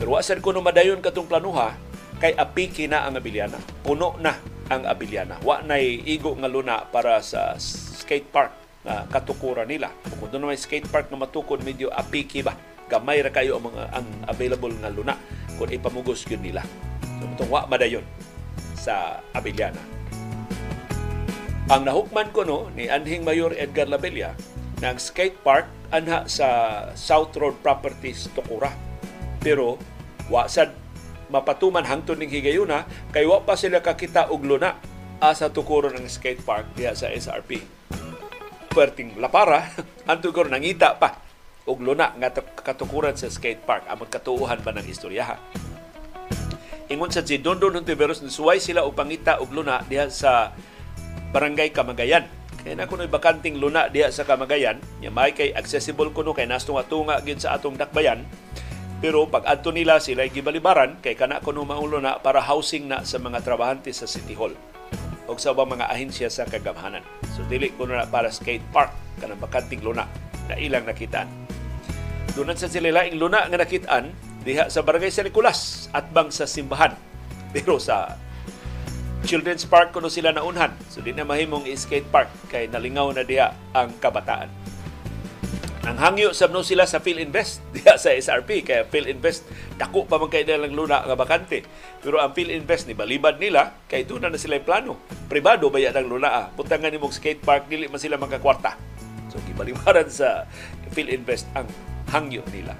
[0.00, 1.76] Pero wasan ko nung madayon katong planuha
[2.16, 3.60] kay apiki na ang Abiliana.
[3.84, 4.40] Puno na
[4.72, 5.36] ang Abiliana.
[5.44, 8.56] Wa nay igo nga luna para sa skate park
[8.88, 9.92] nga katukuran nila.
[10.16, 12.56] Kung doon may skate park na matukod medyo apiki ba?
[12.88, 15.14] Gamay ra kayo ang mga ang available nga luna
[15.56, 16.62] kung ipamugos yun nila.
[17.20, 18.04] So, itong wa madayon
[18.78, 19.78] sa Abiliana.
[21.70, 24.34] Ang nahukman ko no ni Anhing Mayor Edgar Labella
[24.82, 26.48] ng skate park anha sa
[26.98, 28.74] South Road Properties Tukura.
[29.38, 29.78] Pero
[30.26, 30.74] wa sad
[31.30, 32.84] mapatuman hangtod ning higayuna
[33.14, 34.76] kay wa pa sila kakita og luna
[35.22, 37.62] asa tukuron ng skate park diha sa SRP.
[38.68, 39.70] Perting lapara
[40.10, 41.31] antud ko nangita pa
[41.66, 45.38] og luna nga katukuran sa skate park among katuuhan ba ng istoryaha.
[46.90, 50.52] Ingon sa si Dondon Hontiveros, nisuway sila og pangita og luna diha sa
[51.32, 52.28] Barangay Kamagayan.
[52.62, 57.24] Kaya na kuno'y bakanting luna diha sa Kamagayan, nya may kay accessible kuno kay nastunga-tunga
[57.24, 58.26] gid sa atong dakbayan.
[59.02, 63.18] Pero pag adto nila sila gibalibaran kay kana kuno maong luna para housing na sa
[63.18, 64.54] mga trabahante sa City Hall
[65.26, 67.02] o sa ba mga ahensya sa kagamhanan.
[67.34, 70.06] So dili kuno na para skate park kanang bakanting luna
[70.46, 71.41] na ilang nakitaan.
[72.32, 74.08] Dunan sa sila laing luna nga nakitaan
[74.40, 76.96] diha sa Barangay San Nicolas at bang sa simbahan.
[77.54, 78.16] Pero sa
[79.28, 80.72] Children's Park kuno sila naunhan.
[80.88, 84.48] So di na mahimong skate park kay nalingaw na diha ang kabataan.
[85.82, 89.42] ang hangyo sabno sila sa PhilInvest diha sa SRP kaya PhilInvest
[89.74, 91.66] dako pa man kay nilang luna nga bakante
[91.98, 96.28] pero ang PhilInvest ni balibad nila kay doon na sila plano pribado baya ng luna
[96.30, 96.46] ah.
[96.54, 98.78] butangan nimong skate park dili man sila magkakwarta
[99.26, 100.46] so gibalibaran sa
[100.94, 101.66] PhilInvest ang
[102.12, 102.76] hangyo nila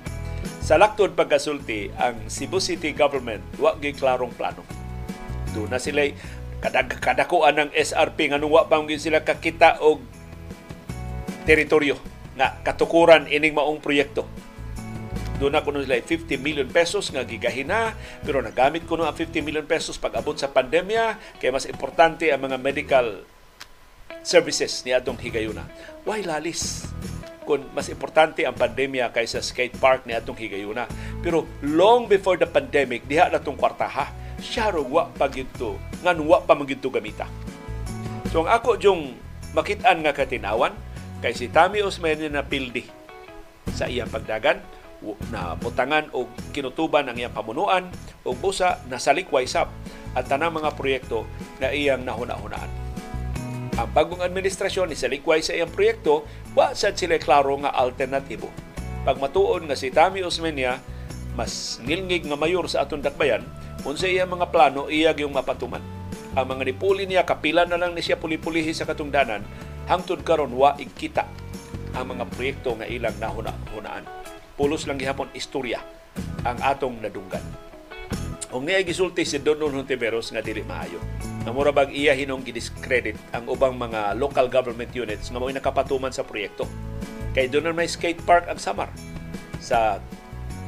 [0.63, 4.63] sa laktod pagkasulti ang Cebu City government wa gyud klarong plano
[5.53, 6.05] doon na sila
[6.63, 10.01] kadag kadakuan ng SRP nga wa pa sila kakita og
[11.43, 11.99] teritoryo
[12.39, 14.25] nga katukuran ining maong proyekto.
[15.37, 19.67] Doon na kuno sila 50 million pesos nga gigahina pero nagamit kuno ang 50 million
[19.67, 23.27] pesos pag abot sa pandemya kay mas importante ang mga medical
[24.23, 25.67] services ni atong higayuna.
[26.07, 26.87] Why lalis?
[27.53, 30.89] Kung mas importante ang pandemya kaysa skate park ni atong higayuna.
[31.21, 34.09] Pero long before the pandemic, diha na tong kwartaha.
[34.41, 37.29] Siya wa pa gito, nga wa pa magito gamita.
[38.33, 39.21] So ang ako yung
[39.53, 40.73] makitaan nga katinawan,
[41.21, 42.89] kay si Tami Osmeña na pildi
[43.69, 44.57] sa iyang pagdagan
[45.29, 46.25] na butangan o
[46.57, 47.93] kinutuban ang iyang pamunuan
[48.25, 49.69] o busa na salikway sap
[50.17, 51.29] at tanang mga proyekto
[51.61, 52.82] na iyang nahuna-hunaan.
[53.73, 58.53] Ang bagong administrasyon ni salikway sa iyang proyekto, wa sad sila klaro nga alternatibo.
[59.09, 60.77] Pag matuon nga si Tami Osmeña,
[61.33, 63.41] mas ngilngig nga mayor sa atong dakbayan,
[63.89, 65.81] unsa iyang mga plano iya yung mapatuman.
[66.37, 69.41] Ang mga nipuli niya kapila na lang ni siya puli-pulihi sa katungdanan
[69.89, 71.25] hangtod karon wa ikita
[71.97, 74.05] ang mga proyekto nga ilang nahuna-hunaan.
[74.53, 75.81] Pulos lang gihapon istorya
[76.45, 77.72] ang atong nadunggan.
[78.53, 81.01] O nga gisulti si Donald Hontiveros nga dili maayo.
[81.49, 86.21] Namura bag iya hinong gidiscredit ang ubang mga local government units nga mo'y nakapatuman sa
[86.21, 86.69] proyekto.
[87.33, 88.93] Kay doon may skate park ang Samar
[89.57, 90.05] sa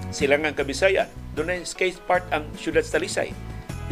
[0.09, 1.12] Silangang Kabisayan.
[1.36, 3.36] Doon na skate park ang Syudad Talisay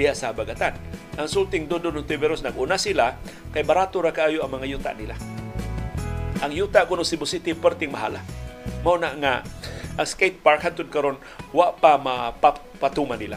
[0.01, 0.73] diya sa Bagatan.
[1.21, 3.21] Ang sulting Dodo Nuntiveros nag-una sila
[3.53, 5.21] kay barato ra kaayo ang mga yuta nila.
[6.41, 8.25] Ang yuta kuno Cebu City perting mahala.
[8.81, 9.35] Mao na nga
[10.01, 11.21] ang skate park hantud karon
[11.53, 13.37] wa pa mapatuman nila.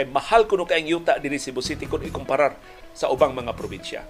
[0.00, 2.56] Kay mahal kuno kay ang yuta dinhi Cebu City kung ikumparar
[2.96, 4.00] sa ubang mga probinsya.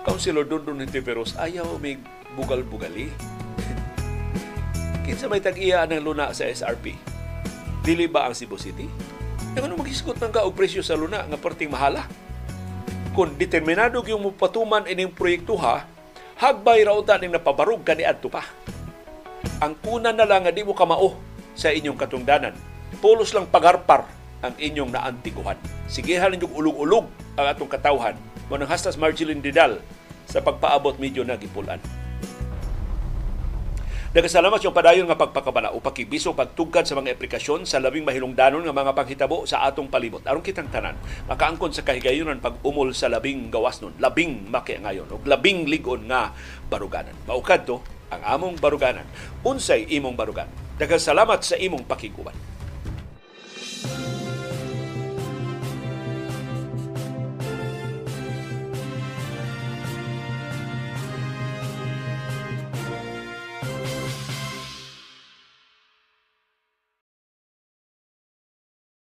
[0.00, 2.00] Councilor Dodo Nuntiveros ayaw mig
[2.32, 3.12] bugal-bugali.
[5.04, 6.96] Kinsa may tag-iya ng luna sa SRP?
[7.84, 8.88] Dili ba ang Cebu City?
[9.52, 12.08] Yung ano maghisgot ng ka og presyo sa luna nga perting mahala.
[13.12, 15.84] Kung determinado yung mupatuman ining proyekto ha,
[16.40, 18.48] hagbay raw ta ning napabarog kani adto pa.
[19.60, 21.20] Ang kuna na lang nga di mo kamao
[21.52, 22.56] sa inyong katungdanan.
[23.04, 25.58] Pulos lang pagarpar ang inyong naantiguhan.
[25.90, 28.14] Sigihan ninyong ulog-ulog ang atong katawhan.
[28.46, 29.82] Mo nang hastas Marjeline Didal
[30.30, 31.82] sa pagpaabot medyo na gipulan.
[34.16, 38.72] Nagkasalamat yung padayon nga pagpakabala o pakibiso pagtugkad sa mga aplikasyon sa labing mahilungdanon nga
[38.72, 40.24] mga panghitabo sa atong palibot.
[40.24, 40.96] Aron kitang tanan,
[41.28, 46.32] makaangkon sa kahigayunan pag umol sa labing gawas nun, labing makiangayon o labing ligon nga
[46.72, 47.12] baruganan.
[47.28, 49.04] Maukad to ang among baruganan.
[49.44, 50.48] Unsay imong barugan.
[50.80, 52.32] Daghang salamat sa imong pakiguban.